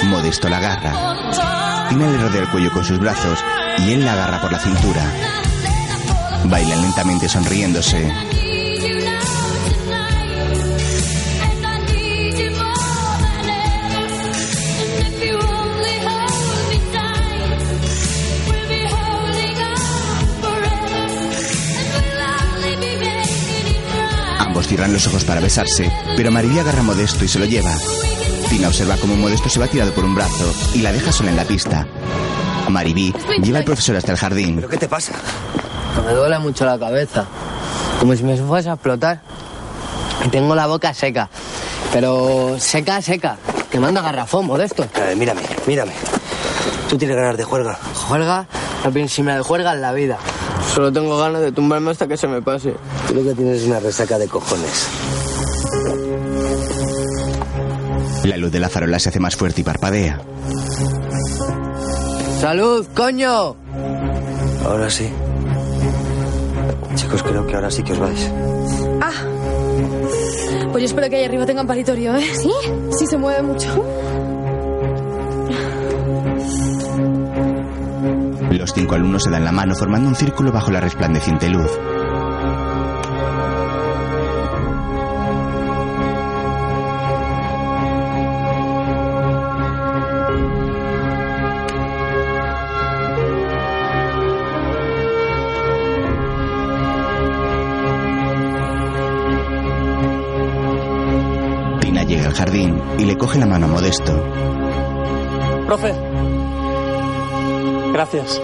Modesto 0.05 0.49
la 0.49 0.57
agarra. 0.57 1.87
Tina 1.87 2.09
le 2.09 2.17
rodea 2.17 2.41
el 2.41 2.49
cuello 2.49 2.71
con 2.71 2.83
sus 2.83 2.97
brazos 2.97 3.37
y 3.77 3.91
él 3.91 4.03
la 4.03 4.13
agarra 4.13 4.41
por 4.41 4.51
la 4.51 4.57
cintura. 4.57 5.03
Bailan 6.45 6.81
lentamente 6.81 7.29
sonriéndose. 7.29 8.11
Ambos 24.65 24.77
cierran 24.77 24.93
los 24.93 25.05
ojos 25.05 25.23
para 25.25 25.41
besarse, 25.41 25.91
pero 26.17 26.31
María 26.31 26.61
agarra 26.61 26.79
a 26.79 26.83
Modesto 26.83 27.23
y 27.23 27.27
se 27.27 27.37
lo 27.37 27.45
lleva. 27.45 27.71
Tina 28.49 28.67
observa 28.67 28.97
cómo 28.97 29.15
Modesto 29.15 29.47
se 29.47 29.59
va 29.59 29.67
tirado 29.67 29.93
por 29.93 30.03
un 30.03 30.15
brazo 30.15 30.51
y 30.73 30.79
la 30.79 30.91
deja 30.91 31.11
sola 31.11 31.29
en 31.29 31.35
la 31.35 31.43
pista. 31.45 31.85
Maribí 32.69 33.13
lleva 33.43 33.59
al 33.59 33.63
profesor 33.63 33.95
hasta 33.95 34.13
el 34.13 34.17
jardín. 34.17 34.55
¿Pero 34.55 34.69
qué 34.69 34.77
te 34.77 34.87
pasa? 34.87 35.13
Me 36.03 36.13
duele 36.13 36.39
mucho 36.39 36.65
la 36.65 36.79
cabeza. 36.79 37.25
Como 37.99 38.15
si 38.15 38.23
me 38.23 38.35
fuese 38.37 38.69
a 38.69 38.73
explotar. 38.73 39.21
Y 40.25 40.29
tengo 40.29 40.55
la 40.55 40.65
boca 40.65 40.95
seca. 40.95 41.29
Pero 41.93 42.55
seca, 42.57 43.03
seca. 43.03 43.37
Que 43.69 43.79
manda 43.79 44.01
garrafón, 44.01 44.47
modesto. 44.47 44.87
A 44.95 44.99
ver, 44.99 45.15
mírame, 45.15 45.41
mírame. 45.67 45.93
¿Tú 46.89 46.97
tienes 46.97 47.15
ganas 47.15 47.37
de 47.37 47.43
juerga? 47.43 47.77
¿Juerga? 48.07 48.47
La 48.83 48.89
principal 48.89 49.37
de 49.37 49.43
juerga 49.43 49.73
en 49.73 49.81
la 49.81 49.93
vida. 49.93 50.17
Solo 50.75 50.91
tengo 50.91 51.17
ganas 51.17 51.41
de 51.41 51.53
tumbarme 51.53 51.91
hasta 51.91 52.05
que 52.05 52.17
se 52.17 52.27
me 52.27 52.41
pase. 52.41 52.73
Tú 53.07 53.15
lo 53.15 53.23
que 53.23 53.33
tienes 53.33 53.61
es 53.61 53.67
una 53.67 53.79
resaca 53.79 54.19
de 54.19 54.27
cojones. 54.27 54.89
La 58.25 58.35
luz 58.35 58.51
de 58.51 58.59
la 58.59 58.67
farola 58.67 58.99
se 58.99 59.07
hace 59.07 59.21
más 59.21 59.37
fuerte 59.37 59.61
y 59.61 59.63
parpadea. 59.63 60.19
¡Salud, 62.41 62.85
coño! 62.93 63.55
Ahora 64.65 64.89
sí. 64.89 65.09
Chicos, 66.95 67.23
creo 67.23 67.47
que 67.47 67.55
ahora 67.55 67.71
sí 67.71 67.81
que 67.81 67.93
os 67.93 67.99
vais. 67.99 68.31
Ah. 68.99 69.13
Pues 70.73 70.81
yo 70.81 70.87
espero 70.87 71.09
que 71.09 71.15
ahí 71.15 71.23
arriba 71.23 71.45
tengan 71.45 71.67
paritorio, 71.67 72.13
¿eh? 72.17 72.29
¿Sí? 72.35 72.51
Sí, 72.97 73.07
se 73.07 73.17
mueve 73.17 73.43
mucho. 73.43 73.69
Los 78.57 78.71
cinco 78.73 78.95
alumnos 78.95 79.23
se 79.23 79.29
dan 79.29 79.43
la 79.43 79.51
mano 79.51 79.75
formando 79.75 80.07
un 80.07 80.15
círculo 80.15 80.51
bajo 80.51 80.71
la 80.71 80.79
resplandeciente 80.79 81.49
luz. 81.49 81.69
Tina 101.81 102.03
llega 102.03 102.27
al 102.27 102.33
jardín 102.33 102.81
y 102.97 103.03
le 103.03 103.17
coge 103.17 103.37
la 103.37 103.45
mano 103.45 103.65
a 103.65 103.69
Modesto. 103.69 104.13
Profe. 105.65 106.04
Gracias. 107.95 108.41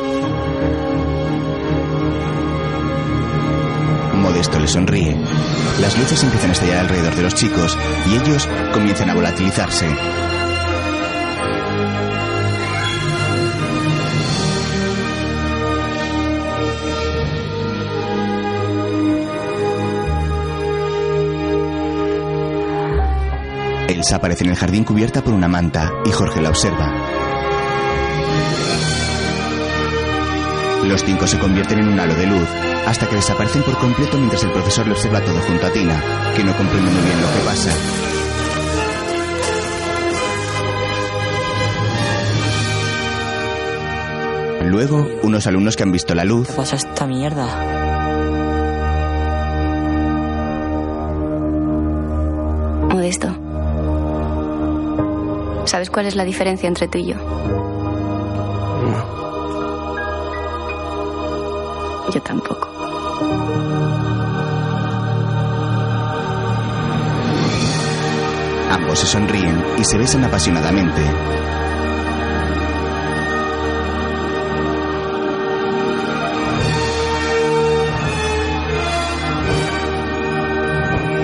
Modesto 4.15 4.57
le 4.57 4.67
sonríe. 4.69 5.17
Las 5.81 5.97
luces 5.97 6.23
empiezan 6.23 6.51
a 6.51 6.53
estallar 6.53 6.77
alrededor 6.77 7.13
de 7.15 7.21
los 7.23 7.35
chicos 7.35 7.77
y 8.09 8.15
ellos 8.15 8.47
comienzan 8.73 9.09
a 9.09 9.13
volatilizarse. 9.13 9.89
Elsa 23.89 24.15
aparece 24.15 24.45
en 24.45 24.51
el 24.51 24.55
jardín 24.55 24.85
cubierta 24.85 25.21
por 25.21 25.33
una 25.33 25.49
manta 25.49 25.91
y 26.05 26.11
Jorge 26.11 26.41
la 26.41 26.51
observa. 26.51 27.00
Los 30.83 31.03
cinco 31.03 31.27
se 31.27 31.39
convierten 31.39 31.79
en 31.79 31.87
un 31.89 31.99
halo 31.99 32.15
de 32.15 32.25
luz 32.25 32.47
hasta 32.85 33.07
que 33.07 33.15
desaparecen 33.15 33.63
por 33.63 33.77
completo 33.77 34.17
mientras 34.17 34.43
el 34.43 34.51
profesor 34.51 34.87
lo 34.87 34.93
observa 34.93 35.21
todo 35.21 35.39
junto 35.41 35.67
a 35.67 35.71
Tina, 35.71 36.01
que 36.35 36.43
no 36.43 36.55
comprende 36.55 36.91
muy 36.91 37.01
bien 37.03 37.21
lo 37.21 37.27
que 37.27 37.39
pasa. 37.45 37.71
Luego, 44.65 45.07
unos 45.23 45.47
alumnos 45.47 45.75
que 45.75 45.83
han 45.83 45.91
visto 45.91 46.15
la 46.15 46.23
luz 46.23 46.47
¿Qué 46.47 46.53
pasa 46.53 46.75
esta 46.75 47.05
mierda? 47.05 47.45
Modesto. 52.89 53.27
¿Sabes 55.65 55.89
cuál 55.89 56.07
es 56.07 56.15
la 56.15 56.23
diferencia 56.25 56.67
entre 56.67 56.87
tú 56.87 56.97
y 56.97 57.07
yo? 57.07 57.15
tampoco. 62.23 62.69
Ambos 68.71 68.99
se 68.99 69.07
sonríen 69.07 69.63
y 69.77 69.83
se 69.83 69.97
besan 69.97 70.23
apasionadamente. 70.23 71.01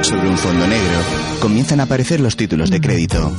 Sobre 0.01 0.29
un 0.29 0.37
fondo 0.37 0.67
negro 0.67 0.99
comienzan 1.41 1.79
a 1.79 1.83
aparecer 1.83 2.19
los 2.19 2.35
títulos 2.35 2.69
de 2.69 2.79
crédito. 2.81 3.33